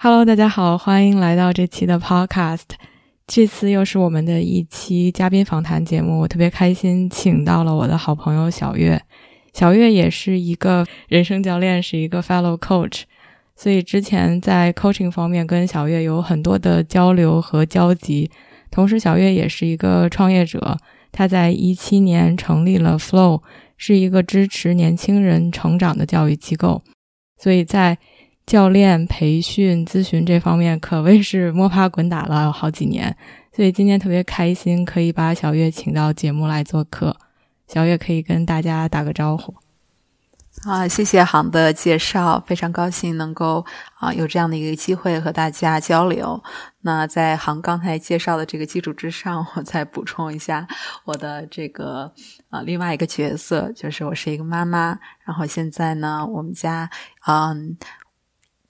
[0.00, 2.62] Hello，大家好，欢迎来到这期的 Podcast。
[3.26, 9.02] 这次又是我们的一期嘉宾访谈节目，我特别开心，请到了我的好朋友小月。
[9.52, 13.02] 小月也是一个人生教练，是一个 Fellow Coach，
[13.56, 18.30] 所以之前在 Coaching 方面跟小月有很多的交流和交集。
[18.70, 20.78] 同时，小月也是一个创业者，
[21.10, 23.42] 她在一七年成立了 Flow，
[23.76, 26.84] 是一个支持年轻人成长的教育机构。
[27.36, 27.98] 所以在
[28.48, 33.14] 教练培训咨询这方面可谓是摸爬滚打了好几年，
[33.54, 37.14] 所以今天特别开心可以把小月请到节目来做客。
[37.66, 39.54] 小月可以跟大家打个招呼。
[40.64, 43.66] 啊，谢谢航的介绍，非常高兴能够
[43.98, 46.42] 啊有这样的一个机会和大家交流。
[46.80, 50.66] 那在航刚才介绍的这个基础之上，我再补充一下
[51.04, 52.10] 我的这个
[52.48, 54.98] 啊另外一个角色，就是我是一个妈妈。
[55.26, 56.88] 然后现在呢，我们家
[57.26, 57.76] 嗯。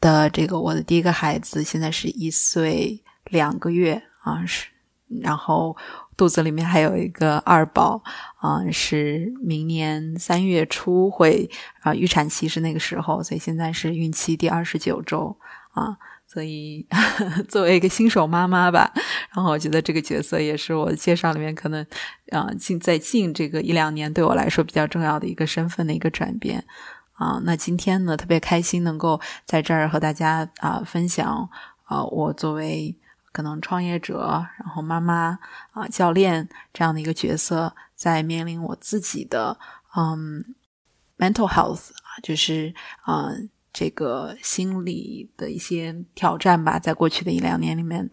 [0.01, 4.67] 的这个，我的第一个孩子现在是一岁两个月啊，是，
[5.23, 5.77] 然后
[6.17, 8.03] 肚子里面还有一个二宝
[8.37, 11.49] 啊，是明年三月初会
[11.81, 15.37] 啊预产期是那个时候，所以现在是孕期第二十九周
[15.73, 16.87] 啊，所以
[17.49, 18.93] 作为一个新手妈妈吧，
[19.35, 21.85] 然后我觉得这个角色也是我介绍里面可能
[22.31, 26.65] 啊近在近这个一两年对我来说比较重要的一个身份的一个转变。
[27.19, 31.51] 啊，那今天呢，特别开心能够在这儿和大家啊分享
[31.83, 32.97] 啊，我作为
[33.33, 35.37] 可能创业者，然后妈妈
[35.73, 39.59] 啊教练这样的一个角色，在面临我自己的
[39.97, 40.55] 嗯
[41.19, 42.73] mental health 啊，就是
[43.03, 43.31] 啊
[43.73, 48.09] 这个心理的一些挑战吧，在过去的一两年里面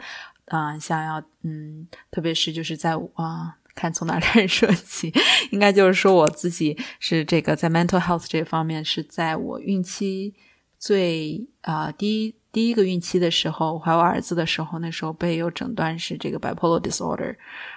[0.48, 3.58] 啊，想要嗯，特别是就是在啊。
[3.76, 5.14] 看从哪 开始说起，
[5.52, 10.34] 应该就是说我自己是这个在 mental health 这方面是在我孕期
[10.80, 17.36] 最啊第一第一个孕期的时候怀我儿子的时候，那时候被有诊断是这个 bipolar disorder。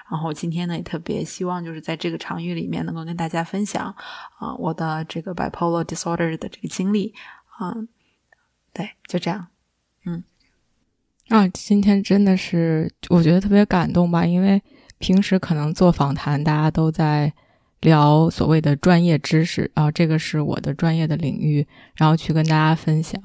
[0.09, 3.94] 然后今天呢也特别希望就是在这个场域里面能够跟大家分享
[4.38, 7.12] 啊我的这个 bipolar disorder 的这个经历
[7.59, 7.75] 啊，
[8.72, 9.48] 对，就这样，
[10.06, 10.22] 嗯，
[11.28, 14.62] 啊，今天真的是我觉得特别感动吧，因为。
[14.98, 17.32] 平时可能做访谈，大家都在
[17.81, 23.20] 聊所谓的专业知识，啊这个是我的专业的领域，然后去跟大家分享。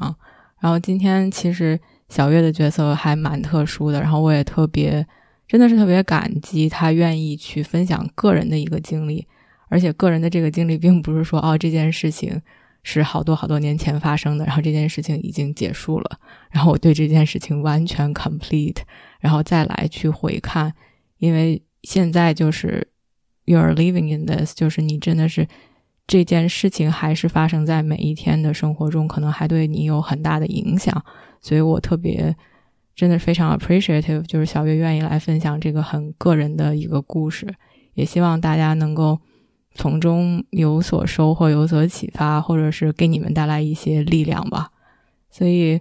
[0.60, 5.06] 然后今天其实小月的角色还蛮特殊的，然后我也特别
[5.48, 9.28] 真的是特别感激她愿意去分享个人的一个经历，
[9.68, 12.40] 而且个人的这个经历并不是说哦这件事情
[12.84, 16.18] 是好多好多年前发生的，然后这件事情已经结束了，
[16.52, 18.78] 然后我对这件事情完全 complete，
[19.20, 20.74] 然后再来去回看。
[21.24, 22.86] 因为现在就是
[23.46, 25.48] you are living in this，就是你真的是
[26.06, 31.02] 这件事情还是发生在每一天的生活中，可能还对你有很大的影响。
[31.40, 32.36] 所以我特别
[32.94, 37.48] 真的非常 appreciative，就是小月愿意来分享这个很个人的一个故事，
[37.94, 39.18] 也希望大家能够
[39.74, 44.72] 从中有所收获、有所启发，或者是给你们带来一些力量吧。
[45.30, 45.80] 所以，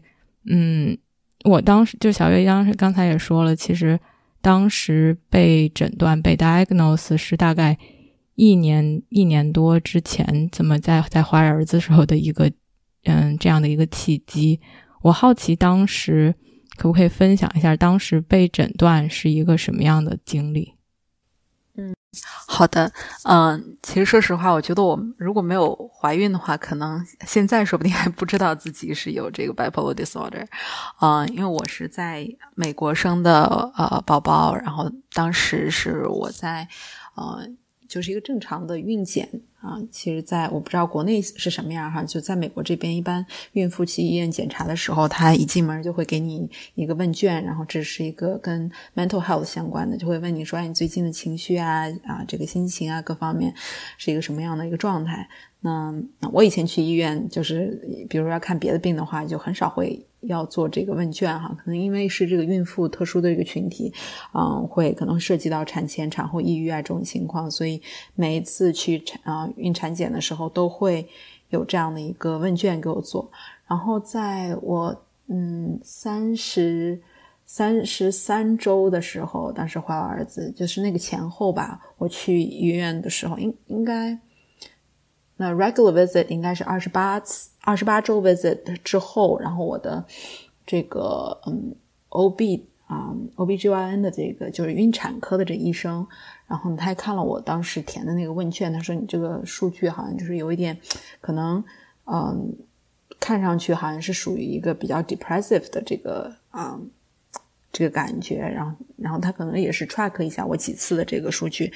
[0.48, 0.96] 嗯，
[1.42, 3.98] 我当时就小月当时刚才也说了，其实。
[4.42, 7.78] 当时被诊断被 diagnose 是大概
[8.34, 12.50] 一年一年多之前，怎么在在怀儿子时候的一个
[13.04, 14.60] 嗯这样的一个契机？
[15.02, 16.34] 我好奇当时
[16.76, 20.74] 可不可以分享一下当时被诊断是一个什么样的经历？
[21.76, 21.94] 嗯
[22.46, 22.92] 好的，
[23.24, 30.46] 嗯，其实说实话，我觉得我如果没有怀孕的话，可能现在说不定还不知道自己是有这个 bipolar disorder，
[31.00, 33.44] 嗯，因为我是在美国生的
[33.76, 36.68] 呃宝宝，然后当时是我在
[37.14, 37.48] 呃
[37.88, 39.40] 就是一个正常的孕检。
[39.62, 53.54] 啊，其实，在我不知道国内是什么样哈，就在美国这边，一般孕妇去医院检查的时候，他一进门就会给你一个问卷，然后这是一个跟 mental health 相关的，就会问你说，哎，你最近的情绪啊，啊，这个心情啊，各方面
[53.96, 55.28] 是一个什么样的一个状态？
[55.62, 55.94] 那
[56.32, 60.04] 我以前去医院，就是比如说要看别的病的话，就很少会。
[60.26, 63.92] 要做这个问卷哈，可能因为是这个孕妇特殊的一个群体，
[64.32, 67.82] 嗯，会可能涉及到产前、产后抑郁啊这种情况，所以
[68.14, 71.04] 每一次去产啊孕产检的时候，都会
[71.50, 73.28] 有这样的一个问卷给我做。
[73.66, 77.02] 然后在我嗯三十
[77.44, 84.16] 三十三周的时候，当时怀我儿子，就是那个前后吧，我去医院的时候，应应该
[85.42, 90.04] 那 regular visit 应该是二十八次二十八周 visit 之后，然后我的
[90.64, 91.74] 这个嗯
[92.10, 92.62] OB。
[92.88, 96.06] 啊，OBGYN 的这个就是孕产科的这医生，
[96.46, 100.78] 然后呢他还看了我当时填的那个问卷，他说你这个数据好像就是有一点，
[101.18, 101.64] 可能
[102.04, 102.54] 嗯，
[103.18, 106.78] 看上去好像是属于一个比较 depressive 的这个啊
[107.72, 111.72] 这个感觉，然后然后他可能也是 track 一下我几次的这个数据，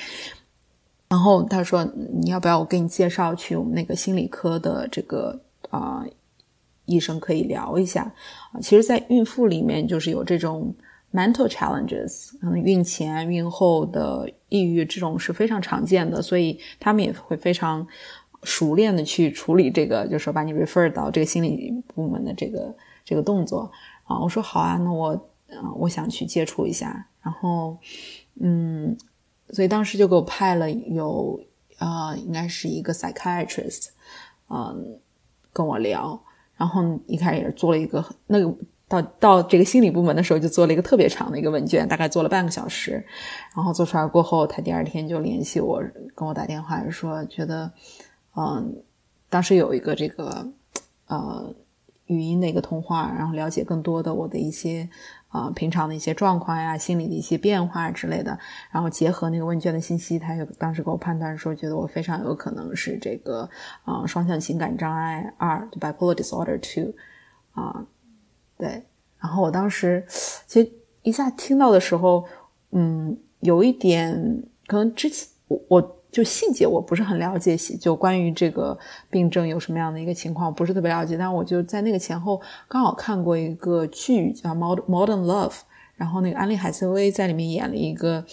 [1.09, 1.85] 然后他说
[2.21, 6.05] 你要不要我给你介绍去我们那个心理科的这个啊
[6.85, 8.03] 医生可以聊一下
[8.53, 10.75] 啊，其实，在孕妇里面就是有这种。
[11.13, 17.87] mental challenges，嗯，孕前、孕后的抑郁这种是非常常见的，所以他们也会非常
[18.43, 23.71] 熟练的去处理这个，就是说把你 refer 到这个心理部门的这个这个动作
[24.05, 24.21] 啊。
[24.21, 25.15] 我说好啊，那我
[25.47, 27.79] 嗯，我想去接触一下，然后
[28.41, 28.95] 嗯，
[29.51, 31.41] 所以当时就给我派了有
[31.79, 33.89] 啊，应该是一个 psychiatrist，
[34.49, 34.99] 嗯，
[35.53, 36.21] 跟我聊，
[36.57, 38.55] 然后一开始也是做了一个那个。
[38.89, 43.05] 到到这个心理部门的时候，就做了一个特别长的一个问卷，大概做了半个小时。
[43.53, 45.83] 然后做出来过后，他第二天就联系我，
[46.15, 47.73] 跟我打电话说，觉得，
[48.37, 48.77] 嗯，
[49.29, 50.53] 当时有一个这个，
[51.09, 51.53] 呃，
[52.07, 54.89] 语音的一个通话，然后了解更多的我的一些，
[55.37, 58.39] 啊，平常的一些状况呀，心理的一些变化之类的。
[58.71, 63.49] 然后结合那个问卷的信息，他就当时给我判断说，觉得我非常有可能是这个，
[63.85, 66.95] 啊，双向情感障碍二，bipolar disorder two，
[67.53, 67.87] 啊。
[68.57, 68.83] 对，
[69.19, 70.03] 然后我当时
[70.47, 70.73] 其实
[71.03, 72.25] 一下听到的时候，
[72.71, 78.79] 嗯，有一点可能之前我我就细节我不是很了解，就关于这个
[79.11, 85.51] 病症有什么样的一个情况不是特别了解，但我就在那个前后刚好看过一个剧叫《Modern Modern Love》，
[85.97, 88.25] 然后那个安利海瑟薇在里面演了一个，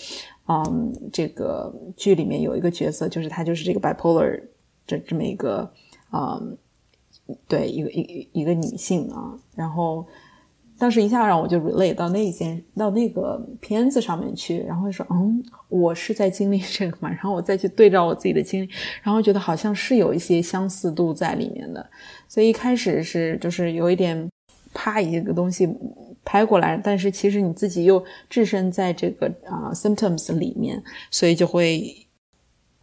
[0.47, 4.41] 嗯，这个剧里面有一个角色，就是她就是这个 bipolar
[4.87, 5.69] 这这么一个，
[6.13, 6.57] 嗯。
[7.47, 10.05] 对，一个一一个女性啊，然后
[10.83, 18.69] 当时一下让我就 relate 到那件到那个片子上面去，然后说，嗯，我是在经历这个嘛，然后我再去对照我自己的经历，
[19.01, 21.89] 然后觉得好像是有一些相似度在里面的，
[22.27, 24.29] 所以一开始是就是有一点
[24.73, 25.73] 啪一个东西
[26.25, 32.02] 拍过来，但是其实你自己又置身在这个啊 symptoms 里面，所以就会。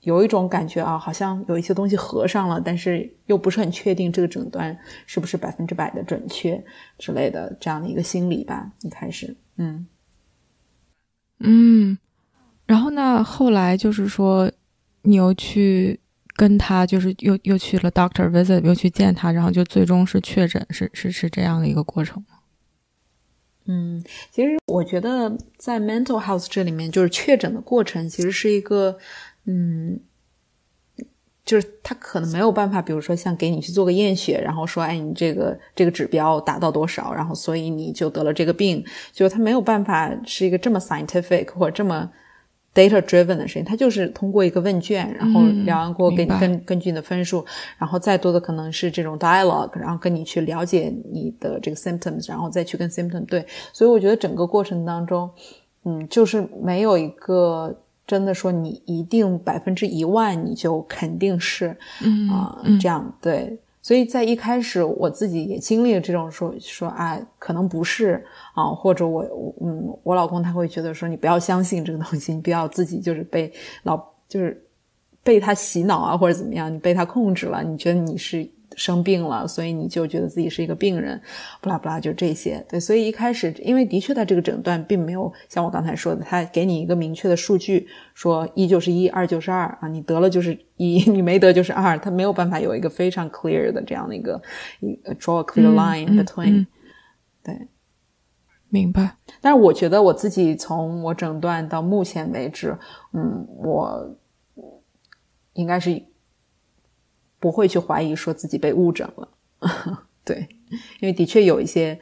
[0.02, 6.62] 有一种感觉啊，好像有一些东西合上了，但是又不是很确定这个诊断是不是百分之百的准确
[6.99, 8.73] 之类的这样的一个心理吧。
[8.81, 9.87] 一开始，嗯
[11.41, 11.99] 嗯，
[12.64, 14.50] 然后呢，后来就是说，
[15.02, 16.00] 你又去
[16.35, 22.38] 跟他，就是又又去了 doctor visit，又去见他，然后就最终是确诊，是是是这样的一个过程吗？
[23.67, 24.02] 嗯，
[24.32, 28.99] 其实我觉得在 mental health 这里面，就是确诊的过程其实是一个。
[29.50, 29.99] 嗯，
[31.44, 42.08] 就是他可能没有办法，比如说像给你去做个验血，然后说，哎，你这个这个指标达到多少，然后所以你就得了这个病，就他没有办法是一个这么 scientific 或者这么
[42.73, 47.44] data driven 的事情，他就是通过一个问卷，然后聊完过给你根根据你的分数，
[47.78, 55.28] 然后再多的可能是这种 dialogue，然后跟你去了解你的这个 symptoms，然后再去跟 symptom 对，所以我觉得整个过程当中，
[55.85, 57.76] 嗯，就是没有一个。
[58.11, 61.69] 真的说，你一定百分之一万，你就肯定是
[62.29, 63.57] 啊这样对。
[63.81, 68.21] 所以在一开始，我自己也经历了这种说说啊，可能不是
[68.52, 69.23] 啊，或者我
[69.62, 73.52] 嗯，我老公他会觉得说，你不要相信这个东西，你不要自己就是被
[73.85, 73.97] 老
[74.29, 74.61] 就是
[75.23, 78.45] 被他洗脑啊，或者怎么样，你被他控制了，你觉得你是。
[78.77, 81.21] 生病了，所以你就觉得自己是一个病人，
[81.61, 82.65] 不拉不拉，就这些。
[82.69, 94.41] 对，所以一开始，因为的确他这个诊断并没有像我刚才说的，他给你一个明确的数据，说一就是一，二就是二啊，你得了就是一，你没得就是二，他没有办法有一个非常 clear 的这样的一个
[94.81, 96.67] 一 draw a clear line between。
[97.43, 97.69] 对，
[98.69, 99.17] 明白。
[99.41, 102.79] 但是我觉得我自己从我诊断到目前为止，
[103.12, 104.17] 嗯，我
[105.55, 106.03] 应该是。
[107.40, 109.28] 不会去怀疑说自己被误诊了，
[110.25, 110.47] 对，
[111.00, 111.99] 因为的确有一些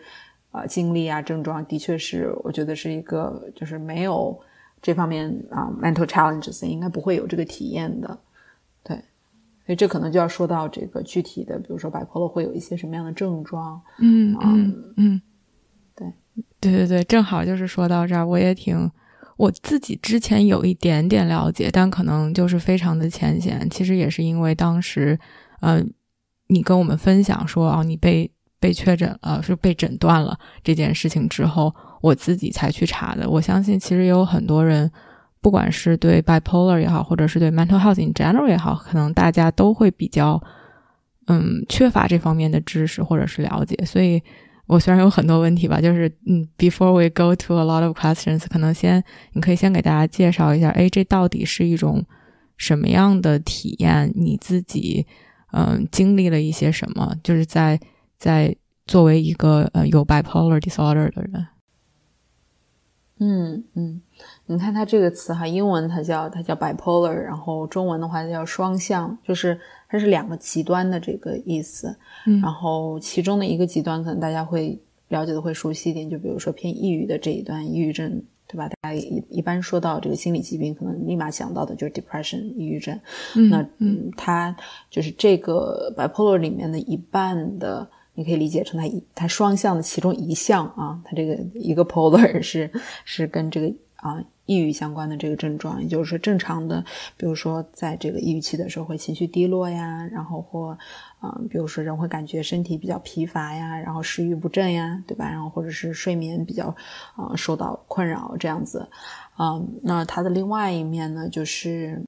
[0.50, 4.38] 啊经历啊症状，的确是我觉得是一个就是没有
[4.82, 8.18] 这方面啊 mental challenges 应该不会有这个体验的，
[8.82, 8.96] 对，
[9.64, 15.22] 所以这可能就要说到这个具体的，比如说 bipolar 会有一些什么样的症状，嗯嗯嗯，
[15.94, 16.12] 对。
[16.60, 18.90] 对对对，正好就是说到这儿，我也挺。
[19.38, 23.66] 我自己之前有一点点了解，但可能就是非常的浅显。
[23.70, 25.16] 其实也是因为当时，
[25.60, 25.80] 呃，
[26.48, 28.28] 你跟我们分享说，哦，你被
[28.58, 33.30] 被确诊了，是被诊断了这件事情之后，我自己才去查的。
[33.30, 34.90] 我相信其实也有很多人，
[35.40, 40.42] 不管是对 bipolar 也好，或者是对 mental health in general 也好，可能大家都会比较
[41.28, 43.76] 嗯缺乏这方面的知识或者是了解。
[43.86, 44.20] 所以
[44.68, 52.04] 我虽然有很多问题吧，就是嗯，before we go to a lot of questions，可能先你可以先给大家介绍一下，哎，这到底是一种
[52.56, 54.12] 什么样的体验？
[54.14, 55.06] 你自己
[55.52, 57.14] 嗯经历了一些什么？
[57.24, 57.80] 就是在
[58.18, 58.54] 在
[58.86, 61.46] 作为一个呃有 bipolar disorder 的人，
[63.20, 64.00] 嗯嗯，
[64.46, 69.58] 你看它这个词哈，英文它叫它叫 bipolar，然后中文的话叫双向，就是
[69.88, 71.96] 它是两个极端的这个意思。
[72.26, 78.68] 嗯，然后其中的一个极端可能大家会了解的会熟悉一点，就比如说偏抑郁的这一段，抑郁症，对吧？
[78.68, 82.98] 大家一一般说到这个心理疾病，可能立马想到的就是 depression，抑郁症。
[83.34, 84.56] 嗯，那嗯，它
[84.90, 87.88] 就是这个 bipolar 里面的一半的。
[88.18, 92.68] 你可以理解成它一它双向的其中一项啊，它这个一个 polar 是
[93.04, 96.84] 是跟这个啊抑郁相关的这个症状，也就是说正常的，
[97.16, 100.76] 比如说在这个抑郁期的时候会情绪低落呀，然后或
[101.20, 105.28] 啊，比如说人会感觉身体比较疲乏呀，然后食欲不振呀，对吧？
[105.30, 106.74] 然后或者是睡眠比较
[107.14, 108.88] 啊受到困扰这样子
[109.36, 112.02] 啊，那它的另外一面呢，就是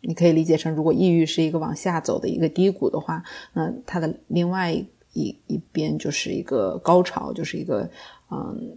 [0.00, 4.84] 你可以理解成，如果抑郁是一个往下走的一个低谷的话，那它的另外
[5.18, 7.88] 一一一边就是一个高潮，就是一个
[8.30, 8.76] 嗯，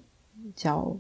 [0.56, 0.98] 叫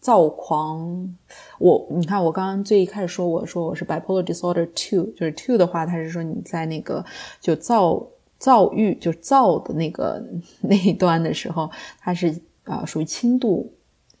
[0.00, 1.16] 躁狂。
[1.58, 7.04] 我你看，我刚刚最一开始说，我说我是 bipolar disorder two，就是 two 的话，它是说你在那个
[7.40, 8.06] 就躁
[8.38, 10.22] 躁郁，就躁的那个
[10.60, 13.72] 那一端的时候，它是啊属于轻度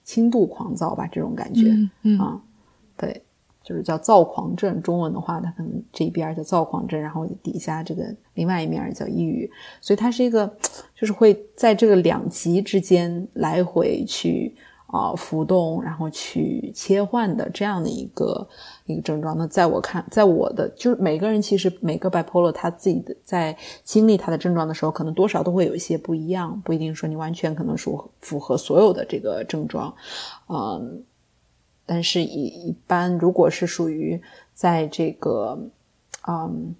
[0.04, 1.70] 轻度狂躁吧，这种感觉
[2.18, 2.42] 啊，
[2.96, 3.22] 对。
[3.64, 10.46] 就是叫躁狂症，中文的话，它可能这一边叫躁狂症，然后底下这个另外一面叫抑郁，所以它是一个，
[10.94, 14.54] 就是会在这个两极之间来回去
[14.88, 18.46] 啊浮动，然后去切换的这样的一个
[18.84, 19.34] 一个症状。
[19.38, 29.94] 那在我看，在我的就是每个人其实每个 bipolar 他自己的在经历他的症状的时候，可能多少都会有一些不一样，不一定说你完全可能符符合所有的这个症状，
[30.50, 31.02] 嗯。
[31.86, 34.18] 但是，一一般如果是属于
[34.54, 35.58] 在这个，
[36.26, 36.74] 嗯，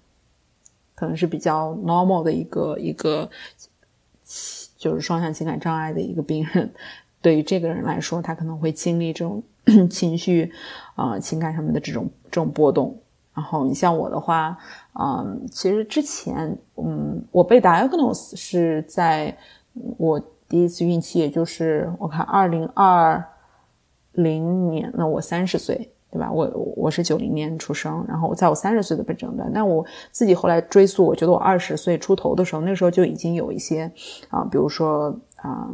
[0.95, 3.29] 可能是比较 normal 的一个一个，
[4.77, 6.73] 就是双向情感障碍的一个病人，
[7.21, 9.43] 对于这个人来说，他可能会经历这种
[9.91, 10.51] 情绪
[10.95, 12.97] 啊情感上面的这种这种波动。
[13.35, 14.57] 然后，你像我的话，
[14.99, 19.37] 嗯，其实之前，嗯，我被 diagnose 是在
[19.97, 20.19] 我
[20.49, 23.23] 第一次孕期，也就是我看二零二。
[24.15, 26.31] 零年，那我三十岁，对吧？
[26.31, 26.45] 我
[26.75, 29.51] 我是九零年出生，然后我在我三十岁的被诊断。
[29.53, 33.91] 但我自己后来追溯，我觉得我二十岁出头的时候，那时候就已经有一些
[34.29, 35.69] 啊，比如说啊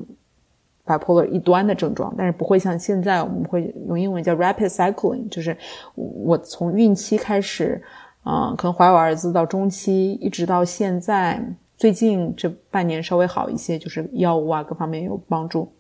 [0.86, 5.56] ，bipolar 一端的症状，但是不会像现在我们会用英文叫 rapid cycling，就是
[5.96, 7.82] 我从孕期开始，
[8.24, 11.40] 啊，可能怀我儿子到中期，一直到现在，
[11.78, 15.72] 最近这半年稍微好一些，就是药物啊各方面有帮助。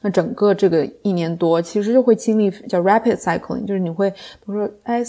[0.00, 4.16] 那整个这个一年多，其实就会经历叫 rapid cycling，就是你会，比
[4.46, 5.02] 如说，哎，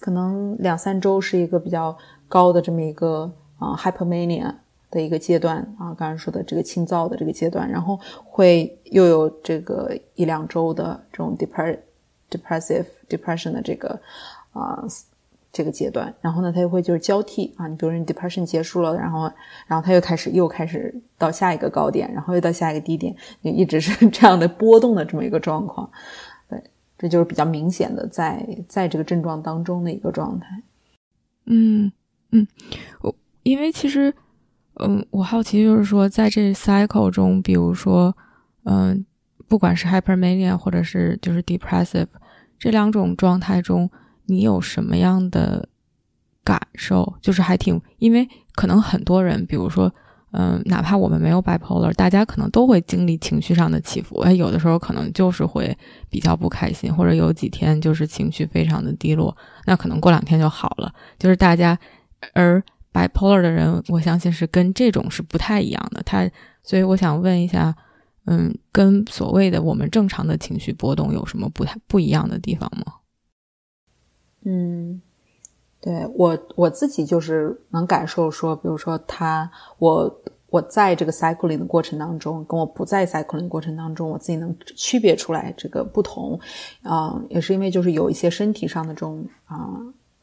[0.00, 1.96] 可能两三周是一个比较
[2.28, 4.52] 高的这么一个啊 hypermania
[4.90, 11.78] 的一个阶段啊，刚才说的这个轻躁的这个阶段，然后会又有这个一两周的这种 depre
[12.30, 14.00] depressive depression 的这个
[14.52, 14.84] 啊。
[15.52, 19.30] 这个阶段，然后呢，他又会就是交替啊，你比如说你 depression 结束了，然后，
[19.66, 25.90] 然后他又开始又开始到下一个高点，然后又到下一个低点，就一直是 这样的波动的这么一个状况。
[26.48, 26.58] 对，
[26.96, 30.46] 这就是比较明显的在在这个症状当中的一个状态。
[31.44, 31.92] 嗯
[32.30, 32.48] 嗯，
[33.02, 34.14] 我因为其实，
[34.80, 38.16] 嗯，我好奇就是说，在这 cycle 中，比如说，
[38.64, 39.04] 嗯，
[39.48, 42.06] 不管是 hypermania 或者是就是 depressive
[42.58, 43.90] 这两种状态中。
[44.26, 45.68] 你有什么样的
[46.44, 47.14] 感受？
[47.20, 49.92] 就是还挺，因为可能很多人，比如说，
[50.32, 54.18] 嗯，哪怕我们没有 bipolar，大家可能都会经历情绪上的起伏。
[54.20, 55.76] 哎，有的时候可能就是会
[56.08, 59.36] 比较不开心，或者有几天就是情绪非常的低落，
[59.66, 60.92] 那可能过两天就好了。
[61.18, 61.78] 就是大家，
[62.32, 62.62] 而
[62.92, 66.02] bipolar 的人，我相信是跟这种是不太一样的。
[66.02, 66.28] 他，
[66.62, 67.74] 所以我想问一下，
[68.26, 72.94] 嗯，跟所谓的我们正常的情绪波动有什么不太不一样的地方吗？
[74.44, 75.00] 嗯，
[75.80, 80.20] 对我我自己就是能感受说，比如说他，我
[80.50, 86.38] 我在这个 cycling 的过程当中，跟我不在 cycling 过程当中，我自己能区别出来这个不同，
[86.82, 89.78] 啊，也是因为就是有一些身体上的这种啊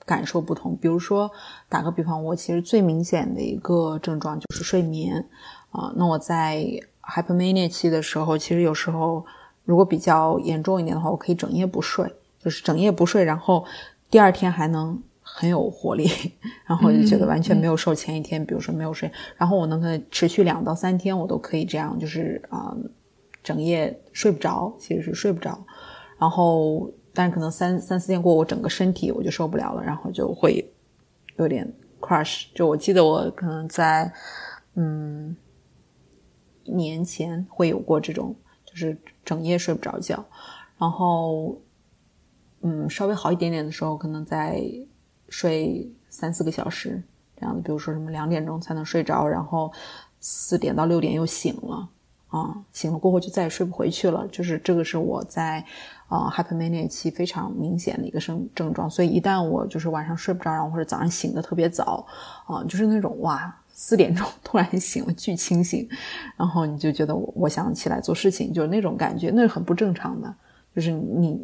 [0.06, 0.78] 感受不同。
[0.78, 1.32] 比如说，
[1.68, 5.26] 打个比方，我其实最明显的一个症状就是睡眠
[5.72, 5.92] 啊。
[5.96, 6.64] 那我在
[7.02, 9.26] hypomania 期的时候，其实有时候
[9.66, 12.08] 如果比较严重一点的话，我可以整夜不睡，
[12.40, 13.66] 就是整夜不睡，然后
[14.10, 16.08] 第二天还能很有活力，
[16.66, 22.75] 然后就觉得完全没有受前一天，比如说没有睡，然后我能够持续两到三天，我都可以这样，就是啊，
[23.44, 25.63] 整夜睡不着，其实是睡不着，
[26.18, 26.89] 然后。
[27.12, 30.63] 但是可能三三四天过，我整个身体我就受不了了，然后就会
[31.38, 31.68] 有点
[32.00, 32.46] crush。
[32.54, 34.10] 就我记得我可能在
[34.75, 35.36] 嗯
[36.63, 40.24] 年前会有过这种，就是整夜睡不着觉。
[40.78, 41.60] 然后
[42.62, 44.62] 嗯稍微好一点点的时候，可能在
[45.30, 47.01] 睡三四个小时
[47.36, 47.62] 这样子。
[47.62, 49.72] 比如说什么两点钟才能睡着，然后
[50.20, 51.89] 四点到六点又醒了
[52.28, 54.28] 啊，醒了过后就再也睡不回去了。
[54.28, 55.63] 就是这个是我在。
[56.10, 62.04] 啊，hypomania 期非常明显的一个症症状，所以一旦我就是晚上睡不着，然后或者早上醒的特别早，
[62.48, 65.88] 啊，就是那种哇四点钟突然醒了巨清醒，
[66.36, 70.34] 然后你就觉得我我想起来做事情，就是那种感觉，那是很不正常的。
[70.75, 71.39] 就是你，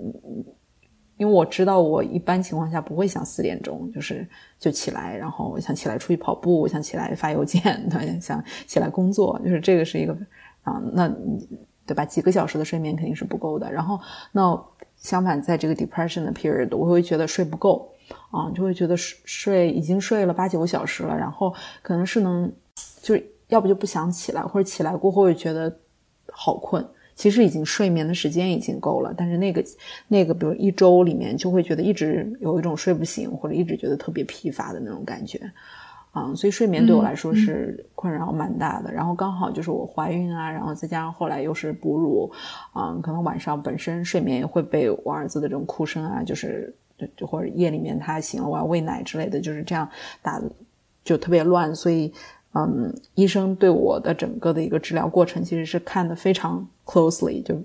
[1.18, 4.28] 因为我知道我一般情况下不会想四点钟就是
[4.60, 10.16] 就起来，然后我想起来出去跑步，我想起来发邮件， 对，想起来工作，就是这个是一个
[10.64, 11.14] 啊，那。
[11.88, 12.04] 对吧？
[12.04, 13.72] 几个小时的睡眠肯定是不够的。
[13.72, 14.00] 然后，
[14.32, 14.60] 那
[14.98, 17.88] 相反，在这个 depression 的 period，我会觉得睡不够
[18.32, 21.54] 啊，就会觉得睡睡已经睡了八九个小时了，然后
[21.84, 22.52] 可能是能，
[23.04, 25.72] 就是要不就不想起来，或者起来过后会觉得
[26.32, 26.84] 好困。
[27.16, 29.64] 其实已经睡眠的时间已经够了，但是那个
[30.08, 35.40] 那个，比如一周里面就会觉得一直有一种睡不醒，或者一直觉得特别疲乏的那种感觉。
[36.12, 38.90] 啊，所以睡眠对我来说是困扰蛮大的。
[38.90, 42.32] 然后刚好就是我怀孕啊，然后再加上后来又是哺乳，
[42.72, 46.74] 啊，可能晚上本身睡眠也会被我儿子的这种哭声啊，就是
[47.18, 49.90] 就或者夜里面他醒了我要喂奶之类的，就是这样
[50.22, 50.42] 打，
[51.04, 51.76] 就特别乱。
[51.76, 52.14] 所以，
[52.54, 57.56] 嗯，医生对我的整个的一个治疗过程其实是看的非常 closely，就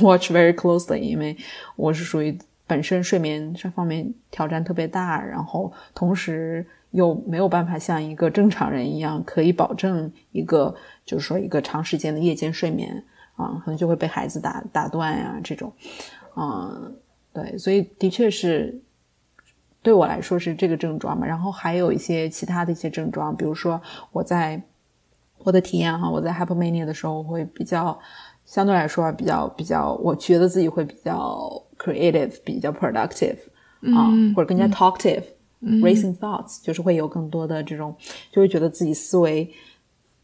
[0.00, 1.36] watch very closely，因为
[1.76, 6.66] 我是属于本身睡眠这方面挑战特别大，然后同时。
[6.92, 13.04] 又没有办法像一个正常人一样可以保证一个，就是说一个长时间的夜间睡眠
[13.36, 15.72] 啊，可能就会被孩子打打断呀这种，
[16.34, 16.92] 嗯，
[17.32, 18.82] 对，所以的确是
[19.82, 21.24] 对我来说是这个症状嘛。
[21.24, 23.80] 然后还有一些其他的一些症状，比如说
[24.10, 24.60] 我在
[25.38, 27.96] 我的体验哈，我在 hypomania 的时候会比较
[28.50, 33.36] 相对来说比较比较，我觉得自己会比较 creative，比较 productive
[33.94, 35.22] 啊，或者更加 talkative。
[35.62, 37.94] Racing thoughts 就是会有更多的这种，
[38.32, 39.48] 就会觉得自己思维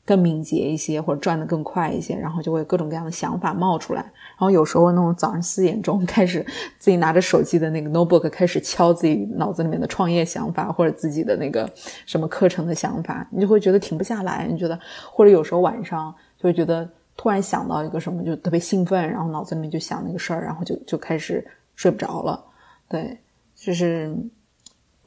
[0.05, 4.01] 更敏捷一些，或者转得更快一些，然后就会各种各样的想法冒出来。
[4.01, 6.45] 然后有时候那种早上四点钟 开始，
[6.81, 11.71] 自己拿着手机的那个 notebook 开始敲自己脑子里面的创业想法，或者自己的那个
[12.07, 14.49] 什么课程的想法，你就会觉得停不下来。
[14.51, 14.77] 你觉得，
[15.13, 22.45] 或者有时候晚上就会觉得突然想到一个什么，就特别兴奋，然后脑子里面就想那个事儿，然后就就开始睡不着了。
[22.89, 23.19] 对，
[23.55, 24.17] 就是。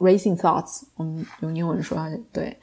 [0.02, 1.98] Racing thoughts，我们用英文说
[2.32, 2.56] 对，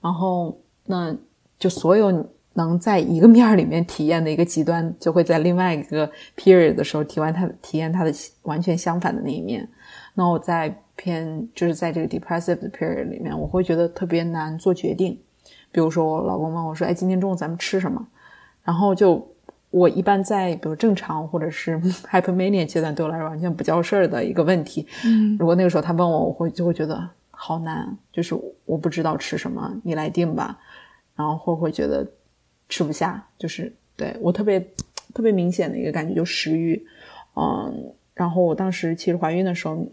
[0.00, 1.16] 然后那
[1.56, 2.10] 就所有
[2.54, 9.68] 能在一个面儿里面体验的一个极端，就会在另外一个 period 的时候体完它体验它的完全相反的那一面。
[10.14, 15.16] 那我在偏就是在这个 depressive 的 period 里面，我会觉得特别难做决定。
[15.70, 18.04] 比如说我老公问我说：“哎，今天中午咱们吃什么？”
[18.62, 19.26] 然后就。
[19.72, 21.78] 我一般在比如正常或者是
[22.10, 24.84] hypermania 阶段，对我来说完全不叫事儿的一个问题。
[25.04, 30.58] 嗯，如果那个时候他问我，我会就会觉得好难，就是我不知道吃什么，你来定吧。
[31.14, 32.04] 然后会会觉得
[32.68, 34.58] 吃不下，就是对我特别
[35.14, 36.84] 特别明显的一个感觉就食欲。
[37.36, 39.86] 嗯，然后我当时其实怀孕的时候，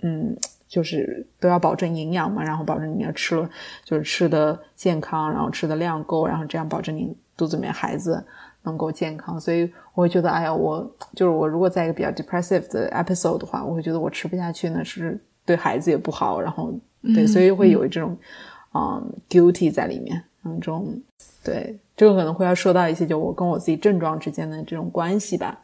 [0.00, 0.34] 嗯，
[0.66, 3.50] 就是都要保证营养嘛，然后保证你要吃了
[3.84, 8.24] 就是吃的健康，然后吃的量够，然后这样保证你肚子里面孩子。
[8.64, 18.16] 能够健康，所以我会觉得，哎呀，我就是我，如果在一个比较 depressive 的 episode 的话，我会觉得我吃不下去呢，是对孩子也不好，然后对，所以会有这种
[18.72, 20.96] 嗯 guilty 在里面，嗯，这种
[21.42, 25.58] 对，这个可能会要说到一些，就我跟我自己症状之间的这种关系吧。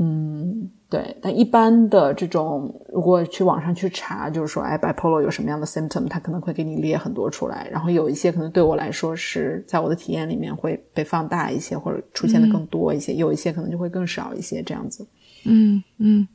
[0.00, 7.68] 嗯，对，但一般的这种，如果去网上去查，就是说，哎，bipolar 有什么样的 symptom，它可能会给你列很多出来。
[7.68, 15.04] 然后有一些可能对我来说是在我的体验里面会被放大一些，或者出现的更多一些；有一些可能就会更少一些，这样子。
[15.44, 16.28] 嗯嗯，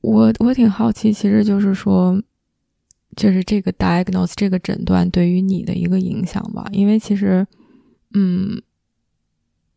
[0.00, 2.22] 我我挺好奇，其实就是说，
[3.16, 7.44] 就是这个 diagnose 这个诊断对于你的一个影响吧，因为其实，
[8.14, 8.62] 嗯。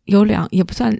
[0.05, 0.95] 有两也不算，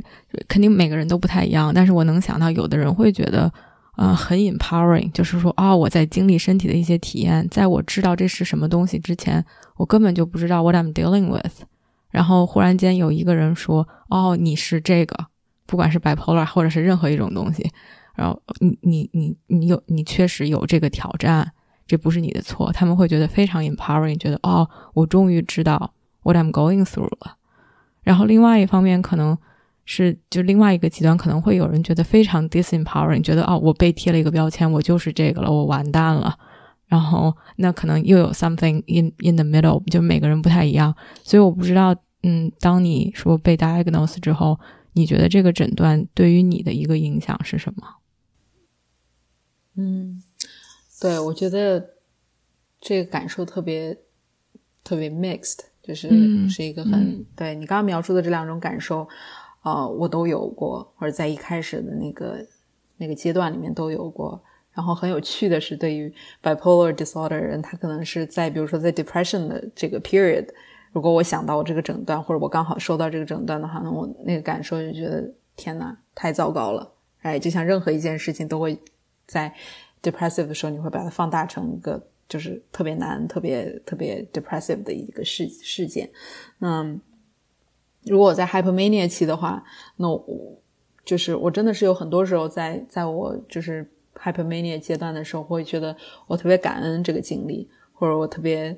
[0.48, 1.74] 肯定每个人都不太一样。
[1.74, 3.52] 但是我能想到，有的人会觉得
[3.98, 9.44] 呃，很 empowering，就是说啊，我在经历身体的一些体验，在我知道这是什么东西之前，
[9.76, 11.64] 我根本就不知道 what I'm dealing with。
[12.10, 15.26] 然后忽然间有一个人说，哦，你是这个，
[15.66, 17.70] 不管是 bipolar 或者是任何一种东西，
[18.16, 21.52] 然后你你你你有你确实有这个挑战，
[21.86, 27.38] 这不是你的错，他们会觉得非常 empowering，觉得哦，我终于知道 what I'm going through 了。
[28.04, 29.38] 然后另外一方面可能。
[29.86, 36.40] 是，就另外一个极端，可能会有人觉得非常 disempowering，觉得哦，我被贴了一个标签，我就是这个了，我完蛋了。
[36.86, 40.96] 然后那可能又有 something in in the middle，就每个人不太一样。
[41.22, 44.58] 所以我不知道，嗯，当你说被 diagnose 之后，
[44.94, 47.86] 你觉得这个诊断对于你的一个影响是什么？
[49.76, 50.24] 嗯，
[51.02, 51.96] 对我觉得
[52.80, 53.98] 这个感受特别
[54.82, 56.10] 特别 mixed，就是
[56.50, 59.08] 是一个很对你刚刚描述的这两种感受。
[59.62, 62.46] 呃，我都有过，或者在一开始的那个
[62.98, 64.42] 那个阶段里面都有过。
[64.74, 70.48] 然后很有趣的是，对于 bipolar disorder 人，他可能是在比如说在 depression 的这个 period，
[70.92, 76.92] 如果我想到我这个诊断，或者我刚好收到这个诊断的话，那我那个感受就觉得天哪，太糟糕了。
[77.22, 78.78] 哎，就像任何一件事情都会
[79.28, 79.54] 在
[80.02, 86.10] depressive 的时候，你会把它放大成一个就是特别难、特别特别 depressive 的一个事事件。
[86.58, 86.84] 那
[88.06, 89.64] 如果我在 hypermania 期的话，
[89.98, 90.58] 那我
[91.06, 98.76] 就是我真的是有很多时候在在我就是 hypermania 阶段的时候，会觉得我特别感恩这个经历，或者我特别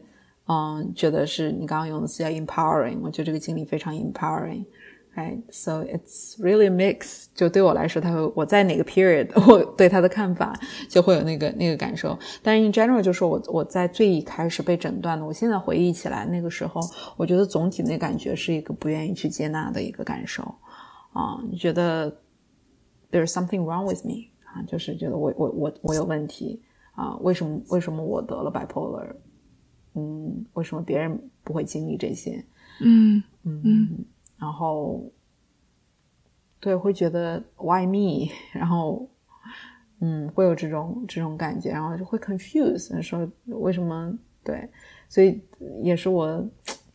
[0.50, 4.66] 嗯觉得是你刚刚用的词叫 empowering，我觉得这个经历非常 empowering。
[5.16, 7.28] Right, so it's really mix.
[7.34, 10.54] 就对我来说，他会我在哪个 period， 我对他的看法
[10.90, 12.20] 就会有那个那个感受。
[12.44, 16.82] 但是 in general，就是我我在最一开始被诊断的，我现在回忆起来，那个时候，
[17.16, 20.44] 我觉得总体那感觉是一个不愿意去接纳的一个感受
[21.14, 22.12] 啊，你觉得
[23.10, 27.16] there's something wrong with me 啊，就是觉得我我我我有问题啊？
[27.22, 29.16] 为什么为什么我得了 bipolar？
[29.94, 32.44] 嗯，为什么别人不会经历这些？
[32.82, 34.06] 嗯嗯。
[34.38, 35.04] 然后，
[36.60, 38.32] 对，会觉得 why me？
[38.54, 39.08] 然后，
[40.02, 44.18] 嗯，会有这种这种感觉，然后就会 confuse，说为什么？
[44.44, 44.70] 对，
[45.10, 45.42] 所以
[45.82, 46.48] 也是我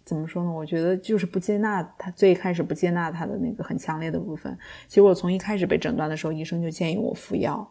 [0.04, 0.50] 怎么说呢？
[0.52, 4.56] 我觉得就是不接纳他，最开始不接纳他的那个很强烈的部分。
[4.86, 7.68] 其实我从一开始被诊断的时候，医生就建议我服药。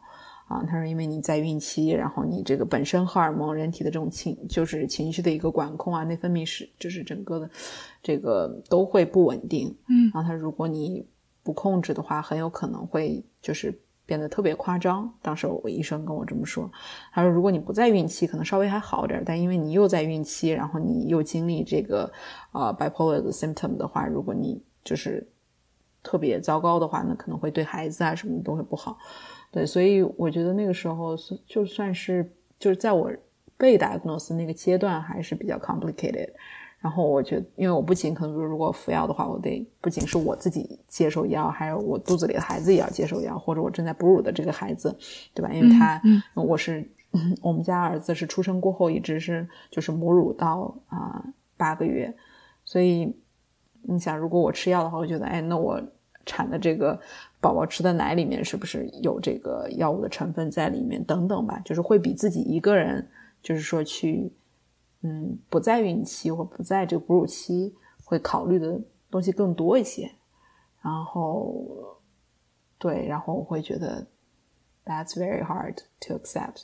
[0.49, 7.49] 啊，他说，因为你在孕期，然后你这个本身荷尔蒙、人体的这种情，就是情绪的一个管控啊，内分泌是，就是整个的
[8.01, 9.67] 这个都会不稳定。
[9.87, 11.07] 嗯，然后他如果你
[11.43, 15.13] 不控制的话，很有可能会就是变得特别夸张。
[15.21, 16.67] 当时我医生跟我这么说，
[17.13, 22.11] 他说如果你不在孕期，可能稍微还好点，但因为你又在孕期，然后你又经历这个
[22.53, 25.29] 呃 bipolar 的 symptom 的话，如果你就是
[26.01, 28.97] 特别糟糕的话，那可能会对孩子啊什么都会不好。
[29.51, 31.15] 对，所以我觉得那个时候
[31.47, 33.11] 就算是就是在我
[33.57, 36.29] 被 diagnose 那个阶段还是比较 complicated。
[36.81, 44.97] 然后我觉得，因为我不仅可能如果服药的话，我得不仅是我自己接受药，还有我肚子里的孩子也要接受药，或者我正在哺乳的这个孩子，
[45.33, 45.51] 对吧？
[45.51, 46.01] 因为他
[46.35, 46.89] 我是
[47.41, 51.21] 我们家儿子是出生过后一直是就是母乳到啊
[51.57, 52.15] 八个月，
[52.63, 53.13] 所以
[53.81, 55.81] 你想，如果我吃药的话，我觉得哎，那我
[56.25, 56.97] 产的这个。
[57.41, 61.01] 宝宝吃的奶里面是不是有这个药物的成分在里面？
[61.05, 63.09] 等等吧，就是会比自己一个人，
[63.41, 64.33] 就是说去，
[65.03, 67.73] 嗯，不在孕期或不在这个哺乳期，
[68.03, 70.11] 会考虑的东西更多一些。
[70.81, 71.97] 然后，
[72.77, 74.05] 对，然后我会觉得
[74.83, 76.63] ，That's very hard to accept。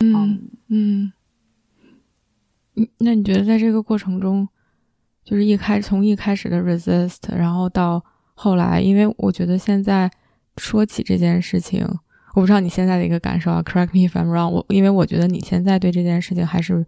[0.00, 1.12] 嗯嗯
[2.74, 4.48] 嗯，那你觉得在这个过程中，
[5.22, 8.02] 就是一开从一开始的 resist，然后到。
[8.34, 10.10] 后来，因为我觉得现在
[10.56, 11.86] 说起这件事情，
[12.34, 13.62] 我不知道你现在的一个感受啊。
[13.62, 14.50] Correct me if I'm wrong。
[14.50, 16.84] 我因为我觉得你现在对这件事情还是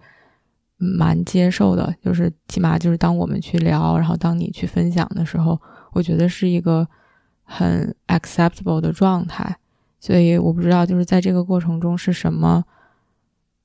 [0.77, 5.61] 蛮接受的，就是起码就是当我们去聊，然后当你去分享的时候，
[5.93, 6.87] 我觉得是一个
[7.45, 9.57] 很 acceptable 的状态。
[9.99, 12.65] 所以我不知道，就是在这个过程中是什么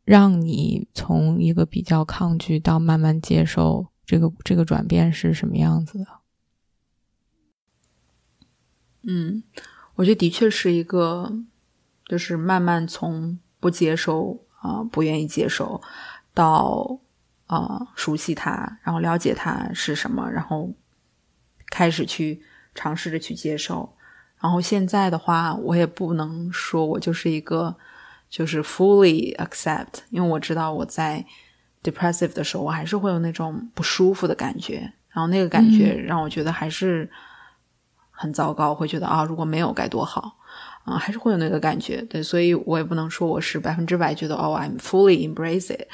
[0.05, 6.05] 让你从一个比较抗拒到慢慢接受，这个这个转变是什么样子的？
[9.03, 9.41] 嗯，
[9.95, 11.33] 我觉得的确是一个，
[12.05, 15.81] 就是慢慢从不接受啊，不愿意接受，
[16.35, 16.99] 到
[17.47, 20.71] 啊熟悉它，然后了解它是什么，然后
[21.71, 22.41] 开始去
[22.75, 23.91] 尝试着去接受。
[24.39, 27.75] 然后现在的话，我也不能说我就是一个
[28.29, 31.25] 就是 fully accept，因为我知道我在
[31.81, 37.09] depressive 的时候，我还是会有那种不舒服的感觉，然后那个感觉让我觉得还是。
[38.21, 40.37] 很糟糕，会觉得啊，如果没有该多好
[40.85, 42.03] 啊，还是会有那个感觉。
[42.03, 45.87] 对，所以我也不能说我是百分之百觉得哦，I'm fully embrace it，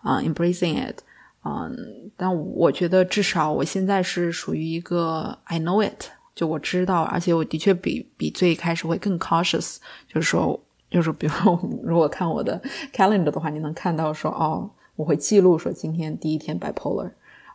[0.00, 1.00] 啊，embracing it，
[1.44, 9.76] 嗯，但我觉得至少我现在是属于一个 I know it，就我知道，而且我的确比比最开始会更 cautious，
[10.08, 10.58] 就是说，
[10.90, 12.58] 就是比如，如果看我的
[12.94, 17.10] calendar 的话，你能看到说哦，我会记录说今天第一天 bipolar，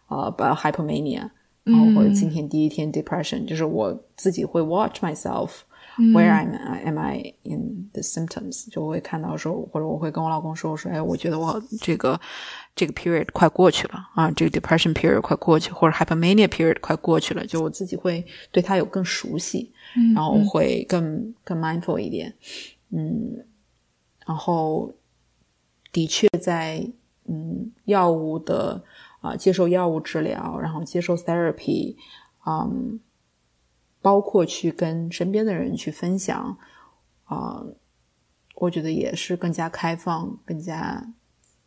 [0.09, 1.31] 呃，hypomania。
[1.63, 5.49] 然后或者今天第一天 depression，就是我自己会 watch myself
[5.97, 12.19] where I'm am I in the symptoms，就会看到说，或者我会跟我老公说，我说，哎，我觉得我这个
[12.75, 19.71] 这个 period 快过去了啊，这个 depression period 快过去，或者 hypomania period 快过去了，就我自己会对他有更熟悉，
[20.15, 22.33] 然后会更更 mindful 一点，
[22.89, 23.45] 嗯，
[24.25, 24.91] 然后
[25.91, 26.83] 的确在
[27.27, 28.83] 嗯药物的。
[29.21, 31.95] 啊，接受药物治疗，然后接受 therapy，
[32.45, 32.99] 嗯，
[34.01, 36.57] 包括去跟身边的人去分享，
[37.25, 37.63] 啊，
[38.55, 41.13] 我觉得也是更加开放、更加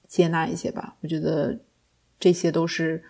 [0.07, 0.97] 接纳一些吧。
[1.01, 1.61] 我觉得
[2.19, 3.03] 这些都是，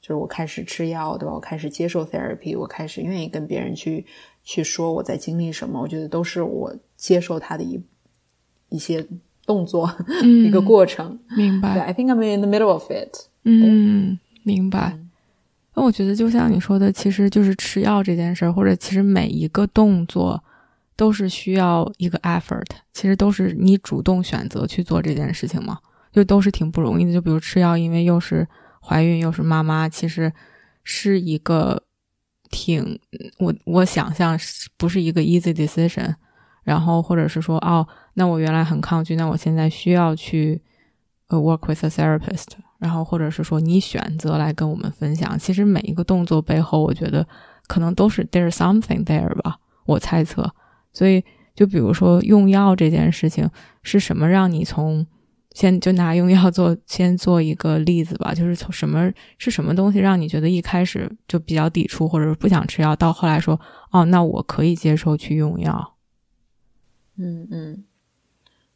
[0.00, 1.32] 就是我开始吃药，对吧？
[1.34, 4.04] 我开始接受 therapy，我开始愿意跟别人去
[4.42, 5.80] 去说我在经历什么。
[5.80, 7.80] 我觉得都是我接受他的一
[8.68, 9.06] 一些
[9.46, 9.88] 动作，
[10.44, 11.20] 一个过程。
[11.36, 11.78] 明白。
[11.78, 13.28] I think I'm in the middle of it.
[13.44, 14.98] 嗯，明白。
[15.74, 20.42] 那我觉得就像你说的，其实就是吃药这件事儿，或者其实每一个动作
[20.96, 25.78] 都是需要一个 effort，其实都是你主动选择去做这件事情嘛，
[26.12, 27.12] 就都是挺不容易的。
[27.12, 28.46] 就比如吃药，因为又是
[28.80, 30.32] 怀孕又是妈妈，其实
[30.84, 31.82] 是一个
[32.50, 32.98] 挺
[33.38, 34.38] 我我想象
[34.76, 36.14] 不是一个 easy decision。
[36.64, 40.62] 然后或者是说，哦，那我原来很抗拒，那我现在需要去
[41.26, 42.46] 呃 work with a therapist。
[42.82, 47.24] 然后，或者是说你选择来跟我们分享，其实每一个动作背后，我觉得
[47.68, 50.52] 可能都是 there's something there 吧，我猜测。
[50.92, 53.48] 所以，就比如说用药这件事情，
[53.84, 55.06] 是什么让你从
[55.52, 63.60] 先就拿用药做先做一个例子吧， 就是从什么是什么东西让你觉得一开始就比较抵触，或者是不想吃药，到后来说
[63.92, 65.94] 哦，那我可以接受去用药。
[67.16, 67.84] 嗯嗯。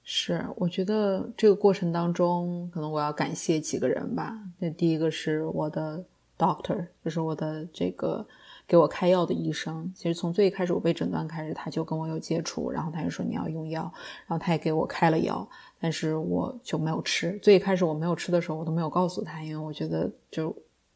[0.09, 4.39] 是，我觉得这个过程当中，可能我要感谢几个人吧。
[4.61, 6.03] 那第一个是我的
[6.39, 8.25] doctor，就是我的这个
[8.69, 9.93] 给我开药的医生。
[9.97, 13.83] 其实从最开始我被诊断开始，他就跟我有接触，然后他就说你要用药，
[14.29, 15.45] 然后他也给我开了药，
[15.81, 17.37] 但是我就没有吃。
[17.43, 20.55] 最一开始我没有吃的时候，我都没有告诉他，因为我觉得就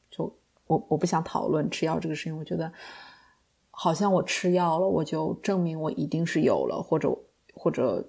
[0.08, 0.32] 就
[0.68, 2.38] 我我不想讨论吃药这个事情。
[2.38, 2.72] 我觉得
[3.72, 7.12] 好像我吃药了，我就证明我一定是有了，或者
[7.54, 8.08] 或者。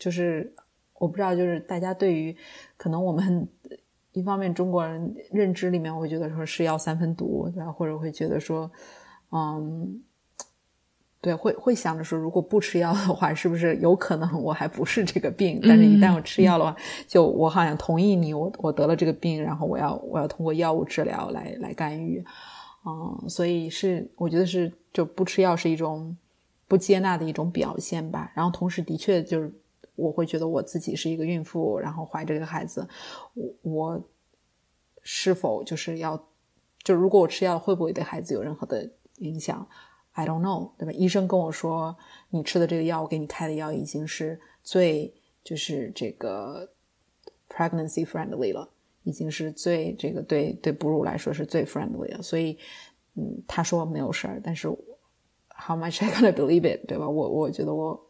[0.00, 0.52] 就是
[0.98, 2.36] 我不知道，就是大家对于
[2.76, 3.46] 可能我们
[4.12, 7.72] 一方面中国人认知里面会觉得说是药三分毒，然后？
[7.72, 8.68] 或者会觉得说，
[9.30, 10.02] 嗯，
[11.20, 15.60] 对，会会想着说，如果不吃药的话，是不是有可能我还不是这个病？
[15.62, 16.74] 但是一旦我吃药的话，
[17.06, 22.24] 就我好像同意你，我我得了这个病，然后我要我要通过药物治疗来来干预，
[22.86, 26.16] 嗯，所以是我觉得是就不吃药是一种
[26.66, 28.32] 不接纳的一种表现吧。
[28.34, 29.52] 然后同时的确就是。
[30.00, 32.88] 我会觉得我自己是一个孕妇，然后怀着一个孩子，
[33.34, 34.02] 我我
[35.02, 36.20] 是否就是要，
[36.82, 39.66] 就如果我吃药会不会对孩子有任何的影响
[40.12, 40.92] ？I don't know，对吧？
[40.92, 41.96] 医生跟我说，
[42.30, 46.70] 你吃的这个药，我给你开的药已经是最就是这个
[47.48, 48.68] pregnancy friendly 了，
[49.04, 52.22] 已经是最这个对对哺乳来说是最 friendly 了。
[52.22, 52.58] 所以，
[53.14, 54.68] 嗯，他说没有事儿，但是
[55.48, 57.08] how much I gonna believe it，对吧？
[57.08, 58.09] 我我觉得我。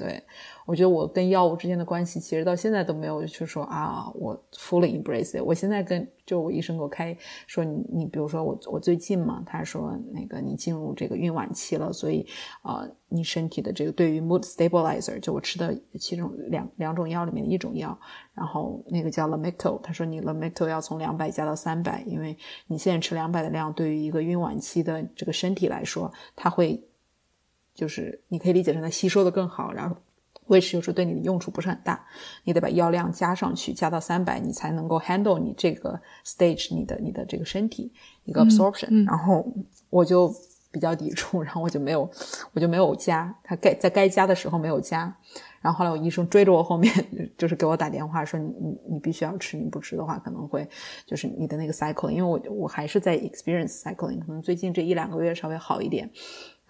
[0.00, 0.22] 对，
[0.64, 5.44] 我觉得我跟药物之间的关系，其实到现在都没有去说啊，我 fully embrace it。
[5.44, 7.14] 我现在跟就我医生给我开
[7.46, 12.26] 说，你你比如说我我最近嘛，他说那个你进入这个孕晚期了，所以
[12.62, 17.98] 呃，你身体的这个对于 mood stabilizer，就我吃的其中两两种药里面的一种药，
[18.32, 22.34] 然后那个叫 Lamictal，他说你 Lamictal 要从两百加到三百，因为
[22.68, 26.82] 你现在吃两百的量，对于一个孕晚期的这个身体来说，它会。
[27.74, 29.96] 就是你可以理解成它吸收的更好，然后
[30.46, 32.04] 维持有时候对你的用处不是很大，
[32.44, 37.92] 你得把药量加上去，加到三百，你才能够 handle 你这个 stage 你的你的这个身体
[38.24, 39.06] 一个 absorption。
[39.06, 39.46] 然后
[39.88, 40.34] 我就
[40.72, 42.10] 比较抵触，然后我就没有
[42.52, 45.16] 我就没有加，他该在该加的时候没有加。
[45.60, 46.92] 然后后来我医生追着我后面，
[47.36, 50.66] 就是给我打电话说你你你必须要吃，你不吃的话可能会
[51.06, 56.10] 就是你的那个 cycling，因为我我还是在 experience cycling，可能最近这一两个月稍微好一点。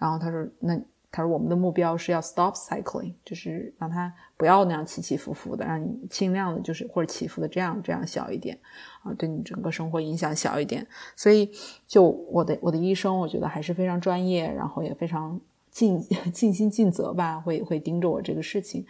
[0.01, 0.81] 然后他说那。
[1.13, 8.57] 他说：“我们的目标是要 stop cycling，就是让它不要那样起起伏伏的，让你尽量的，就是或者起伏的这样这样小一点，
[9.03, 10.87] 啊，对你整个生活影响小一点。
[11.17, 11.51] 所以，
[11.85, 15.37] 就我的我的医生，我觉得还是非常专业，然后也非常
[15.69, 15.99] 尽
[16.31, 18.85] 尽心尽责吧，会会盯着我这个事情，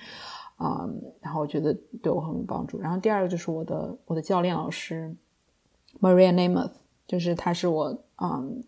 [0.58, 0.88] 啊，
[1.22, 2.80] 然后我觉得对我很有帮助。
[2.80, 5.12] 然后第二个就是我的我的教练老师
[6.00, 6.74] Maria Namath，
[7.08, 8.64] 就是他是我，嗯，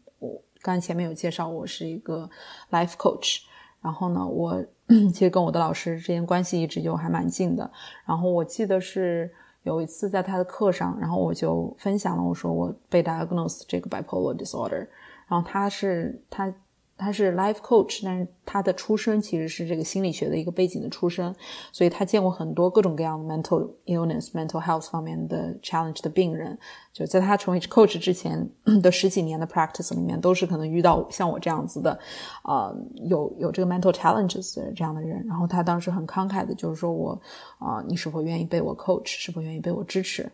[0.63, 2.27] 刚才前面有介绍，我是一个
[2.71, 3.41] life coach，
[3.81, 4.65] 然后呢，我
[5.13, 7.69] 其实跟我的老师之间关系一直就还蛮近的。
[8.05, 14.87] 然后我记得是有一次在他的课上，然后我就分享了，我说我被 diagnosed 这个 bipolar disorder，
[15.27, 16.51] 然后他是他。
[16.97, 21.33] 他是 life coach，但是他的出身其实是这个心理学的一个背景的出身，
[21.71, 26.57] 所以他见过很多各种各样的 mental illness、mental health 方面的 challenge 的病人。
[26.93, 28.47] 就在他成为 coach 之前
[28.81, 31.97] 的十几年的 practice 里面，都是可能遇到像我这样子的，
[32.43, 32.75] 呃，
[33.09, 35.25] 有有这个 mental challenges 这样的人。
[35.27, 37.19] 然后他当时很慷慨的，就是说我
[37.57, 39.07] 啊，你是否愿意被我 coach？
[39.07, 40.31] 是否愿意被我支持？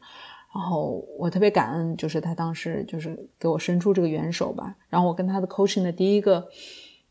[0.52, 4.76] 然后我特别感恩，就是他当时就是给我伸出这个援手吧。
[4.90, 6.48] 然后我跟他的 coaching 的第一个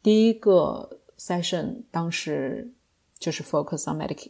[0.02, 2.72] 第一个 session，当时
[3.18, 4.28] 就是 focus on medic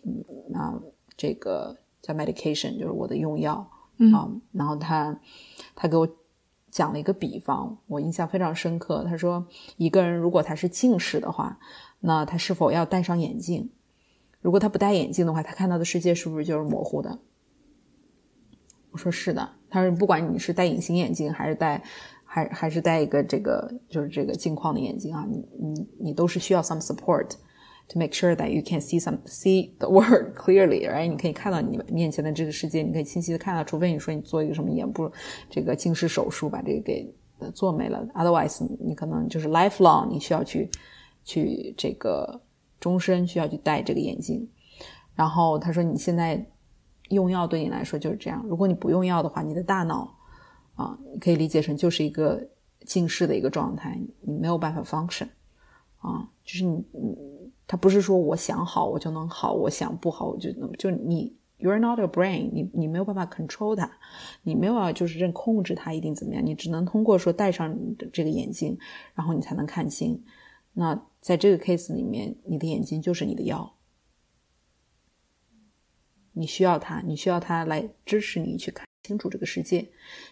[0.54, 0.78] 啊，
[1.16, 3.54] 这个叫 medication，就是我的用药
[4.12, 4.30] 啊。
[4.52, 5.18] 然后他
[5.74, 6.06] 他给我
[6.70, 9.02] 讲了一个比方，我印象非常深刻。
[9.04, 9.46] 他说，
[9.78, 11.58] 一个人如果他是近视的话，
[12.00, 13.70] 那他是否要戴上眼镜？
[14.42, 17.18] 如果他不戴眼镜的话，他看到的世界是不是就是模糊的？
[18.98, 21.82] 说是的，他说不管你是戴隐形眼镜还是戴，
[22.24, 27.30] 还还是戴一个这个就是这个镜框的眼镜啊，你你你都是需要 some support
[27.88, 31.06] to make sure that you can see some see the world clearly，right？
[31.06, 35.10] 你可以看到你面前的这个世界，你可以清晰的看到，除非你说你做一个什么眼部
[35.48, 37.10] 这个近视手术把这个给
[37.54, 40.68] 做没了，otherwise 你可能就是 lifelong 你需要去
[41.24, 42.40] 去这个
[42.80, 44.46] 终身需要去戴这个眼镜。
[45.14, 46.44] 然后他说你现在。
[47.08, 48.44] 用药对你来说就是这样。
[48.48, 50.14] 如果你不用药的话，你的大脑
[50.74, 52.46] 啊，你可以理解成就是一个
[52.86, 55.28] 近视的一个状态，你没有办法 function
[55.98, 56.84] 啊，就是你，
[57.66, 63.90] 他不是说我想好我就能好，我想不好我就能，就你 you're not a brain，你你没有办法 control 它，
[64.42, 67.76] 你没有办法就是认控制它一定怎么样，你只能通过说戴上
[68.12, 68.78] 这个眼镜，
[69.14, 70.22] 然后你才能看清。
[70.74, 73.74] 那在这个 case 里面，你的眼睛就是你的药。
[76.32, 79.88] 你需要它，你需要它来支持你去看清楚这个世界。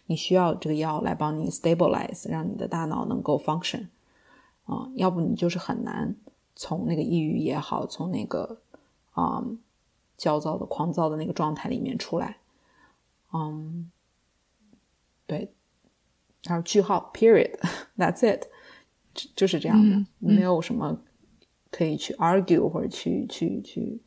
[0.06, 3.88] 你需要这个药来帮你 stabilize，让你的大脑能够 function。
[4.64, 6.14] 啊，要不你就是很难
[6.54, 8.60] 从那个抑郁也好，从那个
[9.12, 9.44] 啊
[10.16, 12.38] 焦躁的、狂躁的那个状态里面出来。
[13.32, 13.90] 嗯，
[15.26, 15.52] 对。
[16.44, 18.44] 然后句号，period，that's it，
[19.34, 21.00] 就是这样的，没有什么
[21.70, 24.00] 可以去 argue 或者去去去。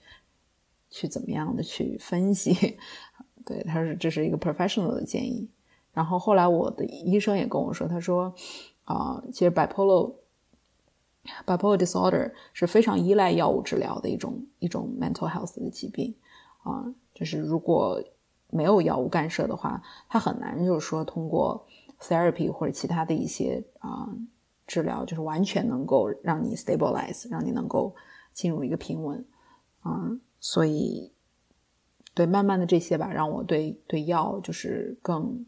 [0.89, 2.77] 去怎么样的去分析？
[3.45, 5.49] 对，他是这是一个 professional 的建议。
[5.91, 8.33] 然后后来我的医生也跟我说，他说
[8.85, 10.13] 啊，其实 bipolar
[11.45, 16.15] bipolar disorder 是非常依赖药物治疗的一种一种 mental health 的疾病
[16.63, 18.01] 啊，就是如果
[18.51, 21.67] 没有药物干涉的话，它很难就是说通过
[21.99, 24.09] therapy 或者其他的一些啊
[24.67, 27.95] 治疗，就是完全能够让你 stabilize，让你能够
[28.31, 29.25] 进入一个平稳
[29.81, 30.09] 啊。
[30.39, 31.11] 所以，
[32.13, 35.45] 对慢慢的这些吧，让我对对药就是更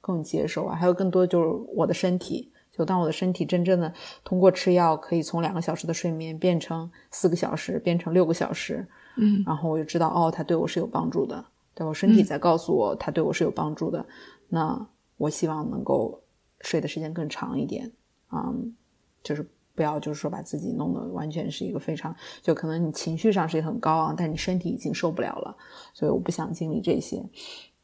[0.00, 0.76] 更接受啊。
[0.76, 14.04] 还有更多就是我的身体，就当我的身体真正的通过吃药，可以从两个小时的睡眠变成四个小时，变成六个小时，嗯，然后我就知道哦，它对我是有帮助的，对我身体在告诉我它对我是有帮助的。
[14.48, 16.22] 那我希望能够
[16.60, 17.90] 睡的时间更长一点，
[18.30, 18.74] 嗯，
[19.22, 19.46] 就是。
[19.74, 25.56] 不要就是说把自己弄得完全是一个非常，就可能你情绪上是很高昂，但你身体已经受不了了，
[25.92, 27.24] 所以我不想经历这些。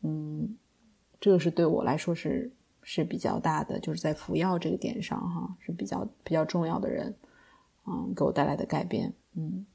[0.02, 0.56] 嗯，
[1.20, 7.14] 这个是对我来说是是比较大的，就是在服药这个点上哈是比较比较重要的人，
[7.86, 9.12] 嗯，给我带来的改变。
[9.36, 9.66] 嗯，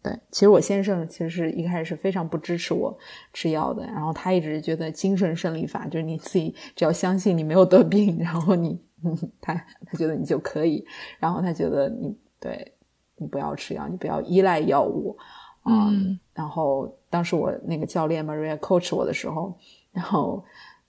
[0.00, 2.96] 对，其实我先生其实是一开始是非常不支持我
[3.32, 8.80] 吃药的，然后他一直觉得精神胜利法就是你自己只要相信你没有得病，然后你。
[9.40, 10.84] 他他觉得你就可以，
[11.18, 12.72] 然后他觉得你对
[13.16, 15.16] 你不要吃药，你不要依赖药物
[15.62, 15.90] 啊。
[16.32, 19.56] 然后当时我那个教练 Maria coach 我的时候，
[19.92, 20.44] 然后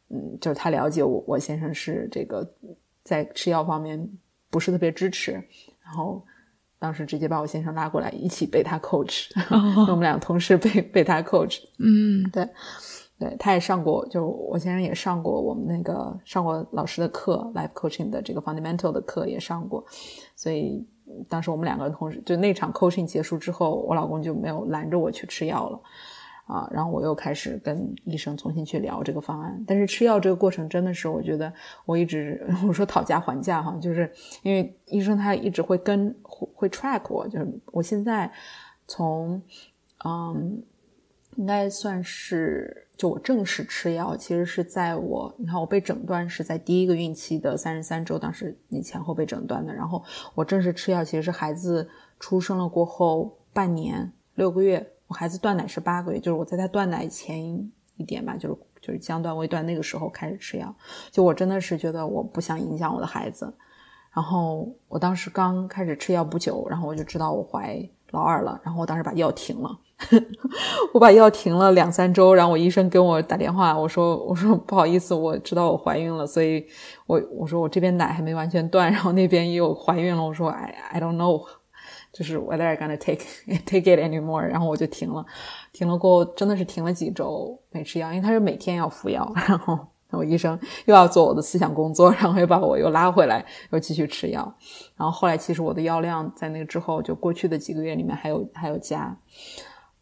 [0.10, 2.48] 嗯，就是他了解我，我先生是这个
[3.04, 4.10] 在吃药方面
[4.50, 5.34] 不是特别支持，
[5.84, 6.26] 然后
[6.80, 9.30] 当时直接把我先生拉过来一起被他 coach，
[9.90, 11.60] 我们俩同时被被他 coach。
[11.80, 12.48] 嗯，对。
[13.18, 19.86] 对，他也上过，就我先生也上过我们那个上过老师的课，life coaching 的这个 fundamental 的课也上过，
[20.36, 20.86] 所以
[21.30, 25.80] 当时我们两个同时，就那场 coaching 结束之后，我老公就没有拦着我去吃药了，
[26.48, 29.64] 啊，然后我又开始跟医生重新去聊这个方案。
[29.66, 31.52] 但是吃药这个过程真的是，我觉得
[31.86, 34.12] 我一直 我说讨价还价哈，就是
[34.44, 38.30] 因为医生他一直会跟会 track 我，就是我现在
[38.88, 39.42] 从
[40.04, 40.62] 嗯，
[41.36, 54.92] 应该算是就我正式吃药，其实是在我你看我被诊断是在第一个孕期的三十三周，当时你前后被诊断的，然后我正式吃药其实是孩子出生了过后半年六个月。
[55.08, 57.40] 我孩子断奶是八个月，就是我在他断奶前
[57.98, 60.76] 一点吧，就是就是将断未断那个时候开始吃药。
[61.12, 63.54] 就我真的是觉得我不想影响我的孩子，
[64.12, 69.78] 然后我当时刚开始吃药不久，然后我就知道我怀老二了，然后我当时把药停了，
[70.94, 76.66] 我把药停了两三周，然后我医生给我打电话，我说我说不好意思，我知道我怀孕了，所以
[77.08, 81.42] 我我说我这边奶还没完全断，然后那边也有怀孕了，我说 I I don't know。
[82.12, 83.26] 就是 whether I gonna take
[83.68, 85.26] take it anymore，然后我就停了，
[85.74, 89.78] 停了过后真的是停了几周没吃药，因为他是每天要服药，然后
[90.12, 94.42] 我医生又要做我的思想工作，然后又把我又拉回来，又继续吃药，
[94.96, 99.14] 然后后来其实我的药量在那个之后就过去的几个月里面还有还有加，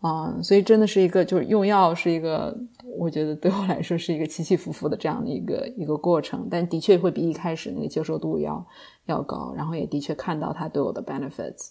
[0.06, 2.54] 嗯，所以真的是一个就是用药是一个
[2.98, 8.68] 我觉得对我来说是一个起起伏伏的这样的一个一个过程，但的确会比一开始那个接受度要
[9.06, 11.70] 要高，然后也的确看到它对我的 benefits。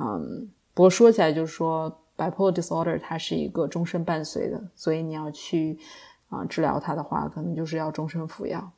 [0.00, 5.78] 嗯，不过说起来就是说，bipolar disorder 它是一个终身伴随的，所以你要去
[6.30, 8.72] 啊治疗它的话，可能就是要终身服药。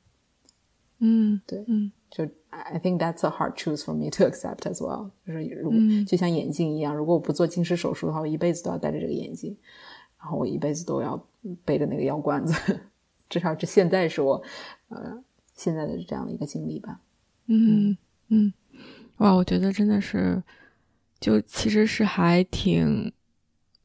[0.98, 5.10] 嗯，对，嗯，就 I think that's a hard choice for me to accept as well。
[5.26, 5.72] 就是如
[6.04, 9.56] 就像眼镜一样，如果我不做近视手术的话，我一辈子都要戴着这个眼镜，
[10.18, 11.26] 然后我一辈子都要
[11.64, 12.80] 背着那个药罐子。
[13.30, 14.42] 至少这现在是我
[14.88, 15.22] 呃
[15.54, 17.00] 现在的这样的一个经历吧。
[17.46, 17.96] 嗯
[18.28, 18.52] 嗯，
[19.18, 20.42] 哇，我觉得真的是。
[21.20, 23.12] 就其实是还挺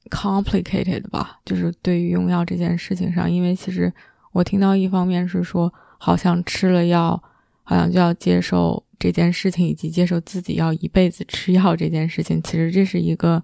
[0.10, 3.92] complicated 的吧，就是对于用药这件事情上，因为其实
[4.32, 7.22] 我听到一方面是说，好像吃了药，
[7.66, 13.44] 好像就要接受这件事情，以及接受自己要一辈子吃药这件事情，其实这是一个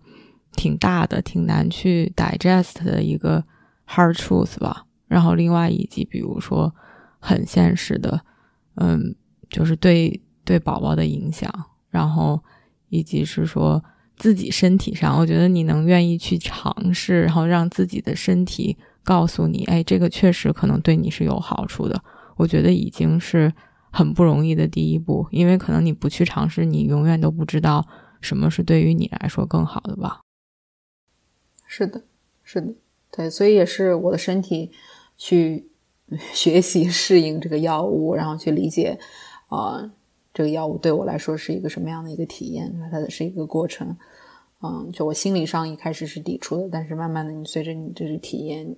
[0.53, 3.43] 挺大的、挺难去 digest 的一个
[3.85, 4.85] hard truth 吧。
[5.09, 6.73] 然后另外以及比如说
[7.19, 8.21] 很现实的，
[8.75, 9.13] 嗯，
[9.49, 11.51] 就是对对宝宝的影响，
[11.89, 12.41] 然后。
[12.93, 13.81] 以及是说
[14.17, 21.97] 自己身体上，我觉得你能愿意去尝试，然后让自己的身体告诉你，哎，这个确实可能对你是有好处的。
[22.35, 23.49] 我觉得已经是
[23.91, 27.87] 很不容易的第一步，因为可能你不去尝试，你永远都不知道
[28.21, 30.21] 什么是对于你来说更好的吧。
[31.67, 32.03] 是的，
[32.43, 32.73] 是的，
[33.11, 34.71] 对，所以也是我的身体
[35.17, 35.69] 去
[36.33, 38.97] 学习适应这个药物，然后去理解
[39.47, 39.91] 啊。
[40.33, 42.73] 这个药物对我来说是一个什么样的一个体验？
[42.89, 43.97] 它是一个过程，
[44.61, 48.73] 嗯，就我心理上一开始是抵触的，但是慢慢的，你随着你这个体验，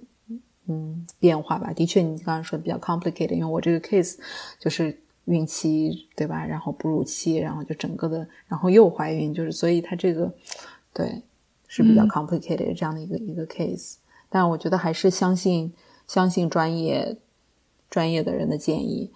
[0.68, 1.72] 嗯，变化吧。
[1.72, 4.18] 的确，你刚刚说的比较 complicated，因为我这个 case
[4.60, 6.46] 就是孕期，对吧？
[6.46, 10.34] 然后哺乳期，然后就整个的，然后又怀孕，就是所以它这个
[10.94, 11.24] 对
[11.68, 13.96] 是比较 complicated 这样的一个一个 case。
[14.30, 15.74] 但我觉得还是相信
[16.08, 17.18] 相信专业
[17.90, 19.12] 专业的人的建议，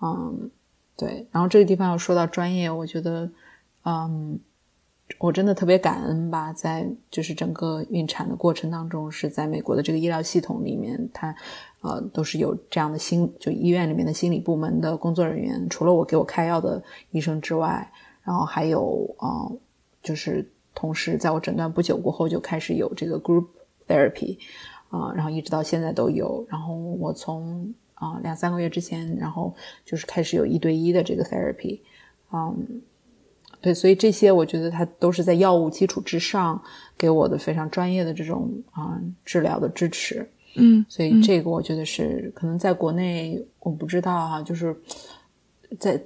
[0.00, 0.50] 嗯。
[0.94, 3.32] 对，然后这个地方要说到专业，我觉得，
[3.84, 4.38] 嗯，
[5.18, 11.34] 我真的特别感恩吧，在就是整个孕产的过程当中，是在美国的这个医疗系统里面，它
[11.80, 17.90] 呃都是有这样的心，就医院里面的心理部门的工作人员，除了我给我开药的医生之外，
[18.22, 19.50] 然后还有啊，
[20.02, 23.46] 就是同时在我诊断不久过后就开始有这个 group
[23.86, 24.38] therapy
[24.90, 27.74] 啊，然后一直到现在都有，然后我从。
[27.94, 29.54] 啊，两三个月之前，然后
[29.84, 31.78] 就是开始有一对一的这个 therapy，
[32.32, 32.82] 嗯，
[33.62, 36.60] 对，所以这些我觉得它都是在药物基础之上
[36.98, 44.76] 给我的非常专业的这种啊治疗的支持，嗯，所以这个我觉得是可能在国内我不知道哈，就是
[45.78, 45.96] 在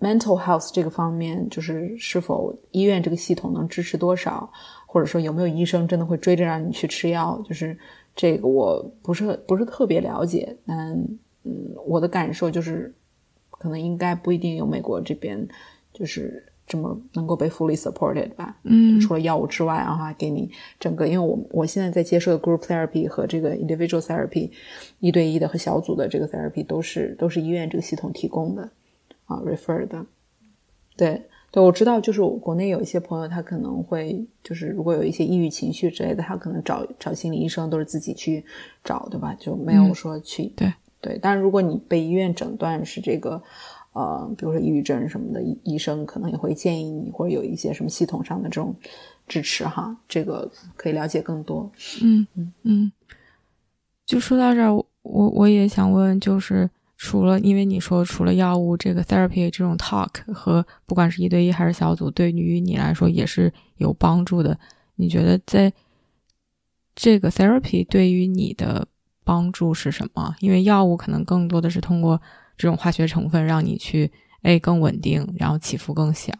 [0.00, 4.52] mental health 这个方面，就是是否医院这个系统能支持多少，
[4.86, 7.78] 或者说有没有医生真的会追着让你去吃药，就是
[8.16, 11.18] 这个我不是不是特别了解，嗯。
[11.46, 12.90] 嗯，我的感受就是，
[13.50, 15.46] 可能应该不一定有美国这边
[15.92, 18.56] 就是这么能够被 fully supported 吧。
[18.62, 20.50] 嗯，除了药物之外，然后还给你
[20.80, 24.50] 整个，因为我我现在在接受的 group therapy 和这个 individual therapy，
[25.00, 28.62] 一对一的和小组的这个 therapy 都是都是医院这个系统提供的
[29.26, 30.06] 啊，refer 的。
[30.96, 38.44] 对对，我知道，就是我国内有一些朋友，他可能会就是如果有一些抑郁情绪之类的，他可能找找心理医生都是自己去
[38.82, 39.34] 找，对吧？
[39.38, 40.72] 就没有说去对。
[41.00, 43.42] 对，但是如果你被医院诊断是这个，
[43.94, 48.74] 呃，比如说抑郁症什么的，医医生可能也会建议你，或者有一些什么系统上的这种
[49.26, 51.70] 支持哈，这个可以了解更多。
[52.02, 52.92] 嗯嗯嗯，
[54.04, 64.58] 就说到这儿，我我也想问，就是除了因为你说除了药物这个 therapy 这种 talk 和不管是一对一还是小组，对于你来说也是有帮助的。
[64.96, 65.72] 你觉得在
[66.96, 68.88] 这个 therapy 对于你的
[69.22, 70.34] 帮助是什么？
[70.40, 72.20] 因为药物可能更多的是通过
[72.56, 74.10] 这种化学成分让你去
[74.42, 76.32] 诶更稳定，然后起伏更小。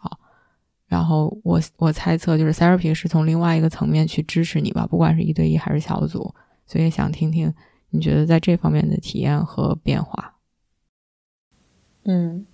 [0.87, 6.35] 然后我我猜测就是 therapy 是从另外一个层面去支持你吧，不管是一对一还是小组。
[6.67, 7.53] 所以想听听
[7.91, 10.35] 你觉得在这方面的体验和变化。
[12.05, 12.47] 嗯，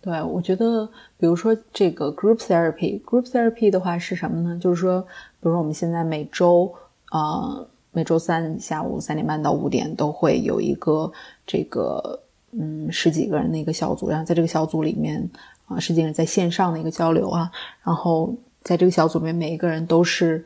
[0.00, 0.86] 对，我觉得
[1.16, 4.58] 比如说这个 group therapy，group therapy 的话是什么呢？
[4.58, 5.08] 就是说，比
[5.42, 6.72] 如说我们现在每周
[7.12, 11.10] 呃每周三下午三点半到五点都会有一个
[11.46, 12.22] 这个
[12.52, 15.28] 嗯十几个人的一个小组，然后在这个小组里面。
[15.70, 17.48] 啊，实际上在线上的一个交流啊，
[17.84, 18.34] 然后
[18.64, 20.44] 在这个小组里面，每一个人都是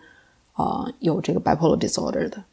[0.53, 2.45] 啊有这个 bipolar disorder 的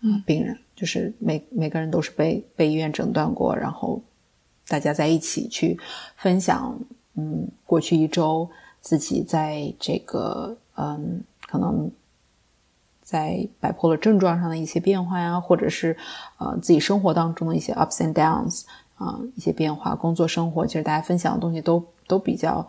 [0.00, 4.00] 嗯病人，就是每每个人都是被被医院诊断过，然后
[4.68, 5.76] 大家在一起去
[6.14, 6.78] 分享，
[7.16, 8.48] 嗯，过去一周
[8.80, 11.90] 自己在这个嗯可能
[13.10, 15.96] 在 bipolar 症状上的一些变化呀，或者是
[16.38, 18.64] 呃自己生活当中的一些 ups and downs。
[19.00, 22.68] 啊，一些变化，工作生活，其实大家分享的东西都都比较，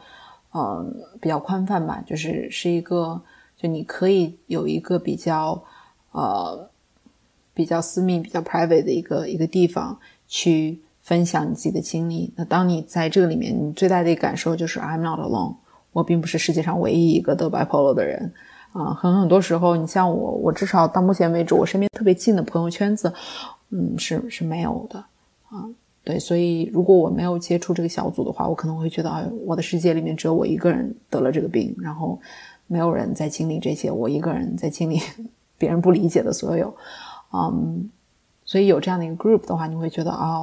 [0.51, 0.81] 呃，
[1.19, 2.01] 比较宽泛吧。
[2.07, 3.21] 就是是一个，
[3.57, 5.61] 就你可以有一个比较，
[6.13, 6.69] 呃，
[7.53, 12.31] 比较私密、比较 private 的一个一个地方去分享你自己的经历。
[12.37, 15.57] 那当你在这个里面，你最大的一个感受就是 I'm not alone，
[15.91, 18.33] 我并不是世界上唯一一个得 bipolar 的人。
[18.73, 23.13] 啊，很很多时候，你像我，我至少到目前为止，我身边特别近的朋友圈子，
[23.69, 24.99] 嗯，是是没有的，
[25.49, 25.69] 啊。
[26.03, 32.19] 对，所以如果我没有接触这个小组的话，我可能会觉得，哎，我的世界里面只有我一个人得了这个病，然后
[32.65, 34.99] 没有人在经历这些，我一个人在经历
[35.59, 36.75] 别人不理解的所有，
[37.31, 37.87] 嗯，
[38.45, 40.41] 所以有这样的一个 group 的话，你会觉得啊，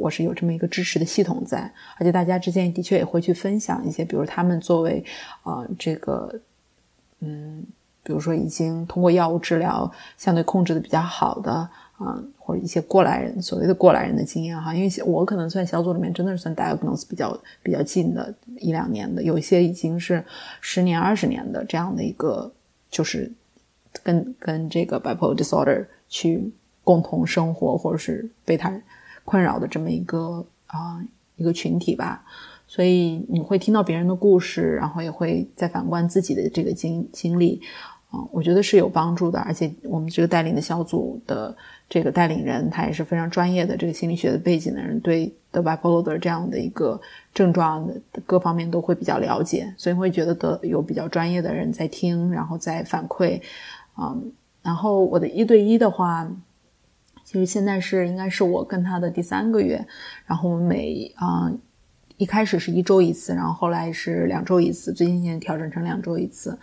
[0.00, 5.04] 我是有这么一个支持的系统在，而且大家之间的确也会去分享一些，比如他们作为
[5.44, 6.34] 啊这个，
[7.20, 7.64] 嗯，
[8.02, 11.68] 比如说已经通过药物治疗相对控制的比较好的。
[12.00, 20.24] 啊，或者一些过来人，所谓的过来人的经验哈，因为我可能算小组里面真的是算 diagnose 比较比较近的一两年的，有一些已经是
[20.62, 22.50] 十年、二十年的这样的一个，
[22.90, 23.30] 就是
[24.02, 26.50] 跟跟这个 bipolar disorder 去
[26.82, 28.80] 共同生活，或者是被他
[29.26, 31.04] 困扰的这么一个啊
[31.36, 32.24] 一个群体吧。
[32.70, 37.60] 所以你会听到别人的故事，然后也会再反观自己的这个经经历。
[38.10, 41.56] 啊，我觉得是有帮助的，而且我们这个带领的小组的
[41.88, 47.00] 这个带领人，他也是非常专业的，这个心理学的背景的人，对的 bipolar 这样的一个
[47.34, 53.40] 症状的各方面都会比较了解，所以会觉得的有比较专业的人在听，然后再反馈。
[53.96, 56.28] 嗯，然后我的一对一的话，
[57.24, 59.84] 其实现在是应该是我跟他的第三个月，
[60.26, 61.48] 然后我们每啊
[62.20, 66.56] 一开始是一周一次，然后后来是两周一次，最近现在调整成两周一次。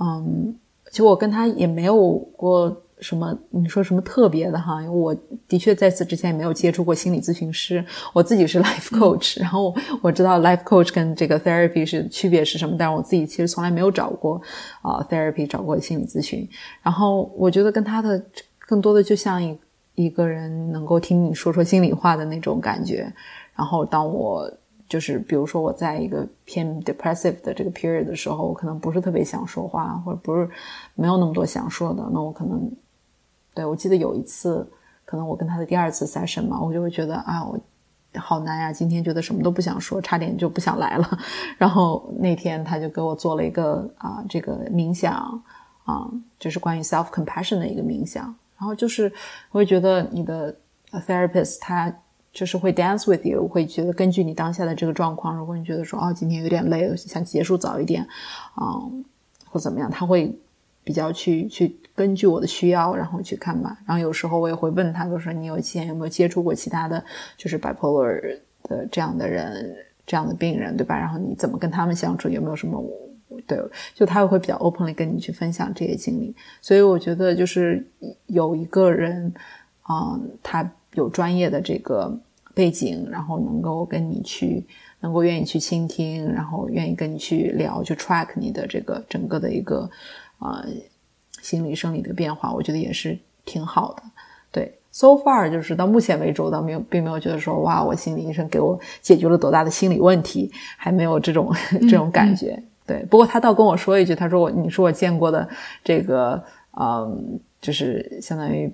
[0.00, 0.56] 嗯。
[0.88, 4.80] 其实我跟他也没有过什么，你说什么特别的哈？
[4.80, 5.14] 因为我
[5.48, 7.84] 的确在此之前也没有接触过心理咨询师，
[8.14, 14.40] 我自己是 life coach，然后我知道 life coach 跟这个 therapy 是区别是什么，但是我自己其实从来没有找过
[14.80, 16.48] 啊 therapy，找过心理咨询。
[16.80, 18.24] 然后我觉得跟他的
[18.60, 19.58] 更多的就像一
[19.96, 23.12] 一个人能够听你说说心里话的那种感觉。
[23.56, 24.50] 然后当我。
[24.88, 30.48] 就是比如说我在一个偏 depressive 的这个 period 的时候，我可能不是特别想说话，或者不是
[30.94, 32.70] 没有那么多想说的，那我可能，
[33.52, 34.64] 对我记得有一次，
[35.04, 37.58] 可能我跟他的第二次 session 嘛，我就会觉得啊，我
[38.14, 41.18] 好难呀，今天觉得什么都不想说，差点就不想来了。
[41.58, 45.14] 然后那天他就给我做了一个啊这个冥想
[45.84, 46.08] 啊，
[46.38, 48.24] 就是关于 self compassion 的一个冥想。
[48.56, 49.12] 然后就是
[49.50, 50.54] 我会觉得你的
[50.92, 51.92] therapist 他。
[52.36, 58.06] 就是会 dance with you，会觉得根据你当下的这个状况，如果你觉得说哦今天有点累，想结束早一点，
[58.60, 59.02] 嗯，
[59.46, 60.30] 或怎么样，他会
[60.84, 63.78] 比较去去根据我的需要，然后去看吧。
[63.86, 67.02] 然后有时候我也会问他，就说你有以前有没有接触过其他的
[67.38, 68.20] 就是 bipolar
[68.64, 69.74] 的这样的人，
[70.06, 70.94] 这样的病人，对吧？
[70.94, 72.28] 然后你怎么跟他们相处？
[72.28, 72.84] 有没有什么
[73.46, 73.58] 对？
[73.94, 76.36] 就他也会比较 openly 跟你去分享这些经历。
[76.60, 77.82] 所以我觉得就是
[78.26, 79.32] 有一个人，
[79.88, 82.18] 嗯，他有专业的这个。
[82.56, 84.64] 背景，然后能够跟你去，
[85.00, 89.86] 能够愿意去倾听，然后愿意跟你去聊，去 track 你的这个整个的一个，
[90.38, 90.64] 呃，
[91.42, 94.02] 心理生理的变化，我觉得也是挺好的。
[94.50, 102.58] 对，so far 就是到目前为止，我倒没有，并没有觉得说，哇，我心理医生给我解决了多大的心理问题，还没有这种 这种感觉。
[102.86, 105.46] 对，不过他倒跟我说一句，他说我你是我见过的
[105.84, 106.42] 这个，
[106.80, 108.72] 嗯，就是相当于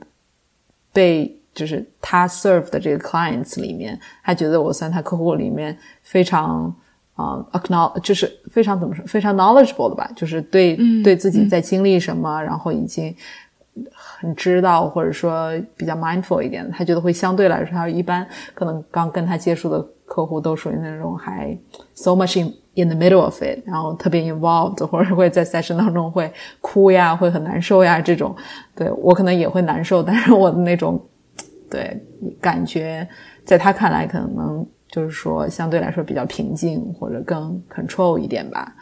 [0.93, 6.75] 被就是他 serve 的这个 clients 里面，他觉得我算他客户里面非常
[7.15, 13.15] 啊 acknowledge，就是非常怎么说，非常 knowledgeable 的吧，就是对对自己在经历什么，然后已经
[13.93, 21.57] 很知道或者说比较 mindful 一点，他觉得会相对来说，他一般可能刚跟他接触的客户都属于那种还
[21.95, 26.31] so much in in the middle of it，然后特别 involved，或者会在 session 当中会
[26.61, 28.35] 哭呀，会很难受呀，这种，
[28.75, 30.99] 对我可能也会难受，但是我的那种，
[31.73, 31.99] 对
[32.41, 33.09] 感觉，
[33.45, 38.73] 在他看来可能就是说相对来说比较平静或者更 control 一点吧，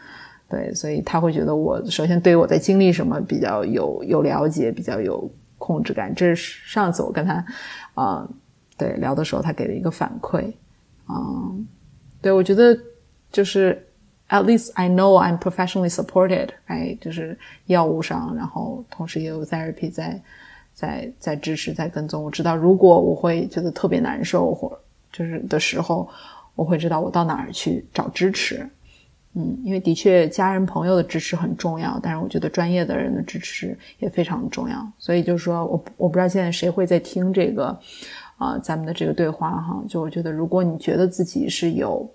[0.48, 7.44] 对，所以他会觉得我首先对于我在经历什么比较有有了解，比较有控制感，这是上次我跟他
[7.94, 8.28] 啊
[8.76, 10.52] 对聊的时候他给的一个反馈，
[11.08, 11.66] 嗯，
[12.20, 12.76] 对我觉得。
[13.32, 13.86] 就是
[14.28, 20.20] at least I know I'm professionally supported，哎，就是药物上，然后同时也有 therapy 在
[20.74, 22.22] 在在支持在跟踪。
[22.22, 24.78] 我知道如果我会觉得特别难受或
[25.12, 26.08] 就是的时候，
[26.54, 28.68] 我会知道我到哪儿去找支持。
[29.34, 34.84] 嗯，因为的确家人朋友的支持很重要，但是我觉得专业的人的支持也非常重要。
[34.98, 37.78] 所以就是说我我不知道现在谁会在听这个
[38.38, 39.80] 啊咱们的这个对话哈。
[39.88, 42.10] 就我觉得如果你觉得自己是有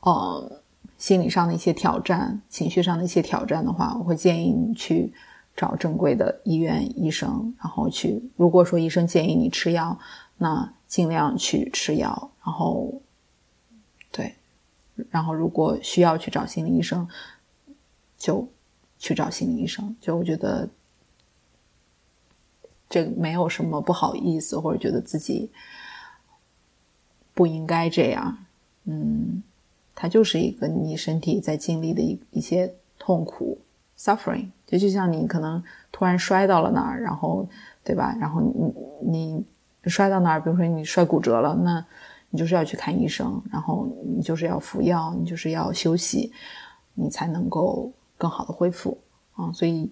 [0.00, 0.50] 呃，
[0.96, 5.12] 心理上的一些挑战，情绪上的一些挑战的话，我会建议你去
[5.60, 8.22] 找正规的医院医生，然后去。
[8.38, 9.98] 如果说医生建议你吃药，
[10.38, 12.30] 那尽量去吃药。
[12.42, 12.90] 然后，
[14.10, 14.34] 对，
[15.10, 17.06] 然后如果需要去找心理医生，
[18.16, 18.48] 就
[18.98, 19.94] 去找心理医生。
[20.00, 20.66] 就我觉得，
[22.88, 25.50] 这没有什么不好意思，或者觉得自己
[27.34, 28.38] 不应该这样。
[28.84, 29.42] 嗯。
[29.94, 33.58] 它就是一个你身体在经历的一一些痛苦
[34.00, 37.46] ，suffering，就就像你可能突然摔到了那儿，然后，
[37.84, 38.16] 对吧？
[38.18, 39.44] 然后你
[39.82, 41.84] 你摔到那儿，比如说你摔骨折了，那
[42.30, 43.86] 你就是要去看医生，然后
[44.16, 46.32] 你就是要服药，你就是要休息，
[46.94, 48.96] 你才能够更好的恢复
[49.34, 49.52] 啊。
[49.52, 49.90] 所以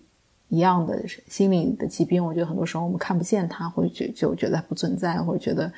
[0.49, 5.71] 一样的心理的疾病，我觉得很多时候我们看不见它，或者觉就觉得它不存在，或者觉得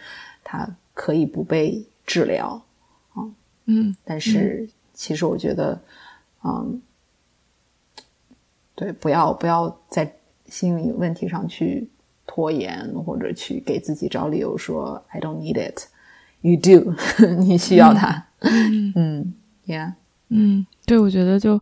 [0.45, 2.61] 它可以不被治疗。
[3.67, 5.81] 嗯，但是其实我觉得，
[6.43, 6.81] 嗯，
[8.81, 10.11] 对，不要不要在
[10.47, 11.87] 心理问题上去
[12.27, 15.83] 拖延，或者去给自己找理由说 “I don't need it”。
[16.41, 16.95] You do，
[17.41, 18.27] 你需要它。
[18.39, 19.35] 嗯 嗯
[19.67, 19.93] ，Yeah，
[20.31, 21.61] 嗯，对，我觉得就，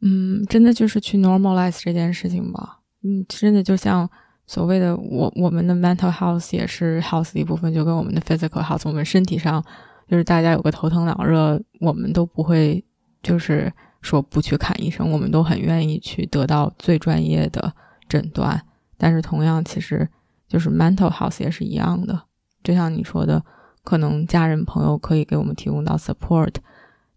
[0.00, 2.80] 嗯，真的就是去 normalize 这件事情吧。
[3.04, 4.10] 嗯，真的就像
[4.48, 9.64] 所谓的我我们的 mental health 也是 health 的一部分，就跟我们的 physical health，我们身体上。
[10.08, 12.84] 就是大家有个头疼脑热，我们都不会，
[13.22, 13.72] 就是
[14.02, 17.72] 说不去看医生，我们都很愿意去得到最专业的
[18.08, 18.62] 诊断。
[18.98, 20.06] 但是同样，其实
[20.46, 22.22] 就是 mental health 也是一样的，
[22.62, 23.42] 就像你说的，
[23.82, 26.54] 可能家人朋友可以给我们提供到 support，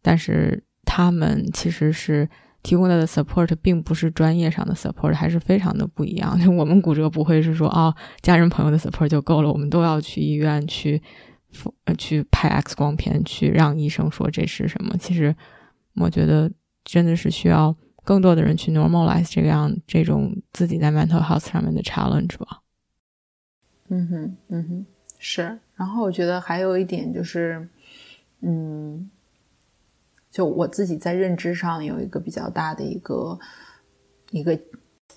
[0.01, 2.29] 但是他们其实是
[2.63, 6.39] 提供的 support 并不是专业上的 support，还是非常的不一样。
[6.39, 11.01] 就我们骨折不会是说哦，家人朋友的 support 就够了，我们都要去医院去。
[11.97, 14.93] 去拍 X 光片，去让医生说这是什么？
[14.97, 15.33] 其实，
[15.95, 16.51] 我觉得
[16.85, 17.75] 真的是需要
[18.05, 22.61] 更多的人去 normalize 这样这种自己在 mental health 上面的 challenge 吧。
[23.89, 24.85] 嗯哼，嗯哼，
[25.19, 25.59] 是。
[25.75, 27.67] 然后我觉得还有一点就是，
[28.41, 29.09] 嗯，
[30.31, 33.37] 就我自己在认知上有一个比较大的一个
[34.31, 34.57] 一个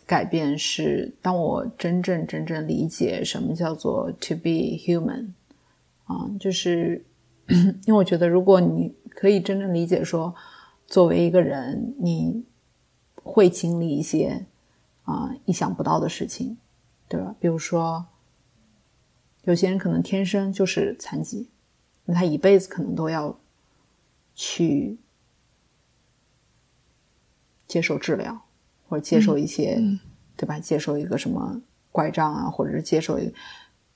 [0.06, 5.28] 改变是，当我真正真正理解什么叫做 to be human。
[6.04, 7.04] 啊，就是
[7.84, 10.34] 因为我觉得，如果你可以真正理解说，
[10.88, 12.44] 作为一个人，你
[13.14, 14.46] 会经历一些
[15.04, 16.58] 啊意想不到的事情，
[17.06, 17.36] 对吧？
[17.38, 18.06] 比如说，
[19.44, 21.48] 有些人可能天生就是残疾，
[22.06, 23.38] 那他一辈子可能都要
[24.34, 24.98] 去
[27.68, 28.42] 接受治疗，
[28.88, 29.80] 或者接受一些，
[30.36, 30.58] 对吧？
[30.58, 31.62] 接受一个什么
[31.92, 33.32] 拐杖啊，或者是接受一个，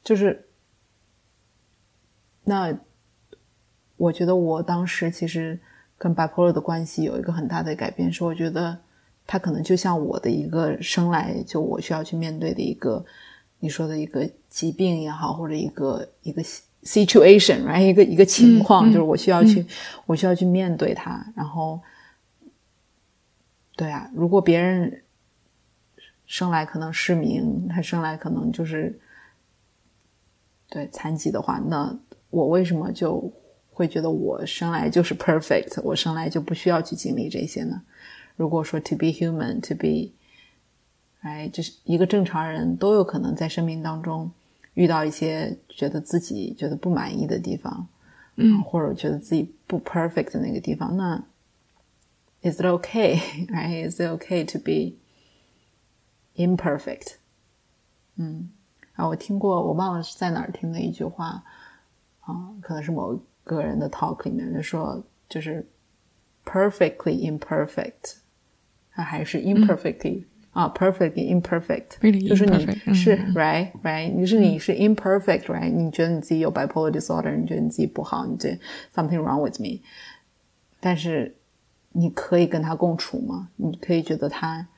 [0.05, 0.47] 就是。
[2.45, 2.77] 那
[3.97, 5.61] 我觉得我当时其实
[6.03, 8.77] 跟 bipolar 的关系有一个很大的改变，是我觉得
[9.25, 13.05] 他可能就像我的一个生来就我需要去面对的一个
[13.61, 16.43] 你说的一个疾病也好，或者一个一个
[16.83, 19.65] situation，right 一个一个情况，就是我需要去
[20.05, 21.25] 我需要去面对它。
[21.37, 21.79] 然后，
[23.77, 25.05] 对啊，如果别人
[26.27, 28.99] 生来可能失明，他生来可能就是
[30.69, 31.97] 对残疾的话，那。
[32.31, 33.31] 我为什么就
[33.73, 37.83] 会觉得我生来就是 perfect，我生来就不需要去经历这些呢？
[38.37, 40.13] 如果说 to be human，to be，
[41.21, 44.31] 哎，就是一个正常人都有可能在生命当中
[44.75, 47.87] 遇到一些觉得自己觉得不满意的地方，
[48.37, 51.23] 嗯，或者觉得自己不 perfect 的那个地方，那
[52.43, 54.97] is it okay？Right？Is it okay to be
[56.35, 57.17] imperfect？
[58.17, 58.51] 嗯，
[58.95, 61.45] 啊，我听过，我忘了是在哪儿听的一句话，
[62.21, 65.67] 啊，可能是某个人的 talk 里面就说，就是
[66.45, 68.17] perfectly imperfect，
[68.95, 78.59] 啊，还是 imperfectly、啊，perfectly imperfect，Really 就是你是、嗯 right right，你是你是 imperfect right，你觉得你自己有 bipolar disorder，你觉得你自己不好，你觉得
[78.95, 79.81] something wrong with me，
[80.81, 81.37] 但是
[81.93, 83.51] 你可以跟他共处吗？
[83.57, 84.69] 你可以觉得他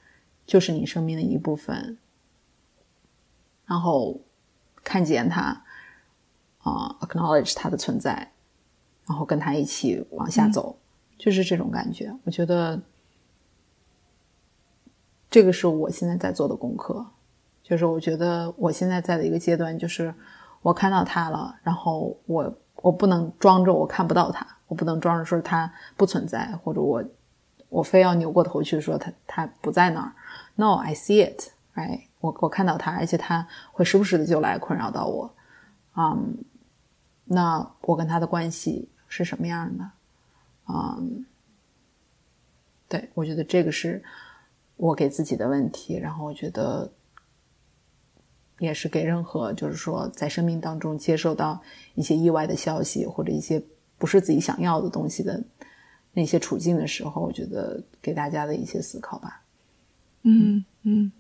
[0.47, 1.97] 就是你生命的一部分，
[3.67, 4.21] 然后
[4.83, 5.65] 看见他，
[6.59, 8.31] 啊、a c k n o w l e d g e 他的存在，
[9.07, 10.77] 然后跟他一起往下走，
[11.19, 12.15] 就是这种感觉。
[12.25, 12.81] 我觉得
[15.31, 17.05] 这个是我现在在做的功课，
[17.63, 20.15] 就是我觉得我现在在的一个阶段，就是
[20.63, 27.05] 我看到他了，然后我我不能装着我看不到他，我不能装着说他不存在，或者我
[27.69, 30.13] 我非要扭过头去说他他不在那儿。
[30.55, 32.05] No，I see it，right？
[32.21, 35.35] 我我看到他，而且他会时不时的就来困扰到我。
[35.97, 36.39] 嗯，
[37.25, 39.89] 那我跟他的关系是什么样的？
[40.67, 41.25] 嗯，
[42.89, 44.03] 对我觉得这个是
[44.77, 46.91] 我给自己的问题，然后我觉得
[48.59, 51.63] 也是给任何就是说在生命当中接受到
[51.95, 53.63] 一些意外的消息或者一些
[53.99, 55.41] 不是自己想要的东西的
[56.13, 59.43] 那些处境的时候，我觉得给大家的一些思考吧。
[60.23, 61.13] 嗯嗯，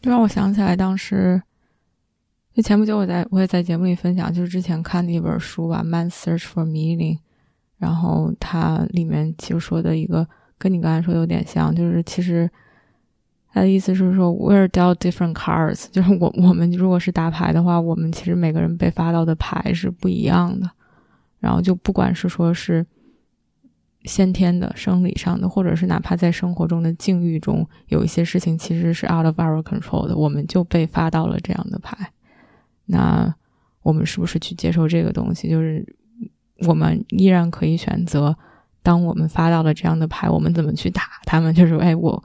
[0.00, 1.42] 就让我想起来当时，
[2.54, 7.16] 就前不久我在我也在节目里分享，就是之前看的一本书吧，《Man Search for Meaning》，
[7.78, 10.24] 然后它里面其实说的一个
[10.56, 12.48] 跟你刚才说的有点像，就是其实
[13.52, 20.70] 他的意思是说，we're dealt different cards， 就是我我们如果是打牌的话，我们其实每个人被发到的牌是不一样的，
[21.40, 22.86] 然后就不管是说是。
[24.06, 32.12] 先天的、生理上的，或者是哪怕在生活中的境遇中，有一些事情其实是 out of our control 的，我们就被发到了这样的牌。
[32.86, 33.34] 那
[33.82, 35.48] 我们是不是去接受这个东西？
[35.48, 35.84] 就是
[36.66, 38.36] 我们依然可以选择，
[38.82, 41.54] 当我们发到了这样的牌，我们怎么去打他们？
[41.54, 42.22] 就是哎，我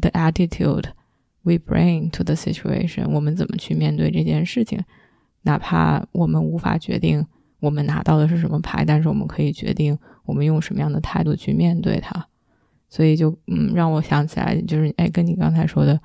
[0.00, 0.84] 的 attitude
[1.42, 4.80] we bring to the situation，我们怎么去面对这件事情？
[5.42, 7.26] 哪怕我们无法决定
[7.60, 9.98] 我们拿到的是什么牌，但是我们可以决定。
[10.24, 12.24] 我们用什么样的态度去面对它，
[12.88, 15.98] 所以就嗯，让我想起来，就是哎，跟你刚才说的，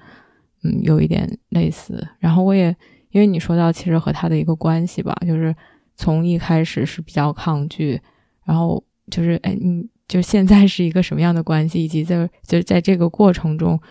[0.64, 2.06] 嗯，有一点类似。
[2.18, 2.76] 然后我也
[3.18, 5.56] 因为你说到其实和他的一个关系吧，就是
[5.96, 8.00] 从一开始是比较抗拒，
[8.46, 13.82] 然后就是哎，你就现在是一个什么样的关系，以及在就在这个过程中，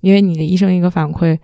[0.00, 1.38] 因为你的医生一个反馈，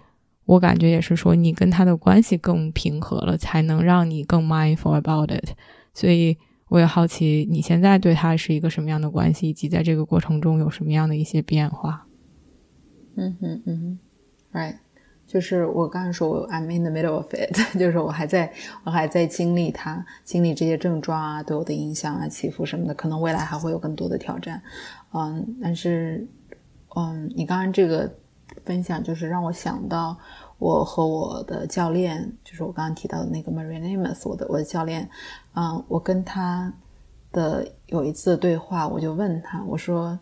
[0.47, 5.51] 我感觉也是说你跟他的关系更平和了，才能让你更 mindful about it，
[5.93, 6.39] 所以。
[6.69, 12.09] 我也好奇你现在对他是一个什么样的关系，以及在这个过程中有什么样的一些变化。
[13.15, 13.99] 嗯哼，嗯哼
[14.53, 14.75] ，right，
[15.27, 18.53] 就是我刚才说我 I'm in the middle of it， 就是我还在
[18.85, 24.63] 我还在经历它，经历这些症状啊对我的影响啊起伏什么的，可能未来还会有更多的挑战。
[25.13, 26.27] 嗯，但是
[26.95, 28.11] 嗯，你刚刚这个
[28.65, 30.17] 分享就是让我想到。
[30.59, 35.07] 我和我的教练，就是我刚刚提到的那个 Maria Amos，我的我的教练，
[35.55, 36.73] 嗯，我跟他
[37.31, 40.19] 的有一次对话，我就问他，我说，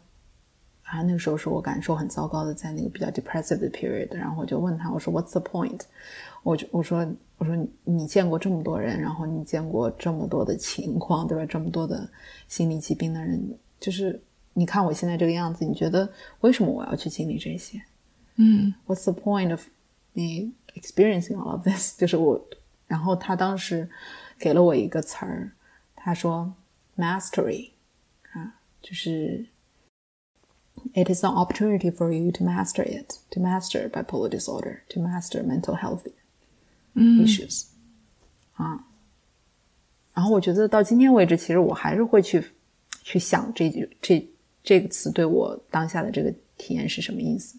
[0.85, 5.81] 啊，那个时候是我感受很糟糕的，在那个比较 depressive 的 period，然后我就问他，我说 What's the point？
[6.43, 7.07] 我就我说
[7.39, 11.47] 我说你见过这么多人，然后你见过这么多的情况，对吧？
[11.47, 12.09] 这么多的
[12.49, 14.21] 心理疾病的人，就是
[14.53, 16.09] 你看我现在这个样子，你觉得
[16.41, 17.83] 为什么我要去经历这些？
[18.37, 19.63] 嗯，What's the point of
[20.13, 22.45] 你 experiencing all of this， 就是我，
[22.87, 23.89] 然后他当时
[24.39, 25.51] 给了我一个词儿，
[25.97, 26.53] 他说
[26.97, 27.71] mastery
[28.33, 29.47] 啊，就是
[30.93, 35.43] it is an opportunity for you to master it, to master bipolar disorder, to master
[35.43, 36.03] mental health
[36.95, 37.65] issues
[38.55, 38.85] 啊。
[40.13, 42.45] 然后我觉得到今天为止，其实我还是会去
[43.03, 44.29] 去想这句这
[44.63, 47.59] 这个词对我当下的这个体验是什么意思。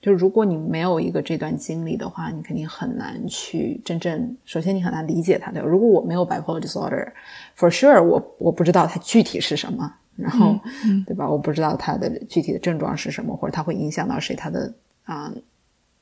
[0.00, 4.36] 就如果你没有一个这段经历的话，你肯定很难去真正。
[4.44, 5.66] 首先，你很难理解它，对吧？
[5.66, 10.58] 如果我没有 bipolar disorder，for sure，我我不知道它具体是什么，然后，
[11.06, 11.28] 对吧？
[11.28, 15.32] 我不知道他的具体的症状是什么，或者他会影响到谁，他的啊，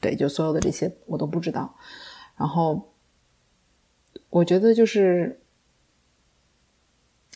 [0.01, 1.77] 对，就所有的这些我都不知道。
[2.37, 2.93] 然后，
[4.31, 5.39] 我觉得就是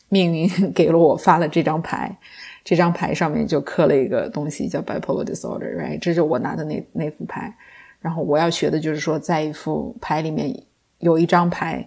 [0.08, 2.18] 命运 给了我发了这张牌，
[2.64, 5.98] 这张牌上面就刻了一个东西叫 bipolar disorder，right？
[5.98, 7.54] 这是我拿的那那副牌。
[8.00, 10.64] 然后我要学的就是说，在一副牌里面
[11.00, 11.86] 有一张牌，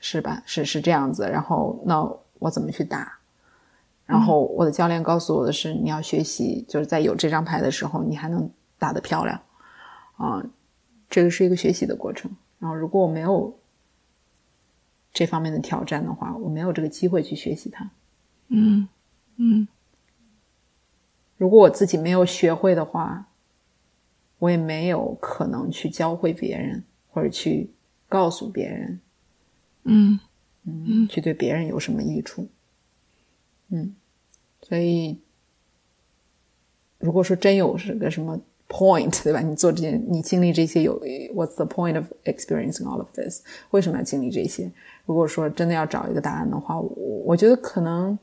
[0.00, 0.42] 是吧？
[0.44, 1.30] 是是这样子。
[1.30, 2.02] 然后那
[2.40, 3.19] 我怎么去打？
[4.10, 9.40] 然后我的教练告诉我的是，你要学习，就是在有这张牌的时候，你还能打得漂亮
[10.16, 10.44] 啊。
[11.08, 12.30] 这个是一个学习的过程。
[12.58, 13.58] 然后如果我没有
[15.12, 17.90] 这方面的挑战的话，我没有这个机会去学习它。
[18.48, 18.88] 嗯
[19.36, 19.68] 嗯。
[21.36, 23.26] 如果我自己没有学会的话。
[24.40, 27.70] 我也没有可能去教会别人，或者去
[28.08, 28.98] 告诉别人，
[29.84, 30.18] 嗯
[30.64, 32.48] 嗯，去对别人有什么益处，
[33.68, 33.94] 嗯，
[34.70, 35.18] 所以
[36.98, 39.40] 如果说真有是个什么 point，对吧？
[39.40, 40.98] 你做这件，你经历这些有
[41.34, 43.42] What's the point of experiencing all of this？
[43.72, 44.70] 为什么要经历这些？
[45.04, 46.88] 如果说真的要找一个答案的话，我
[47.26, 48.18] 我觉得可能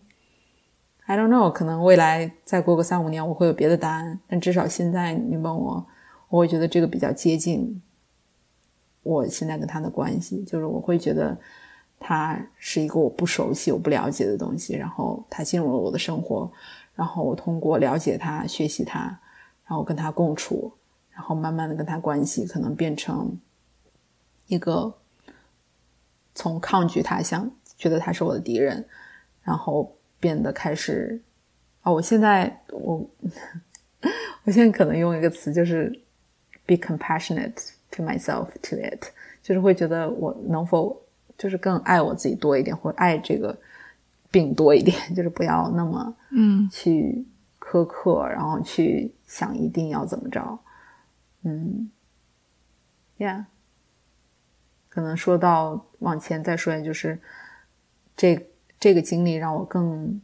[1.05, 4.19] I don't know，可能未来再过个三五年，我会有别的答案。
[4.27, 5.85] 但至少现在你问我。
[6.29, 7.81] 我会觉得这个比较接近
[9.01, 11.37] 我现在跟他的关系，就是我会觉得
[11.99, 16.51] 他是一个我不熟悉、我不了解的东西，然后他进入了我的生活，
[16.95, 19.01] 然后我通过了解他、学习他，
[19.65, 20.71] 然后跟他共处，
[21.11, 23.37] 然后慢慢的跟他关系可能变成
[24.47, 24.93] 一个
[26.35, 28.85] 从抗拒他，想觉得他是我的敌人，
[29.43, 31.21] 然后变得开始
[31.81, 33.09] 啊，我现在我
[34.43, 36.01] 我现在可能用一个词就是。
[36.69, 39.05] Be compassionate to myself to it，
[39.41, 41.01] 就是会觉得我能否
[41.37, 43.57] 就是更爱我自己多一点，或者爱这个
[44.31, 47.25] 病多一点， 就是不要那么嗯去
[47.59, 50.59] 苛刻，然后去想一定要怎么着，
[51.43, 51.91] 嗯
[53.17, 53.45] ，Yeah，
[54.89, 57.21] 可能说到往前再说，就是
[58.15, 60.21] 这这个经历让我更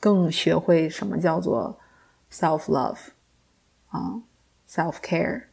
[0.00, 1.78] 更学会什么叫做
[2.30, 2.98] self love
[3.88, 4.22] 啊。
[4.68, 5.44] self care,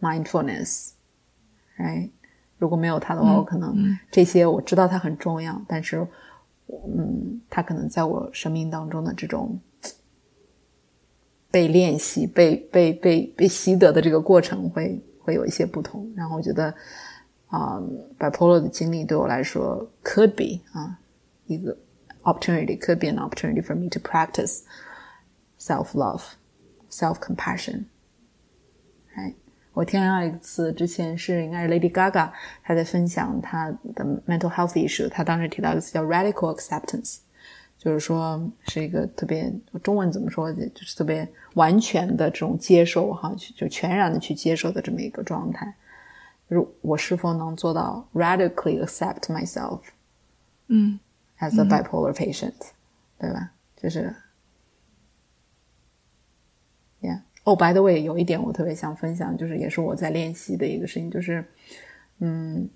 [0.00, 0.90] mindfulness,
[1.78, 2.10] right？
[2.58, 3.76] 如果没有他的话，我可能
[4.10, 6.06] 这些我知道他很重要，但是，
[6.68, 9.58] 嗯，他可能在我生命当中的这种
[11.50, 16.10] 被练习、被被被被习得的这个过程会会有一些不同。
[16.16, 16.74] 然后我觉得，
[17.46, 17.80] 啊
[18.18, 20.98] ，bipolar 的经历对我来说 could be 啊
[21.46, 21.76] 一个
[22.22, 24.62] opportunity，could be an opportunity for me to practice
[25.58, 26.22] self love。
[26.88, 27.84] self compassion，
[29.16, 29.34] 哎，
[29.76, 32.30] 我听到一个词，之前是应该是 Lady Gaga，
[32.62, 37.18] 她在分享她的 mental health issue，她当时提到一个词叫 radical acceptance，
[37.76, 39.52] 就是说是一个特别
[39.82, 45.70] 中文怎么说，就是特别完全的这种接受哈，就全然的去接受的这么一个状态。
[46.48, 49.80] 就是我是否能做到 radically accept myself，
[50.68, 50.98] 嗯
[51.38, 52.54] ，as a bipolar patient，
[53.18, 53.50] 对吧？
[53.76, 54.16] 就是。
[57.46, 61.44] 哦，by the way，有一点我特别想分享，就是也是我在练习的一个事情，就是，
[62.18, 62.68] 嗯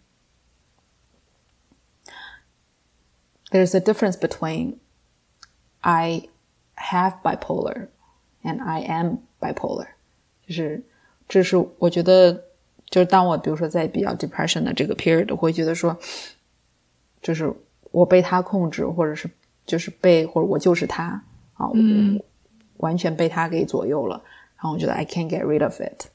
[3.51, 4.77] ，there's a difference between
[5.81, 6.29] I
[6.77, 7.89] have bipolar
[8.45, 9.89] and I am bipolar，
[10.47, 10.85] 就是
[11.29, 12.33] 这是我觉得，
[12.89, 15.99] 就是当我比如说在比较 depression 的这个 period，我会觉得说，
[17.21, 17.53] 就是
[17.91, 19.29] 我被他控制，或者是
[19.67, 21.21] 就是被或者我就是他
[21.55, 22.23] 啊，嗯，
[22.77, 24.23] 完全被他给左右了。
[24.61, 26.09] 然后我觉得 I can't get rid of it。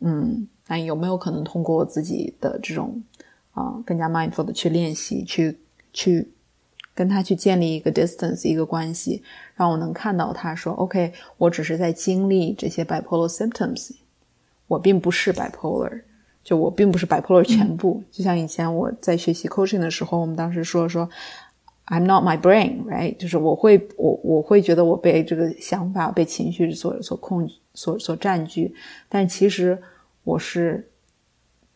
[0.00, 3.02] 嗯，那有没有可能通过我自己的这种
[3.52, 5.58] 啊更加 mindful 的去练习，去
[5.92, 6.32] 去
[6.94, 9.22] 跟他去建立一个 distance 一个关系，
[9.54, 13.90] 让我能看到他说 OK，我只是在经历这些 bipolar symptoms，
[14.66, 16.02] 我并不是 bipolar，
[16.42, 18.02] 就我并不是 bipolar 全部。
[18.10, 21.06] 就像以前我在学习 coaching 的时候，我们当时说说。
[21.86, 23.16] I'm not my brain, right？
[23.16, 28.74] 就是我会，我我会觉得我被这个想法、被情绪所所控、所所占据，
[29.08, 29.80] 但其实
[30.24, 30.90] 我是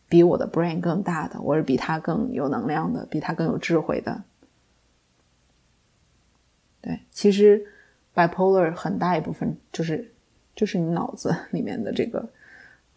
[0.09, 4.21] 比我的 brain 更大的，我是比他更有能量的，比他更有智慧的。
[6.81, 7.65] 对，其实
[8.13, 10.11] bipolar 很大一部分就是
[10.53, 12.29] 就是你脑子里面的这个。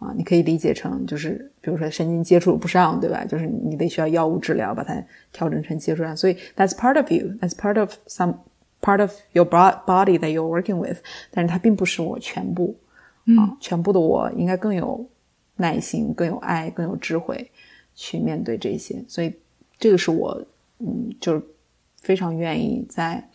[0.04, 3.24] 啊，你可以理解成就是，比如说神经接触不上，对吧？
[3.24, 5.02] 就是你得需要药物治疗，把它
[5.32, 6.14] 调整成接触上。
[6.14, 8.34] 所以 that's part of you, that's part of some
[8.82, 10.98] part of your body that you're working with。
[11.30, 12.76] 但是它并不是我全部
[13.38, 15.08] 啊，全部的我应该更有
[15.56, 17.50] 耐心、更有爱、更有智慧
[17.94, 19.02] 去面对这些。
[19.08, 19.34] 所以
[19.78, 20.44] 这个是我
[20.80, 21.42] 嗯，就是
[22.02, 23.26] 非常愿意在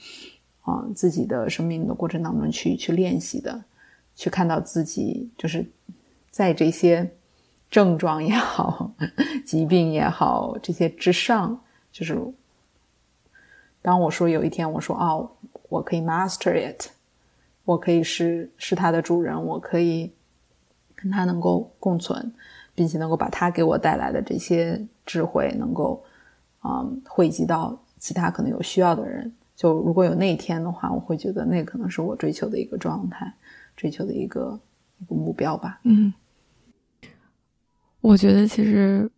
[0.61, 3.63] 啊自己的生命的过程当中去去练习的，
[4.15, 5.65] 去看到自己就是。
[6.31, 7.11] 在这些
[7.69, 8.91] 症状也好、
[9.45, 11.59] 疾病也好这些之上，
[11.91, 12.17] 就是
[13.81, 15.31] 当我说有一天我说哦，
[15.69, 16.87] 我可以 master it，
[17.65, 20.11] 我可以是是它的主人，我可以
[20.95, 22.33] 跟他能够共存，
[22.75, 26.03] 并且能够把他给我带来的这些智慧能够
[26.63, 29.31] 嗯汇集到其他可能有需要的人。
[29.55, 33.33] 就如果有那一天的话，我会觉得那可能是我追求的一个状态，
[33.75, 34.59] 追求的一个
[34.99, 35.79] 一个目标吧。
[35.83, 36.13] 嗯，
[38.01, 39.09] 我觉得其实，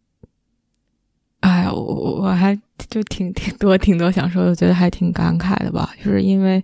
[1.41, 2.59] 哎呀，我我还
[2.89, 5.93] 就挺挺多挺多想说的，我觉得还挺感慨的吧。
[6.03, 6.63] 就是因为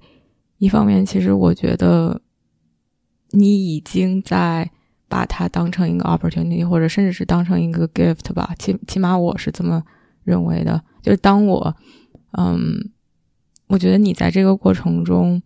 [0.58, 2.22] 一方面，其实我觉得
[3.32, 4.72] 你已经在
[5.08, 8.54] 把它当成一个 opportunity，或者甚至是当成一个 gift 吧。
[8.58, 9.84] 起起码我是这么
[10.24, 10.84] 认为的。
[11.02, 11.76] 就是当我，
[12.38, 12.92] 嗯。
[13.70, 15.44] 我觉得你在这个过程中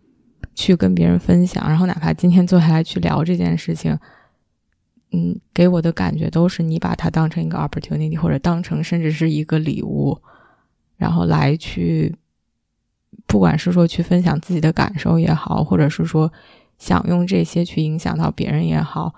[0.54, 3.98] 去跟别人分享，然后哪怕今天坐下来去聊这件事情，
[5.12, 10.20] 嗯，给我的感觉都是你把它当成一个 opportunity，或者当成甚至是一个礼物，
[10.96, 12.14] 然后来去，
[13.26, 16.32] 不管是说去分享自己的感受也好，或者是说
[16.78, 19.12] 想用这些去影响到别人也好，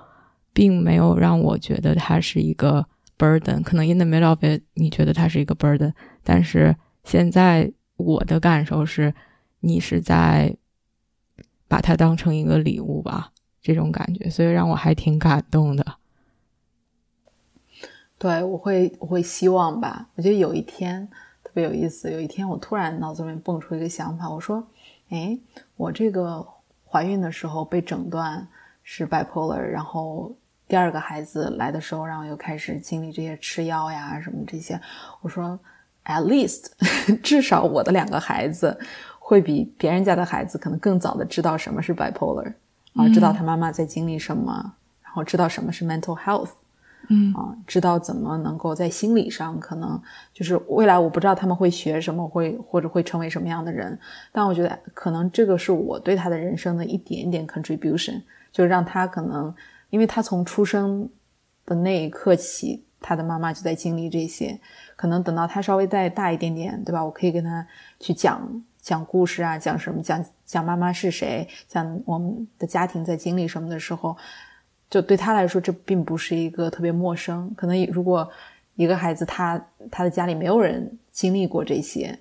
[0.52, 2.86] 并没有让我觉得它是一个
[3.18, 3.62] burden。
[3.62, 7.72] 可能 in the middle of it，你觉得它是一个 burden，但是现在。
[7.96, 9.14] 我的感受是，
[9.60, 10.52] 你是在
[11.68, 15.84] 把它当成一个礼物吧，这种感觉，所以让我还挺感动的。
[18.18, 20.08] 对，我会，我会希望吧。
[20.14, 21.08] 我觉得有一天
[21.42, 24.66] 特别有意思，有一天我突然脑子里面蹦出一个想法，我说
[25.10, 25.38] ：“哎，
[25.76, 26.46] 我这个
[26.88, 28.46] 怀孕的时候被诊断
[28.82, 30.34] 是 bipolar，然后
[30.68, 34.80] 第二个孩子来的时候，然后又开始经历这些吃药呀什么这些。”
[35.22, 35.58] 我说。
[36.06, 36.66] At least，
[37.24, 38.78] 至少我的两个孩子
[39.26, 42.52] 会比别人家的孩子可能更早的知道什么是 bipolar，
[42.92, 46.50] 啊，知道他妈妈在经历什么，然后知道什么是 mental health，
[47.08, 49.98] 嗯，啊，知道怎么能够在心理上可能
[50.34, 53.98] 就是未来我不知道他们会学什么，会或者会成为什么样的人，
[54.30, 58.20] 但我觉得可能这个是我对他的人生的一点点 contribution，
[58.52, 59.54] 就让他可能，
[59.88, 61.08] 因为他从出生
[61.64, 62.84] 的那一刻起。
[63.06, 64.58] 他的妈妈就在经历这些，
[64.96, 67.04] 可能等到他稍微再大一点点，对吧？
[67.04, 67.66] 我可以跟他
[68.00, 68.40] 去讲
[68.84, 74.14] 讲故事啊，讲什么，讲讲妈妈是谁，讲我们的家庭在经历什么的时候，
[74.90, 77.50] 就对他来说，这并不是一个特别陌生。
[77.56, 78.30] 可能如果
[78.74, 79.58] 一个孩子他
[79.90, 82.16] 他的家里没有人经历过这些，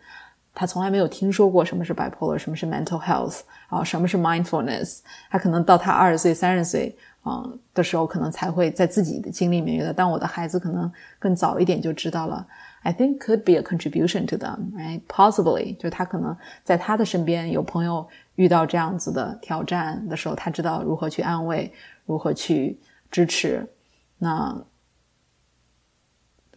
[0.55, 4.99] 他从来没有听说过什么是 bipolar，什么是 mental health 啊，什么是 mindfulness，
[5.29, 6.97] 他可能到他二十岁、三十岁。
[7.25, 12.45] 嗯，的时候可能才会在自己的经历里面遇到，但我的孩子可能更早一点就知道了。
[12.83, 15.01] I think could be a contribution to them, right?
[15.07, 21.71] Possibly，就他可能在他的身边有朋友遇到这样子的挑战的时候，他知道如何去安慰，
[22.05, 22.77] 如何去
[23.09, 23.67] 支持。
[24.19, 24.55] 那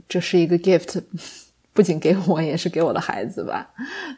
[0.09, 1.03] 这是一个 gift。
[1.72, 3.68] 不仅给我，也是给我的孩子吧。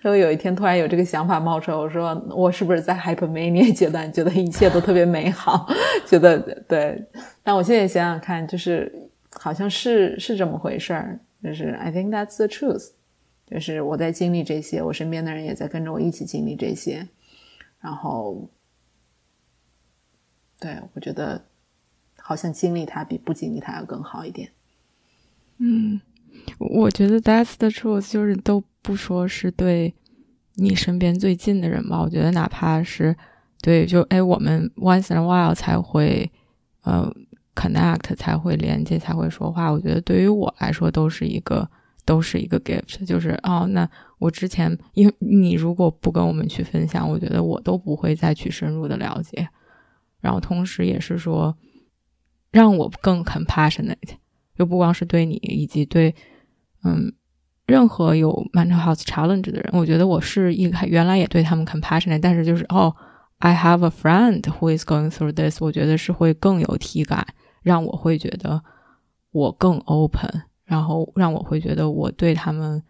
[0.00, 5.66] 然后有一天突然有这个想法冒出来，我说我是不是在 hypermania 阶段，觉得一切都特别美好，
[6.06, 6.38] 觉得
[6.68, 7.04] 对。
[7.42, 11.18] 但我现在想想看，就是好像是是这么回事儿。
[11.42, 12.90] 就是 I think that's the truth。
[13.46, 17.08] 就是我在经历这些，我身边的人也在跟着我一起经历这些。
[17.80, 18.50] 然后，
[20.58, 21.46] 对我觉得
[22.16, 24.50] 好像经历它比不经历它要更好一点。
[25.58, 26.00] 嗯。
[26.58, 29.92] 我觉得 that's the truth，就是都不说是对
[30.54, 32.00] 你身边最近的人吧。
[32.00, 33.16] 我觉得哪怕是
[33.60, 36.30] 对，就哎，我们 once in a while 才会
[36.82, 37.12] 呃
[37.58, 39.70] connect，才会连接，才会说话。
[39.70, 41.68] 我觉得对于我来说都是一个
[42.04, 43.88] 都是一个 gift，就是哦，那
[44.18, 49.48] 我之前因为你如果不跟我们去分享，我觉得我都不会再去深入的了解。
[50.20, 51.56] 然后同时也是说
[52.52, 54.16] 让我更 compassionate，
[54.56, 56.14] 就不光是对你，以及对。
[56.84, 57.12] 嗯，
[57.66, 62.94] 任何有 mental health challenge 的人，我觉得我是一开原来也对他们 compassionate，但是就是哦
[63.38, 67.26] ，I have a friend who is going through this，我觉得是会更有体感，
[67.68, 68.62] 让我会觉得
[69.30, 72.82] 我更 open，然后让我会觉得我对他们，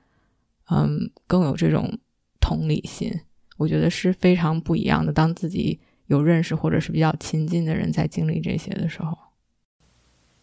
[0.71, 1.99] 嗯，更有这种
[2.41, 3.13] 同理心，
[3.57, 5.13] 我觉得是非常不一样的。
[5.13, 9.19] 当自己有认识或者是比较亲近的人在经历这些的时候，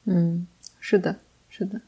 [0.03, 0.45] 嗯，
[0.81, 1.17] 是的，
[1.47, 1.79] 是的。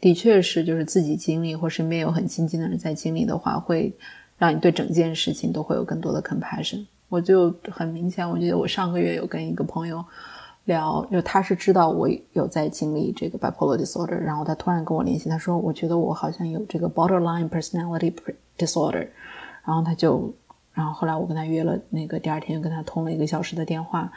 [0.00, 3.94] 的确是，就是自己经历或身边有很亲近的人在经历的话，会
[4.38, 6.86] 让你对整件事情都会有更多的 compassion。
[7.08, 10.02] 我就很明显，我记得我上个月有跟一个朋友
[10.64, 18.12] 聊，就他是知道我有在经历这个 bipolar disorder，然后他突然跟我联系，他说我觉得我好像有这个 borderline personality
[18.58, 19.08] disorder，
[19.64, 20.32] 然后他就，
[20.72, 24.10] 然后后来我跟他约了那个第二天又跟他通了一个小时的电话，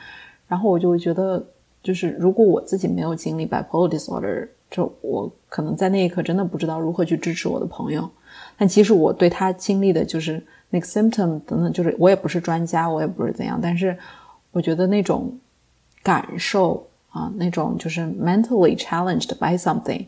[0.47, 1.43] 然后我就觉得，
[1.81, 4.47] 就是如果我自己没有经历 bipolar disorder。
[4.71, 8.09] 就我可能在那一刻真的不知道如何去支持我的朋友，
[8.57, 13.95] 但其实我对他经历的就是那个 symptom 等等，就是我也不是专家，我也不是怎样，但是
[14.51, 15.31] 我觉得那种
[16.05, 20.05] 感受啊，那种就是 mentally challenged by something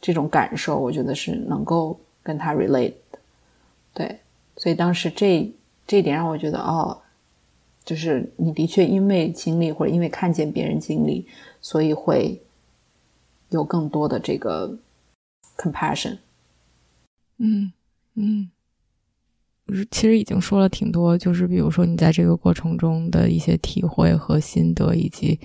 [0.00, 3.18] 这种感受，我觉得是能够跟他 relate 的。
[3.92, 4.20] 对，
[4.56, 5.52] 所以当时这
[5.84, 7.02] 这一点让我觉得，哦，
[7.84, 11.26] 就是你的确因为经历或者因为看见别人经历，
[11.60, 12.40] 所以会
[13.48, 14.78] 有更多的这个
[15.56, 16.18] compassion。
[17.38, 17.72] 嗯
[18.14, 18.48] 嗯，
[19.90, 25.38] 其实已经说了挺多，就是比如说你在这个过程中的一些体会和心得，以及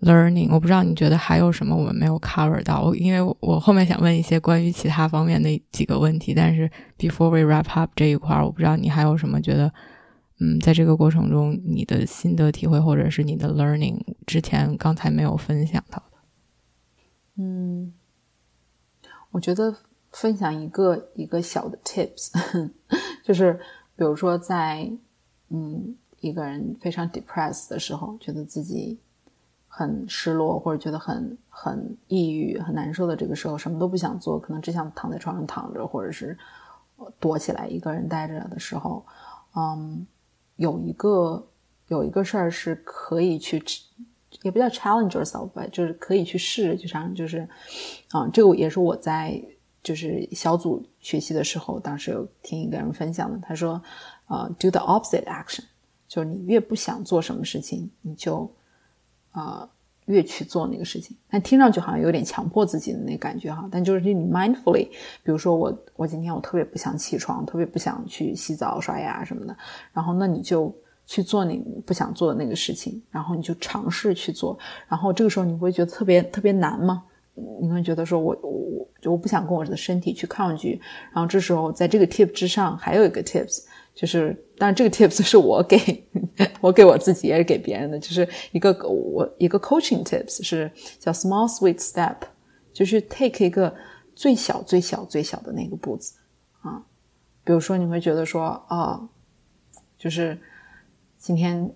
[0.00, 0.48] learning。
[0.50, 9.72] 我不知道你觉得还有什么我们没有 cover 到，因为我后面想问一些关于其他方面的几个问题，但是 before we wrap up 这一块，我不知道你还有什么觉得，
[10.40, 17.42] 嗯，在这个过程中你的心得体会或者是你的 learning 之前刚才没有分享到的。
[17.42, 17.92] 嗯，
[19.32, 19.76] 我觉得。
[20.12, 22.32] 分享一个一个小的 tips，
[23.30, 23.56] 就是
[23.94, 24.90] 比如说在
[25.50, 28.98] 嗯一个人非常 depressed 的时候，觉得自己
[29.68, 36.36] 很失落或者觉得很很抑郁、很难受的这个时候，什么都不想做，可能只想躺在床上躺着，或者是
[37.20, 39.06] 躲起来一个人待着的时候，
[39.54, 40.04] 嗯，
[40.56, 41.46] 有一个
[41.86, 43.62] 有一个事儿是可以去，
[44.42, 47.48] 也不叫 challenge yourself 吧，就是可以去试，就像就是
[48.10, 49.40] 啊，这个也是我在。
[49.82, 53.82] 就是小组学习的时候，当时有听一个人分享的，他说
[54.28, 55.62] ：“呃，do the opposite action，
[56.06, 58.50] 就是你越不想做什么事情，你就
[59.32, 59.68] 啊
[60.06, 61.16] 越去做那个事情。
[61.30, 63.68] 但听上去好像有点强迫自己的那感觉哈。
[63.70, 64.88] 但就是你 mindfully，
[65.22, 69.56] 比如说我我今天我特别不想起床，特别不想去洗澡、刷牙什么的，
[69.92, 70.74] 然后那你就
[71.06, 71.56] 去做你
[71.86, 74.58] 不想做的那个事情，然后你就尝试去做，
[74.88, 77.04] 然后这个时候你会觉得特别特别难吗？
[77.34, 78.86] 你会觉得说我我。
[79.00, 80.78] 就我不想跟我的身体去抗拒，
[81.10, 83.64] 然后这时候在这个 tip 之上还有一个 tips，
[83.94, 86.04] 就是当然这个 tips 是我给
[86.60, 92.16] 我给我自己也是给别人的，就是一个我一个 coaching tips 是叫 small sweet step，
[92.74, 93.74] 就是 take 一个
[94.14, 96.18] 最小最小最小的那个步子
[96.60, 96.84] 啊，
[97.42, 99.08] 比如说你会觉得说啊，
[99.96, 100.38] 就是
[101.16, 101.74] 今天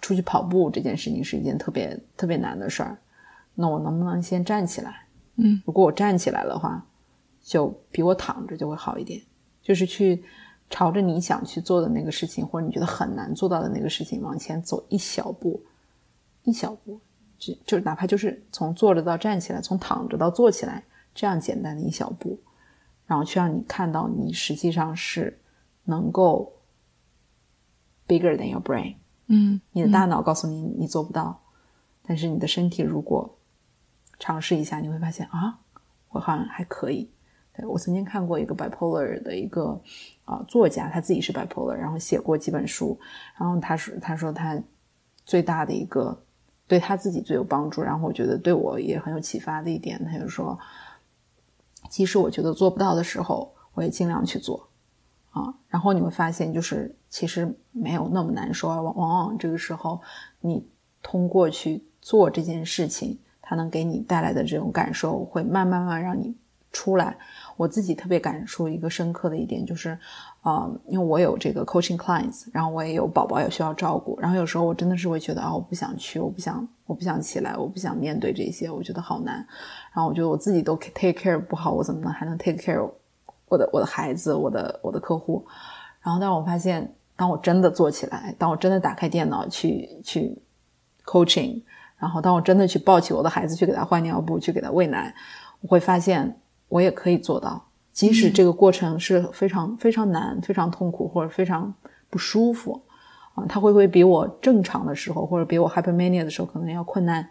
[0.00, 2.96] 出去跑步这件事情是一件特别特别难的事儿，
[3.60, 5.08] 那我能不能先站起来？
[5.34, 6.86] 嗯，如果我站起来的话，
[7.42, 9.20] 就比我躺着就会好一点。
[9.60, 10.22] 就是去
[10.70, 15.60] 朝着你想去做的那个事情，或者你觉得很难做到的那个事情往前走一小步，
[16.44, 17.00] 一小步，
[17.36, 22.38] 就就哪怕就是从坐着到站起来，从躺着到坐起来，这样简单的一小步，
[23.06, 25.36] 然后去让你看到你实际上是
[25.82, 26.52] 能够
[28.06, 28.94] bigger than your brain。
[29.26, 31.42] 嗯，你的大脑告诉你你做不到，
[32.06, 33.34] 但是你的身体如果。
[34.18, 35.58] 尝试一下，你会发现啊，
[36.10, 37.10] 我好像还可以。
[37.56, 39.80] 对我曾经看过一个 bipolar 的一个
[40.24, 42.98] 啊作家，他自己是 bipolar，然后写过几本书。
[43.36, 44.60] 然后他说，他说他
[45.24, 46.16] 最大的一个
[46.66, 50.56] 对他自己最有帮助，然后我觉得对我也很有启发的一点，他就说，
[51.88, 54.68] 即使我觉得做不到的时候，我也尽量去做
[55.30, 55.52] 啊。
[55.68, 60.00] 然后你会发现，就是其实没有那么难受，往往往这个时候，
[60.40, 60.64] 你
[61.02, 63.18] 通过去做这件事情。
[63.48, 66.36] 它能给你带来的这种感受，会慢慢慢让你
[66.70, 67.16] 出来。
[67.56, 69.98] 我自己特别感受一个深刻的一点就是，
[70.42, 79.36] 啊，因为我有这个 coaching clients，然后我也有宝宝也需要照顾，然后有时候我真的是会觉得啊，我不想去，我不想，我不想起来，我不想面对这些，我觉得好难。
[79.94, 82.86] 然后我觉得我自己都 take care 不好，我怎么能还能 take care
[83.48, 85.42] 我的我的孩子，我的我的客户？
[86.02, 90.38] 然后，但是我发现，当我真的做起来，当我真的打开电脑去去
[91.06, 91.62] coaching。
[91.98, 95.12] 然后，当我真的去抱起我的孩子，去给他换尿布，去给他喂奶，
[95.60, 97.60] 我会发现我也可以做到，
[97.92, 101.74] 即使这个过程是非常非常难、非常痛苦或者非常
[102.08, 102.80] 不舒服
[103.34, 107.28] 啊，他会不会比我正常的时候，或者比我 hypermania 的时候可能要困难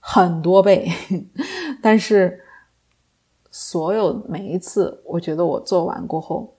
[0.00, 0.90] 很多倍？
[1.80, 2.40] 但是，
[3.52, 6.52] 所有每一次，我觉得我做完过后，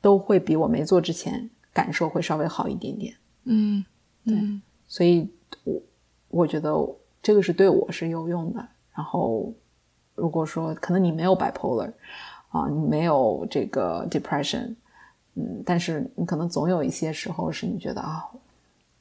[0.00, 3.14] 都会比我没做之前感受会稍微好一点点。
[3.44, 3.84] 嗯，
[4.24, 4.34] 对，
[4.88, 5.30] 所以
[5.62, 5.80] 我。
[6.32, 6.74] 我觉得
[7.22, 8.66] 这个是对我是有用的。
[8.94, 9.52] 然后，
[10.14, 11.92] 如果说可能你没有 bipolar
[12.50, 14.74] 啊，你没有这个 depression，
[15.34, 18.28] 嗯，但是你可能总有一些时候是你觉得啊，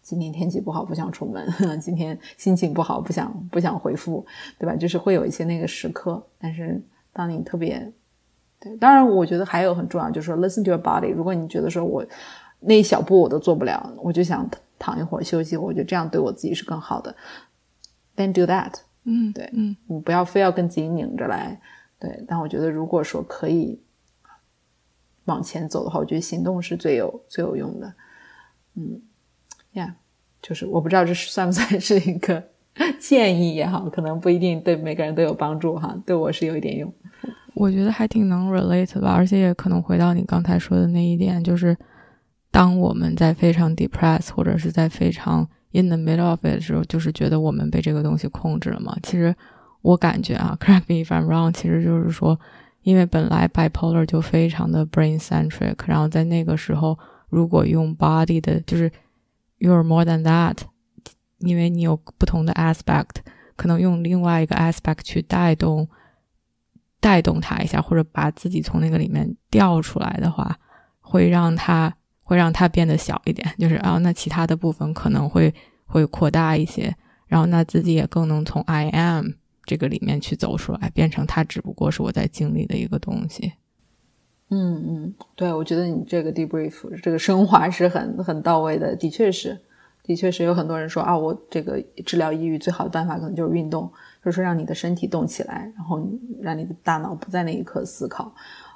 [0.01, 1.45] 今天天气不好不想出门，
[1.81, 4.25] 今天心情不好不想不想回复，
[4.59, 4.75] 对吧？
[4.75, 6.21] 就是会有一些那个时刻。
[6.37, 6.81] 但是
[7.11, 7.91] 当你特别
[8.59, 11.13] 对，当然我觉得还有很重要，就是说 listen to your body。
[11.13, 12.05] 如果你觉得说我
[12.59, 14.49] 那一小步我都做不了，我就想。
[14.81, 17.15] 躺一会儿休息，我觉得这样对我自己是更好的。
[18.15, 18.73] Then do that。
[19.03, 21.61] 嗯，对，嗯，你不要非要跟自己拧着来。
[21.99, 23.79] 对，但我觉得如果说可以
[25.25, 27.93] 往前走的话，我觉得行动是最有最有用的。
[28.73, 28.99] 嗯，
[29.73, 29.95] 呀，
[30.41, 32.43] 就是我不知道这算不算是一个
[32.99, 35.95] 建议也好，可能不一定对每个人都有帮助哈。
[36.05, 36.91] 对我是有一点用。
[37.53, 41.77] 我觉得还挺能 relate 吧，而且也可能回到你刚才说的那一点，就是
[42.51, 48.95] 当我们在非常 depressed 或者是在非常 in the middle of it 的时候，就是觉得我们被这个东西控制了嘛。
[49.01, 49.33] 其实
[49.81, 52.39] 我感觉啊， correct me if I'm wrong，其实就是说，
[52.83, 56.99] 因为本来 bipolar 就非常的 brain centric，然后在那个时候，
[57.29, 58.91] 如果用 body 的，就是
[59.59, 60.57] you're more than that，
[61.39, 63.21] 因为你有不同的 aspect，
[63.55, 65.87] 可能用另外一个 aspect 去带动。
[67.03, 70.55] 带动他一下，或者把自己从那个里面调出来的话，
[70.99, 71.91] 会让他
[72.31, 73.45] 会让它变得小一点。
[73.59, 75.53] 就是啊，那其他的部分可能会
[75.85, 76.95] 会扩大一些，
[77.27, 79.31] 然后那自己也更能从 I am
[79.65, 83.51] 这个里面去走出来，变成它只不过是我在经历的一个东西。
[84.47, 89.59] 嗯嗯，对，我觉得你这个 debrief 这个升华是很很到位的，的确是，
[90.03, 93.91] 的确是有很多人说啊，我这个治疗抑郁最好的办法可能就是运动。
[94.23, 95.99] 就是让你的身体动起来，然后
[96.39, 98.31] 让你的大脑不在那一刻思考，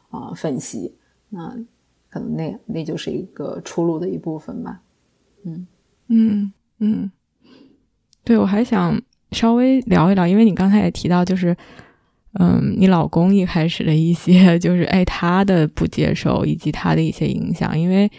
[0.10, 0.95] 啊，分析，
[1.30, 1.56] 那
[2.16, 4.80] 可能那那就是一个出路的一部分吧。
[5.44, 5.68] 嗯
[6.08, 7.12] 嗯嗯，
[8.24, 8.98] 对，我还想
[9.32, 11.54] 稍微聊一聊，因为你刚才也提到，就是
[12.40, 18.10] 嗯，你老公一开始的一些，就是哎，他的不接受以及他的一些影响，因为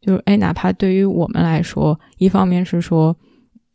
[0.00, 3.16] 就是哎，哪怕对于我们来说，一方面是说。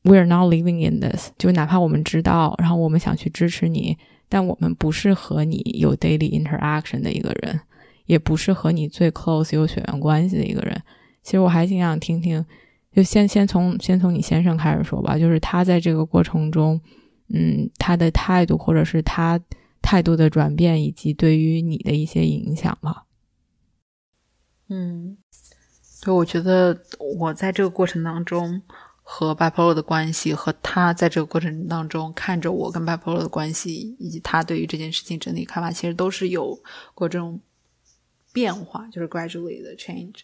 [0.03, 3.97] we are not living in this，就哪怕我们知道，然后我们想去支持你，
[4.29, 7.59] 但我们不是和你有 daily interaction 的一个人，
[8.09, 10.81] 也不是和你最 close 有血缘关系的一个人。
[11.21, 12.43] 其实我还挺想听听，
[12.91, 16.81] 就先先从先从你先生开始说吧，就是他在这个过程中，
[17.27, 19.39] 嗯，他的态度或者是他
[19.79, 23.05] 态度的转变，以及对于你的一些影响吧。
[24.69, 25.15] 嗯，
[26.01, 26.81] 就我觉得
[27.19, 28.63] 我在这个过程当中。
[29.11, 36.55] 和巴普洛的关系，和他在这个过程当中看着我跟巴普洛的关系，以及他对于这件事情整体看法，其实都是有
[36.93, 37.41] 过这种
[38.31, 40.21] 变化，就是 gradually 的 change。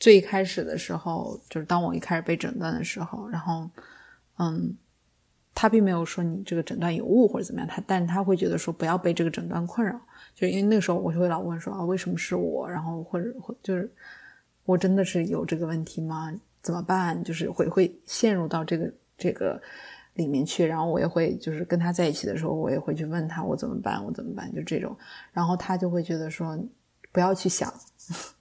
[0.00, 3.70] 最开始的时候，就是当我一开始被诊断的时候，然后，
[4.38, 4.76] 嗯，
[5.54, 9.98] 他并没有说你这个诊断有误或者怎么样，他，但他会觉得说不要被这个诊断困扰，
[10.34, 12.68] 就因为那个时候我就会老问说啊，为什么是我？
[12.68, 13.90] 然后或者或就是
[14.64, 16.34] 我真的是有这个问题吗？
[16.60, 17.22] 怎么办？
[17.22, 19.60] 就是会会陷入到这个这个
[20.14, 24.52] 里面去，然后我也会就是跟他在一起的时候，我也会去问他我怎么办，我怎么办？
[24.52, 24.94] 就这种，
[25.32, 26.58] 然后他就会觉得说
[27.14, 27.72] 不要去想，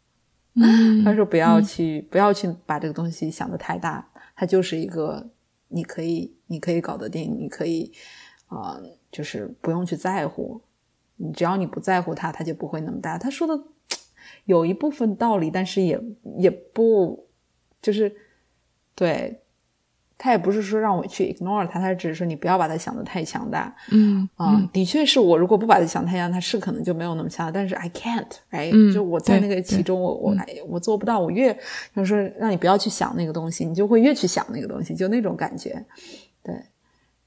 [1.06, 5.30] 他说不要去不要去把这个东西想的太大，它就是一个
[5.68, 7.94] 你可以你可以搞得定，你可以
[8.48, 8.82] 啊，
[9.12, 10.60] 就是不用去在乎，
[11.18, 13.20] 你只要你不在乎它，它就不会那么大。
[13.20, 13.64] 他说的
[14.46, 16.02] 有一部分道理，但是也
[16.40, 17.30] 也不。
[17.82, 18.16] 就是，
[18.96, 19.43] 对，
[20.18, 23.76] 他也不是说让我去 ignore 他，他只是说你不要把他想的太强大。
[23.92, 27.52] 嗯啊，的确是我如果不把他想太强，他是可能就没有那么强大。
[27.52, 30.36] 但是 I can't，哎，就我在那个其中，我我
[30.68, 31.20] 我做不到。
[31.20, 31.54] 我越
[31.96, 35.84] 就是说让你不要去想那个东西，你就会越去想那个东西，就那种感觉。
[36.42, 36.56] 对，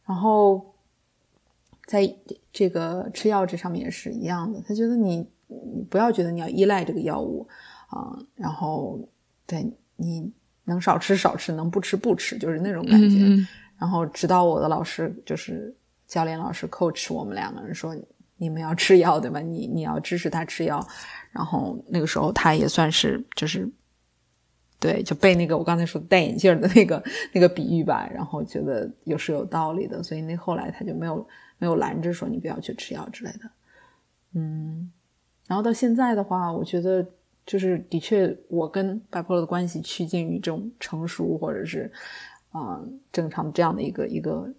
[0.07, 0.75] 然后
[1.87, 2.11] 在
[2.53, 7.47] 这个吃药这上面也是一样的，他觉得你你不要觉得你要依赖这个药物
[7.89, 8.99] 啊，然后
[9.45, 10.33] 对你。
[10.67, 13.19] 能少吃少吃，能不吃不吃，就是那种感觉。
[13.79, 15.75] 然后直到我的老师，就是
[16.07, 17.97] 教练老师 coach 我们两个人说
[18.37, 19.41] ：“你们要吃药对吧？
[19.41, 20.85] 你你要支持他吃药。”
[21.31, 23.71] 然后那个时候他也算是就是，
[24.81, 27.03] 对，就被那个我刚才说戴眼镜的那个
[27.33, 31.27] 那个比喻吧，然后觉得有是有道理的，所以那后来他就没有
[31.59, 33.51] 没有拦着说你不要去吃药之类的。
[34.35, 34.91] 嗯，
[35.47, 37.07] 然后到现在的话，我觉得。
[37.47, 41.91] 就是的确，我跟白破洛的关系趋近于这种成熟，或者是
[42.51, 42.83] 啊
[43.13, 44.53] 正常这样的一个一个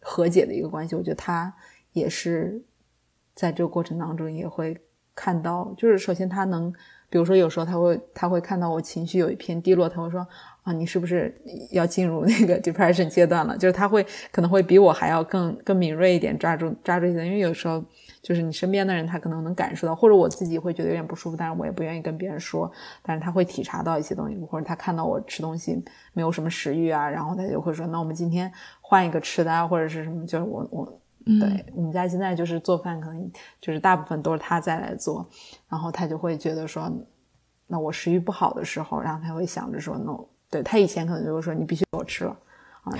[0.00, 0.94] 和解的一个关系。
[0.94, 1.52] 我觉得他
[1.92, 2.62] 也是
[3.34, 4.80] 在这个过程当中也会
[5.16, 6.72] 看到，就是首先他能，
[7.10, 10.24] 比如说有时候他会他会看到我情绪有一片低落，他会说
[10.68, 11.34] 啊你是不是
[11.70, 13.56] 要进入那个 depression 阶段了？
[13.56, 17.82] 就是他会可能会比我还要更更敏锐一点，抓住抓住一些，因为有时候。
[18.20, 22.70] 就是你身边的人，他可能能感受到，或者我自己会觉得有点不舒服，但是我也不愿意跟别人说。
[23.00, 25.82] 但是他会体察到一些东西，或者他看到我吃东西
[26.12, 33.30] 没有什么食欲啊，然后他就会说：“那我们今天换一个吃的啊，或者是什么？”就是我我对我们家现在就是做饭，可能
[33.62, 35.26] 就是大部分都是他在来做，
[35.68, 36.92] 然后他就会觉得说
[37.68, 42.36] ：“那我食欲不好的时候，然后他会想着说：‘no。’对他以前可能就会说：‘你必须给我吃了
[42.82, 42.92] 啊，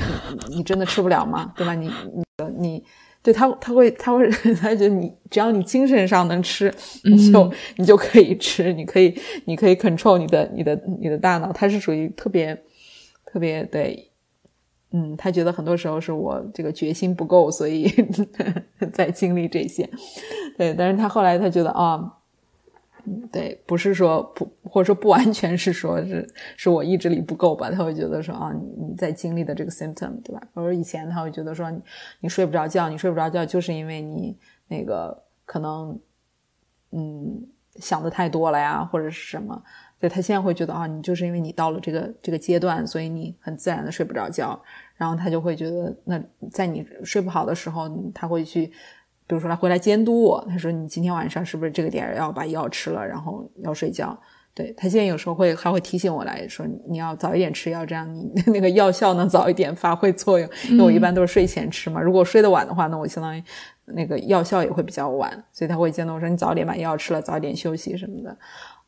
[0.49, 1.53] 你你真的吃不了吗？
[1.57, 1.75] 对吧？
[1.75, 2.25] 你你
[2.59, 2.85] 你。’”
[3.21, 4.31] 对他他会他会
[4.63, 6.73] 他觉得你只要你精神上能吃，
[7.03, 9.13] 你就你就可以吃，你可以
[9.45, 12.57] 你可以 control 你的你的你的大脑，他是属于特别
[13.27, 14.09] 特别对，
[14.93, 17.93] 嗯，他觉得很多时候是我这个决心不够，所以
[18.95, 19.91] 在经历这些，
[20.57, 22.18] 对，但是他后来他觉得啊。
[23.31, 26.27] 对，不是说不，或者说不完全是说是
[26.57, 27.71] 是我意志力不够吧？
[27.71, 30.43] 他会觉得说啊，你你在经历的这个 symptom，对吧？
[30.55, 31.81] 或者以前他会觉得说你
[32.21, 34.37] 你睡不着觉，你睡不着觉就是因为你
[34.69, 35.99] 那个可能
[36.93, 39.63] 嗯想的太多了呀，或者是什么？
[40.01, 44.61] 对他现在会觉得啊，你就是因为你到了这个这个阶段，所以你很自然的睡不着觉。
[44.97, 48.73] 然后他就会觉得，那在你睡不好的时候，他会去。
[49.29, 54.19] 比如说他回来监督我，他说你今天晚上是不是这个点要把药吃了，然后要睡觉？
[54.55, 60.51] 对他现在有时候会还会提醒我来说你要早一点吃药，这样你 那个药效能早一点发挥作用。
[60.71, 63.45] 因为我一般都是睡前吃嘛，如果睡得晚的话，那我相当于
[63.85, 68.37] 那个药效也会比较晚，所以他会监督我说你早点把药吃了，早点休息什么的。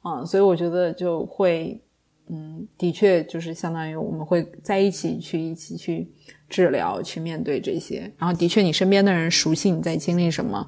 [0.03, 1.81] 嗯，所以我觉得就会，
[2.29, 6.11] 嗯，的确就是相当于我们会在一起去一起去。
[6.51, 10.67] 治疗去面对这些，然后的确，你身边的人熟悉你在经历什么，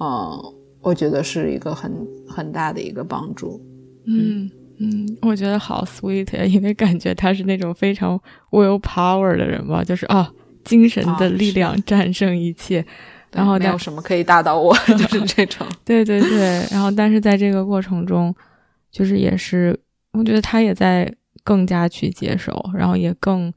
[0.00, 0.36] 嗯，
[0.82, 1.90] 我觉得是一个很
[2.28, 3.58] 很大的一个帮助。
[4.06, 8.20] 嗯嗯，我觉得好 sweet，因为感觉他是那种非常
[8.50, 10.28] will power 的人吧，就是啊，
[10.64, 12.84] 精神的力量战胜一切，
[13.30, 15.64] 然后没有什么可以打倒我， 就是这种。
[15.86, 18.34] 对对对，然后但是在这个过程中，
[18.90, 19.78] 就是也是，
[20.12, 23.52] 我觉得他也在更加去接受，然后也更。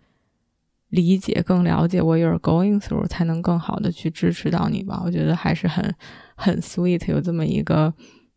[0.94, 5.02] 理解更了解 what you're going through，才能更好的去支持到你吧。
[5.03, 5.95] 我觉得还是很
[6.36, 7.91] 很 sweet，有这么一个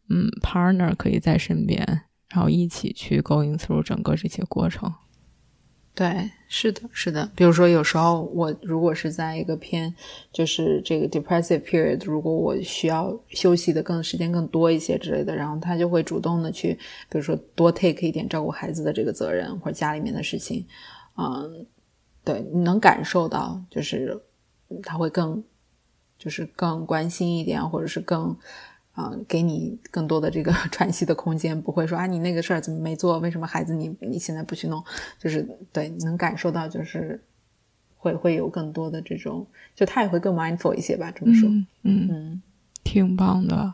[0.08, 1.84] 嗯 partner 可以在身边，
[2.30, 4.90] 然后一起去 going through 整个这些过程。
[5.94, 7.30] 对，是的，是的。
[7.36, 9.94] 比如说，有时候我如果是在一个偏
[10.32, 16.72] 就是这个 depressive period，如果我需要休息的更时间更多一些之类的，然后他就会主动的去，
[17.10, 20.64] 比如说多 take 一点照顾孩子的这个责任或者家里面的事情，
[21.18, 21.66] 嗯。
[22.26, 24.20] 对，你能感受到，就是
[24.82, 25.44] 他会更，
[26.18, 28.36] 就是更关心一点，或者是更，
[28.94, 33.20] 啊，给你更多的这个 喘息的空间，不会说啊，你那个事儿怎么没做？
[33.20, 34.82] 为什么孩子你你现在不去弄？
[35.20, 37.22] 就是对，你能感受到，就是
[37.96, 39.46] 会会有更多的这种，
[39.76, 41.48] 就他也会更 mindful 一些吧，这么说，
[41.84, 42.42] 嗯嗯，
[42.82, 43.72] 挺棒的。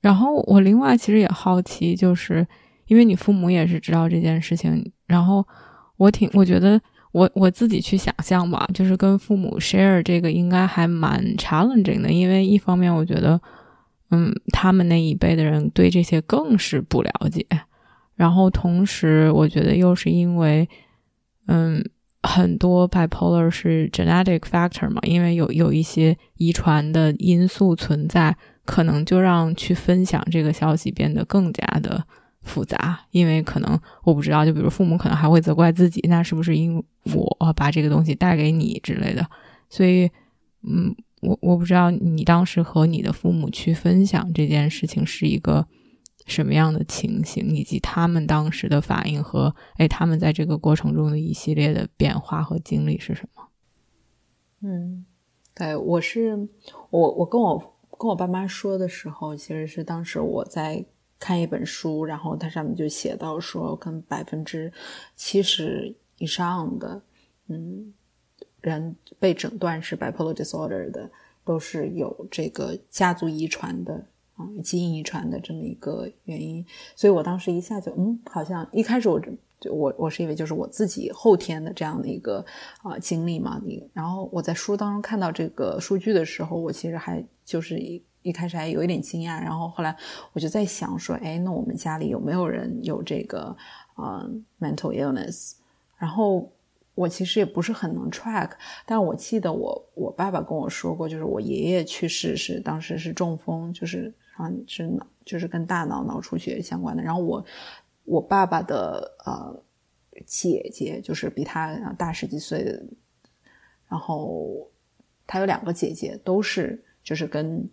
[0.00, 2.48] 然后我另外其实也好奇，就是
[2.86, 5.46] 因为你父母也是知道这件事情，然后
[5.98, 6.80] 我挺我觉得。
[7.12, 13.40] 我我自己去想象吧，就是跟父母 share 这个应该还蛮 challenging 的，因为一方面我觉得，
[14.10, 17.46] 嗯，他们那一辈的人对这些更是不了解，
[18.14, 20.66] 然后同时我觉得又是因为，
[21.48, 21.84] 嗯，
[22.22, 28.34] 很多 bipolar 是 genetic factor 嘛，因为有有一些遗传的因素存在，
[28.64, 32.04] 可能就让去分享这个消息变得更加的。
[32.42, 36.82] 复杂，因为可能我不知道，就比如父母可能还会责怪自己，那是不是因
[37.14, 39.24] 我把这个东西带给你之类的？
[39.70, 40.10] 所以，
[40.62, 45.66] 嗯，我我不知道你当时和你的父母去分享这件事情是一个
[46.26, 53.48] 什么样的情形，以及他们当时的反应和哎，他们在这个过程中的一系列的变化和经历是什么？
[54.62, 55.06] 嗯，
[55.54, 56.48] 对，我是
[56.90, 60.84] 我我跟我跟我爸妈说的时候，其实是当时我在。
[61.22, 64.72] 看一本书，然后它上面就写到说，跟百分之
[65.14, 67.00] 七十以上的
[67.46, 67.94] 嗯
[68.60, 71.08] 人被诊断是 bipolar disorder 的，
[71.44, 73.94] 都是有这个家族遗传的
[74.34, 76.66] 啊，基因遗传的这么一个原因。
[76.96, 82.44] 所以我当时一下就嗯，好像一开始我就我我是以为就是我自己后天的这样的一个
[82.82, 83.62] 啊经历嘛。
[83.64, 88.02] 你然后我在书当中看到这个数据的时候，我其实还就是一。
[88.22, 89.96] 一开始还有一点惊讶，然后后来
[90.32, 93.56] 我就在想说，哎，那我们家里有没有人有这个
[93.96, 94.30] 呃
[94.60, 95.54] mental illness？
[95.96, 96.50] 然后
[96.94, 98.50] 我其实也不是很能 track，
[98.86, 107.02] 但我记得我我爸爸跟我说过，就是我爷爷去世是当时是中风，就是啊是脑就是跟大脑脑出血相关的。
[107.02, 107.44] 然后我
[108.04, 109.62] 我爸爸的呃
[110.24, 112.80] 姐姐就是比他大十几岁，
[113.88, 114.70] 然后
[115.26, 117.68] 他有两个姐姐都是就是跟。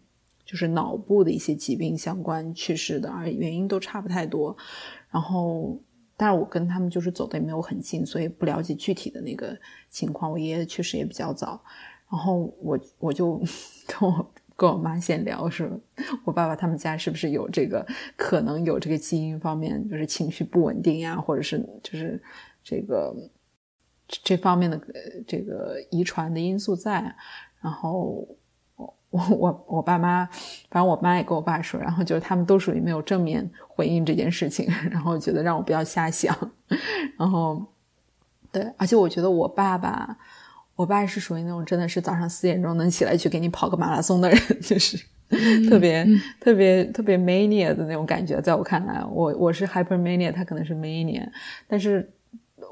[0.49, 4.57] 就是脑部的一些疾病相关去世的，而原因都差不太多。
[5.11, 5.80] 然后，
[6.17, 9.55] 但是我跟他们就是走的也没有很近，所以不了解具体的那个
[9.91, 10.31] 情况。
[10.31, 11.61] 我爷爷去世也比较早，
[12.11, 13.39] 然后我我就
[13.85, 15.69] 跟我跟我妈先聊说，
[16.26, 17.85] 我爸爸他们家是不是有这个
[18.17, 22.19] 可能有这个基因方面，就是情绪不稳定呀，或者是就是
[22.63, 23.15] 这个
[24.07, 24.81] 这方面的
[25.27, 27.15] 这个遗传的因素在。
[27.61, 28.27] 然后。
[29.10, 30.26] 我我我爸妈，
[30.69, 36.36] 反正我妈也跟我爸说，然后就是他们都属于没有正面回应这件事情， 然后觉得让我不要瞎想，
[37.18, 37.65] 然后
[38.52, 40.18] 对，而且我觉得我爸爸，
[40.76, 44.98] 我爸是属于那种真的是早上四点钟能起来去给你跑个马拉松的人， 就是
[45.69, 46.06] 特别
[46.40, 51.27] 特别特别 mania 的那种感觉，在我看来，我我是 hypermania，他可能是 mania，
[51.68, 52.11] 但是。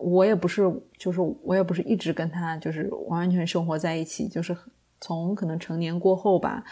[0.01, 0.61] 我也不是，
[0.95, 4.55] 就是我也不是一直跟他就是完完全生活在一起，就是
[4.99, 6.63] 从可能成年过后吧，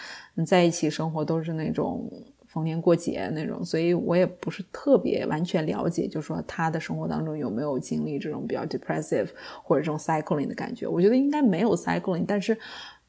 [0.45, 2.11] 在一起生活都是那种
[2.45, 9.29] 逢年过节那种，所以我也不是特别完全了解，就是说他的生活当中有没有经历这种比较 depressive
[9.63, 10.87] 或者这种 cycling 的感觉。
[10.87, 12.57] 我觉得应该没有 cycling，但是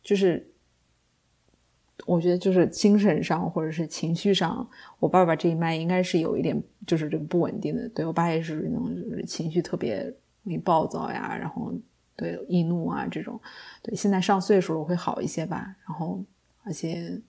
[0.03, 0.53] 就是。
[2.05, 4.69] 我觉得就是精神上或者是情绪上，
[5.01, 7.89] 我爸爸这一脉应该是有一点就是这个不稳定的。
[7.89, 8.95] 对我爸也是那种
[9.27, 10.05] 情绪特别
[10.45, 11.73] 容易暴躁呀，然后
[12.17, 13.41] 对易怒啊这种。
[13.83, 15.77] 对，现在上岁数了会好一些吧。
[15.87, 16.25] 然后
[16.65, 17.21] 而且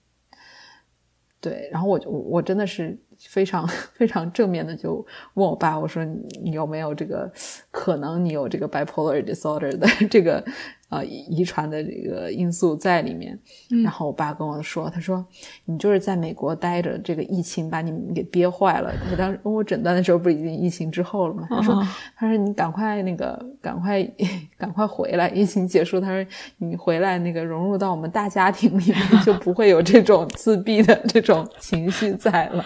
[1.40, 6.04] 对，然后我就我真的是非常非常正面的就问我爸，我说
[6.42, 7.32] 你有没有这个
[7.70, 10.44] 可能你有这个 bipolar disorder 的这个。
[10.90, 13.38] 呃，遗传的这个因素在里面。
[13.84, 15.22] 然后我爸跟我说：“他说
[15.66, 18.90] 你就是在美国待着，这个疫情把你们给憋坏了。
[19.10, 21.46] 他当时跟我诊断的时候，不是已经疫情之后了吗？
[21.50, 21.74] 他说：
[22.16, 24.02] 他说你赶快那个，赶快
[24.56, 26.00] 赶快回来，疫情结束。
[26.00, 32.64] 他说你回来那个融入到我们大家庭里面，就不会有这种自闭的这种情绪在了。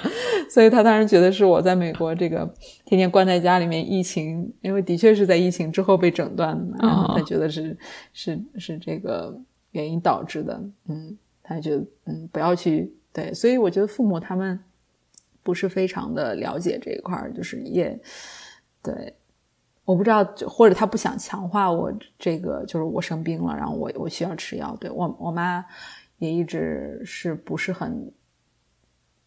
[0.49, 2.49] 所以他当时觉得是我在美国这个
[2.85, 7.77] 天天关在家里面，疫情，因为的确是在疫情之后被诊断的，然后他觉得是。”
[8.13, 9.39] 是是这个
[9.71, 14.59] 原因导致的，嗯，他觉得嗯不要去对，所以我觉得父母他们
[15.43, 17.99] 不是非常的了解这一块儿，就是也
[18.83, 19.15] 对，
[19.85, 25.65] 我不知道或者他不想强化我这个，就是我生病了，然后我我需要吃药，对我我妈
[26.19, 28.13] 也一直是不是很。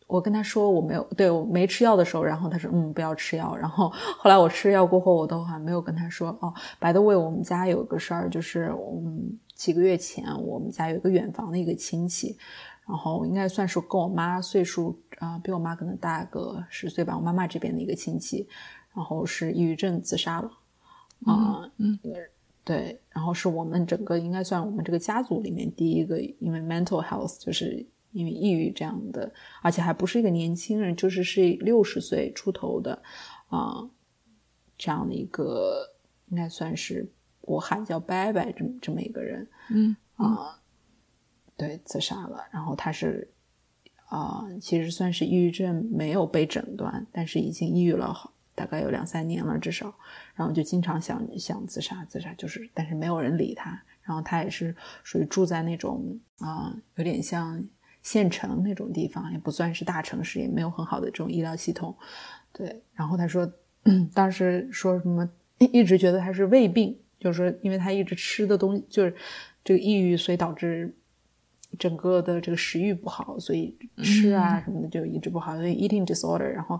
[0.07, 6.53] 我跟他说我没有对我没吃药的时候，然后他说嗯不要吃药，然后 后来我吃药过后，我都还没有跟他说哦。
[6.79, 8.71] 白的为我们家有个事儿，就是
[9.03, 12.37] 嗯几个月前我们家有一个远房的一个亲戚，
[12.87, 18.47] 然后应该算是跟我妈岁数啊比我妈可能大个十岁吧，我妈妈这边的一个亲戚，
[18.93, 20.51] 然后是抑郁症自杀了
[21.25, 21.97] 啊嗯
[22.63, 27.83] 对，然后是我们整个应该算我们这个家族里面第一个因为 mental health 就是。
[28.15, 29.29] 因为抑郁这样的，
[29.61, 33.03] 而且还不是一个年轻人，就是是六十岁出头的，
[33.49, 33.89] 啊，
[34.77, 35.85] 这样的一个
[36.29, 37.11] 应该算是
[37.41, 40.57] 我喊叫拜拜这么这么一个人，嗯啊，
[41.57, 42.45] 对，自杀了。
[42.51, 43.29] 然后他是
[44.07, 49.93] 啊，其实算是抑郁症，没有被诊断，但是已经抑郁了好大概有两三年了，至少。
[50.35, 53.83] 然后就经常想想自杀，自杀就是，但是没有人理他。
[54.03, 54.73] 然后他也是
[55.03, 57.61] 属于住在那种啊，有点像。
[58.05, 61.97] 县城那种地方也不算是大城市，也没有很好的这种医疗系统，
[62.53, 62.83] 对。
[62.93, 63.51] 然后他说，
[64.13, 65.27] 当时说什么，
[65.57, 69.15] 一直觉得他是胃病，就是说，因为他一直吃的东西就是
[69.63, 70.95] 这个抑郁，所以导致
[71.79, 76.45] 整个的这个食欲不好，所以吃啊什么的就一直不好，所以 eating disorder。
[76.45, 76.79] 然后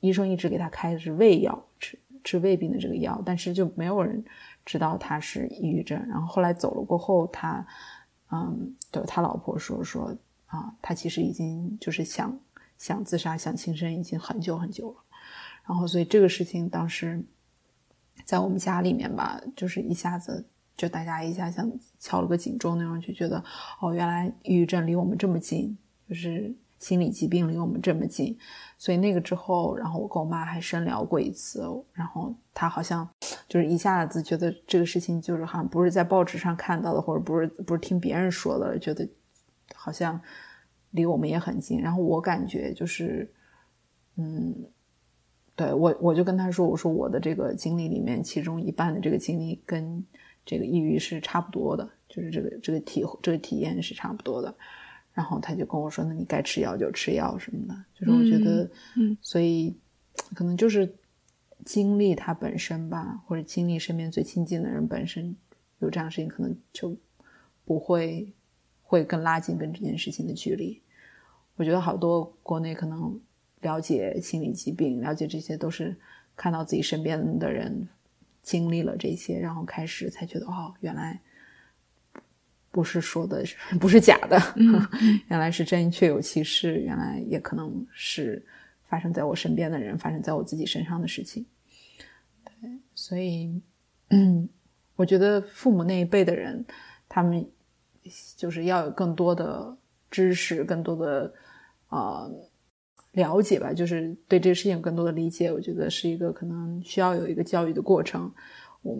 [0.00, 4.24] 医生一直给他开的是胃药，吃吃胃病的这个药，但是就没有人
[4.64, 6.02] 知道他是抑郁症。
[6.08, 7.66] 然后后来走了过后，他
[8.32, 10.16] 嗯，对他老婆说说。
[10.54, 12.38] 啊，他其实已经就是想
[12.78, 14.96] 想自杀、想轻生已经很久很久了，
[15.66, 17.20] 然后所以这个事情当时
[18.24, 21.68] 在我们家里面吧，就是一下子就大家一下像
[21.98, 23.42] 敲了个警钟那样，就觉得
[23.80, 25.76] 哦，原来抑郁症离我们这么近，
[26.08, 28.38] 就是心理疾病离我们这么近。
[28.78, 33.08] 所以那个之后，然后我跟我妈还深聊过一次，然后她好像
[33.48, 39.08] 就是一下子觉得这个事情就是好像不是在报纸上看到的，或者不是不是听别人说的，觉得
[39.74, 40.20] 好像。
[40.94, 43.28] 离我们也很近，然后我感觉就是，
[44.16, 44.54] 嗯，
[45.56, 50.04] 对我我就跟他说，我说我的这个经历里面，其中一半的这个经历跟
[50.46, 54.54] 这个抑郁是差不多的，就是这个这个体这个体验是差不多的。
[55.12, 59.76] 然后他就跟我说，那你该吃药就吃药什么的，就是我觉得，嗯，所以
[60.34, 60.92] 可能就是
[61.64, 65.34] 经历它本身吧，或者经历身边最亲近的人本身
[65.80, 66.96] 有这样的事情，可能就
[67.64, 68.32] 不会
[68.82, 70.80] 会更拉近跟这件事情的距离。
[71.56, 73.20] 我觉得好多国内可能
[73.60, 75.96] 了解心理疾病，了解这些都是
[76.34, 77.88] 看到自己身边的人
[78.42, 81.20] 经历了这些，然后开始才觉得哦，原来
[82.72, 83.44] 不是说的
[83.80, 84.36] 不是假的，
[85.30, 86.80] 原来是真，确有其事。
[86.80, 88.44] 原来也可能是
[88.82, 91.46] 发生在我身边的人，发生在我自己身上的事情。
[92.44, 93.62] 对，所以，
[94.08, 94.48] 嗯，
[94.96, 96.64] 我觉得父母那一辈的人，
[97.08, 97.48] 他们
[98.36, 99.76] 就是要有更多的。
[100.10, 101.34] 知识、更多的
[101.94, 102.30] 呃
[103.12, 105.52] 了解吧，就是对这个事情有更多的理解。
[105.52, 108.32] 我觉得是一个可能需要有一个教育的过程。
[108.82, 108.98] 我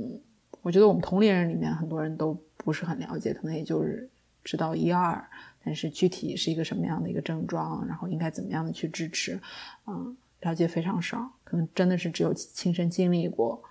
[0.62, 4.09] 我觉得我们同龄人里面很多人都不是很了解，可能也就是
[4.45, 5.23] 知道一二，
[5.65, 9.41] 但是具体是一个什么样的一个症状，然后应该怎么样的去支持，
[9.87, 13.62] 嗯，了解非常少，可能真的是只有亲身经历过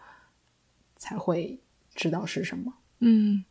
[0.98, 1.60] 才会
[1.96, 2.74] 知道是什么。
[3.00, 3.46] 嗯。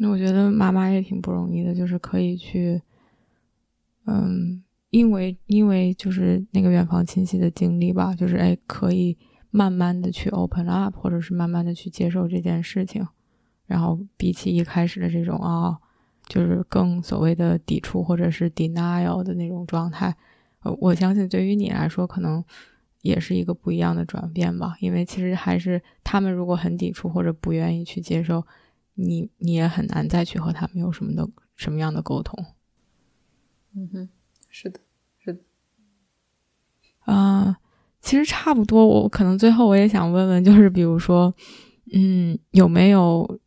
[0.00, 2.80] 那我觉得妈妈也挺不容易的，就是可以去，
[4.06, 9.16] 嗯，因为因为就是那个远房亲戚的经历吧，就是哎，可以
[9.50, 13.06] 慢慢的去 open up，或者是慢慢的去接受这件事情，
[13.66, 15.78] 然后比起一开始的这种啊，
[16.26, 20.16] 就是更所谓的抵触或者是 denial 的那种状态，
[20.60, 22.44] 呃，我相信对于你来说可能
[23.02, 28.44] 也是一个不一样的转变吧，因为其实还是他们如果很抵触或者不愿意去接受。
[29.00, 32.46] 你你也很难再去和他们有什么的什么样的沟通，
[33.76, 34.08] 嗯哼，
[34.48, 34.80] 是的，
[35.18, 35.40] 是的，
[37.04, 37.58] 啊，
[38.00, 38.86] 其实差不多。
[38.86, 41.32] 我可能最后我也想问问，就是比如说，
[41.92, 43.38] 嗯，有没有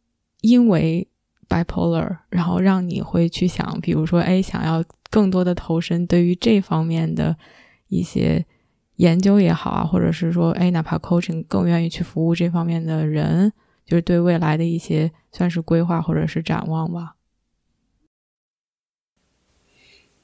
[0.42, 1.08] 因为
[1.50, 7.36] bipolar，然后让你会去想，比如说，哎，想要更多的投身对于这方面的
[7.88, 8.46] 一些
[8.96, 13.52] 研究也好啊，或者是说，哎，哪怕 coaching 更愿意去服务这方面的人。
[13.84, 17.16] 就是对未来的一些算是规划或者是展望吧。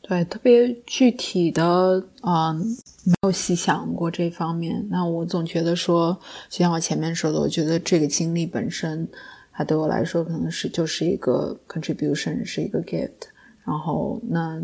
[0.08, 2.56] 对，特别具体的嗯，
[3.04, 4.88] 没有细想过这方面。
[4.90, 6.18] 那我总觉得说，
[6.48, 9.06] 就像我前面说的，我觉得这个经历本身，
[9.52, 13.28] 它对我来说可能是就是一个 contribution，是一个 gift。
[13.66, 14.64] 然后，那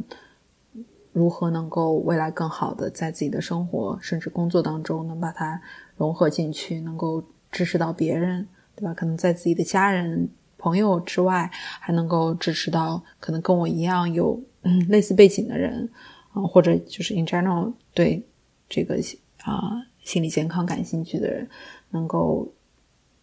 [1.12, 5.62] 如何能够未来更好的在自己的生活甚至工作当中，能把它
[5.98, 7.22] 融合进去，能够
[7.52, 8.48] 支持到别人。
[8.76, 8.94] 对吧？
[8.94, 14.42] 可能在自己的家人、朋友之外，还能够支持到可能跟我一样有
[14.90, 15.90] 类似背景的人，
[16.32, 18.24] 啊，或者就是 in general 对
[18.70, 18.96] 这个
[19.44, 21.48] 啊心理健康感兴趣的人，
[21.92, 22.52] 能够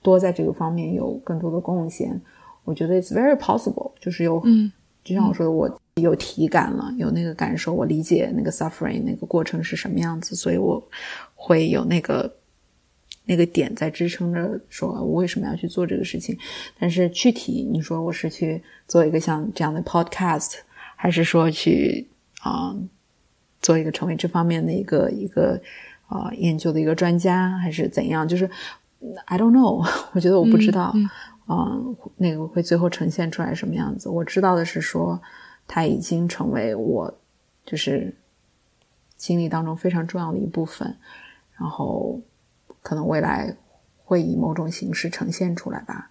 [0.03, 2.21] 多在这个方面有更多的贡献。
[2.65, 4.71] 我觉得 it's very possible，就是有，嗯，
[5.03, 10.83] 就像我说的，我有体感了，有那个感受，我理解那个 suffering 那个过程是什么样子，所以我
[11.35, 12.37] 会有那个。
[13.27, 16.37] 那个点在支撑着，说我为什么要去做这个事情？
[16.81, 20.55] 但是具体你说我是去做一个像这样的 podcast，
[21.03, 22.07] 还是说去
[22.43, 22.77] 啊
[23.63, 25.59] 做一个成为这方面的一个一个
[26.09, 28.29] 啊研究的一个专家，还是怎样？
[28.29, 28.45] 就是
[29.25, 29.83] I don't know，
[30.13, 30.93] 我觉得我不知道
[31.47, 31.75] 啊，
[32.19, 34.11] 那个会最后呈现出来什么样子？
[34.11, 35.19] 我知道的是说，
[35.67, 37.19] 它已经成为我
[37.65, 38.15] 就是
[39.17, 40.97] 经历当中非常重要的一部分，
[41.57, 42.21] 然后。
[42.83, 43.55] 可能未来
[44.05, 46.09] 会以某种形式呈现出来吧，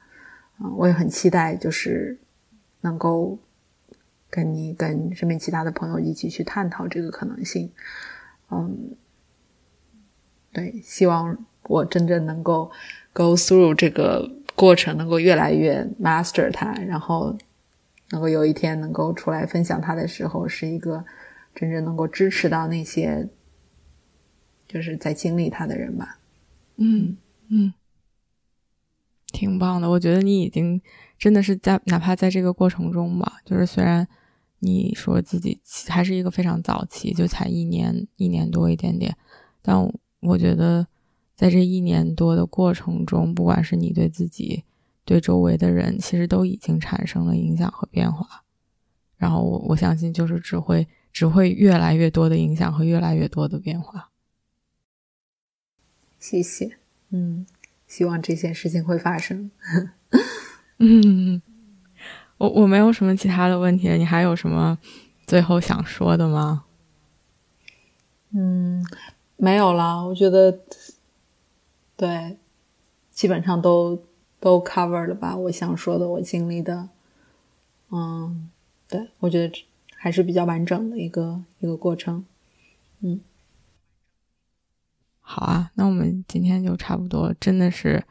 [0.60, 2.16] 嗯，我也很期待，就是
[2.82, 3.40] 能够
[4.30, 7.72] 跟你跟身边其他的朋友一起去探讨这个可能性，
[8.52, 8.96] 嗯，
[10.54, 12.72] 对，希望我真正能够
[13.14, 17.36] go through 这个过程，能够越来越 master 它，然后
[18.12, 21.06] 能够有一天能够出来分享它的时候，是一个
[21.56, 23.28] 真正能够支持到那些
[24.68, 26.20] 就是在经历它的人吧。
[26.78, 27.18] 嗯
[27.50, 27.74] 嗯，
[29.28, 29.90] 挺棒的。
[29.90, 30.82] 我觉得你已经
[31.20, 34.08] 真的是在哪怕在这个过程中吧，就是虽然
[34.60, 39.16] 你说自己还是一个非常早期，就才一年一年多一点点，
[39.62, 39.78] 但
[40.22, 40.88] 我觉得
[41.36, 44.64] 在这一年多的过程中，不管是你对自己、
[45.04, 48.44] 对周围的人，其实都已经产生了影响和变化。
[49.18, 54.10] 然后我我相信，就是只会只会越来越多的影响和越来越多的变化。
[56.18, 56.78] 谢谢，
[57.10, 57.46] 嗯，
[57.88, 59.52] 希望这件事情会发生。
[60.80, 61.42] 嗯，
[62.38, 64.78] 我我没有什么其他的问题了，你还有什么
[65.28, 66.66] 最后想说的吗？
[68.32, 68.86] 嗯，
[69.38, 70.60] 没有了，我觉得
[71.98, 72.38] 对，
[73.12, 74.02] 基本上都
[74.40, 75.36] 都 cover 了吧。
[75.36, 76.90] 我想说的，我经历的，
[77.92, 78.50] 嗯，
[78.88, 79.66] 对我觉得
[79.96, 82.24] 还是比较完整的一个一个过程，
[83.02, 83.20] 嗯。
[85.22, 88.04] 好啊，那我们今天就差不多，真的是，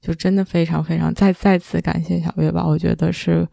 [0.00, 2.66] 就真的非常非常再再次感谢小月吧。
[2.66, 3.46] 我觉得是，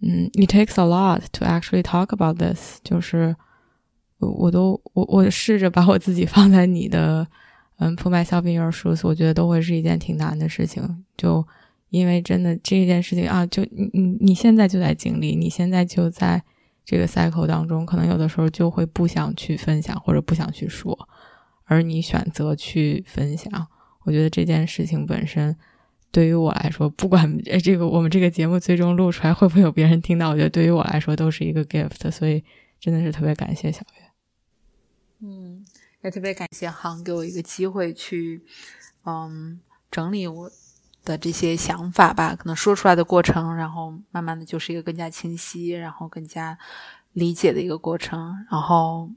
[0.00, 2.78] 嗯，it takes a lot to actually talk about this。
[2.82, 3.36] 就是
[4.18, 7.26] 我我都我我试着把我自己放在你的
[7.78, 11.04] 嗯，put myself in your shoes，我觉得都会是一件挺难的事情。
[11.16, 11.46] 就
[11.90, 16.42] 因为真的这件事情啊，就你你你现在就在经历，你现在就在
[16.84, 21.08] 这个 cycle 当中，可能有的时候就会不想去分享或者不想去说。
[21.64, 23.68] 而你选择去分享，
[24.08, 25.54] 我觉得这件事情本身
[26.10, 32.42] 对于我来说，不管这个我们这个节目最终录出来会不会有别人听到，我觉得对于我来说都是一个 gift，所以
[32.80, 34.02] 真的是特别感谢小月。
[35.20, 35.62] 嗯，
[36.02, 38.42] 也特别感谢航给我一个机会去，
[39.04, 39.60] 嗯，
[39.90, 40.50] 整理我
[41.04, 42.34] 的这些想法吧。
[42.34, 46.56] 可能说出来的过程，然后慢慢的就是一个更加清晰，然后更加
[47.12, 48.34] 理解的一个过程。
[48.50, 49.10] 然后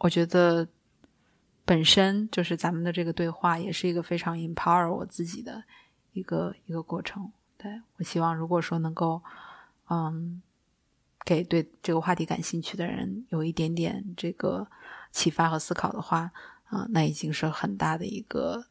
[0.00, 0.66] 我觉得
[1.68, 5.62] 本身就是咱们的这个对话，也是一个非常 empower 我自己的
[6.12, 7.30] 一个一个过程。
[7.58, 9.22] 对我希望，如果说能够，
[9.90, 10.40] 嗯，
[11.26, 14.66] 给对这个话题感兴趣的人有一点点这个。
[15.10, 16.30] 启发和思考的话，
[16.64, 18.66] 啊，那已经是很大的一个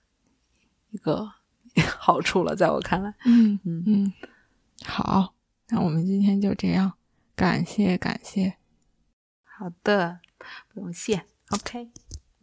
[0.91, 1.33] 一个
[1.97, 4.13] 好处了，在我看来，嗯嗯嗯，
[4.85, 5.33] 好，
[5.69, 6.93] 那我们今天就这样，
[7.35, 8.57] 感谢感谢，
[9.43, 10.19] 好的，
[10.71, 11.89] 不用谢，OK，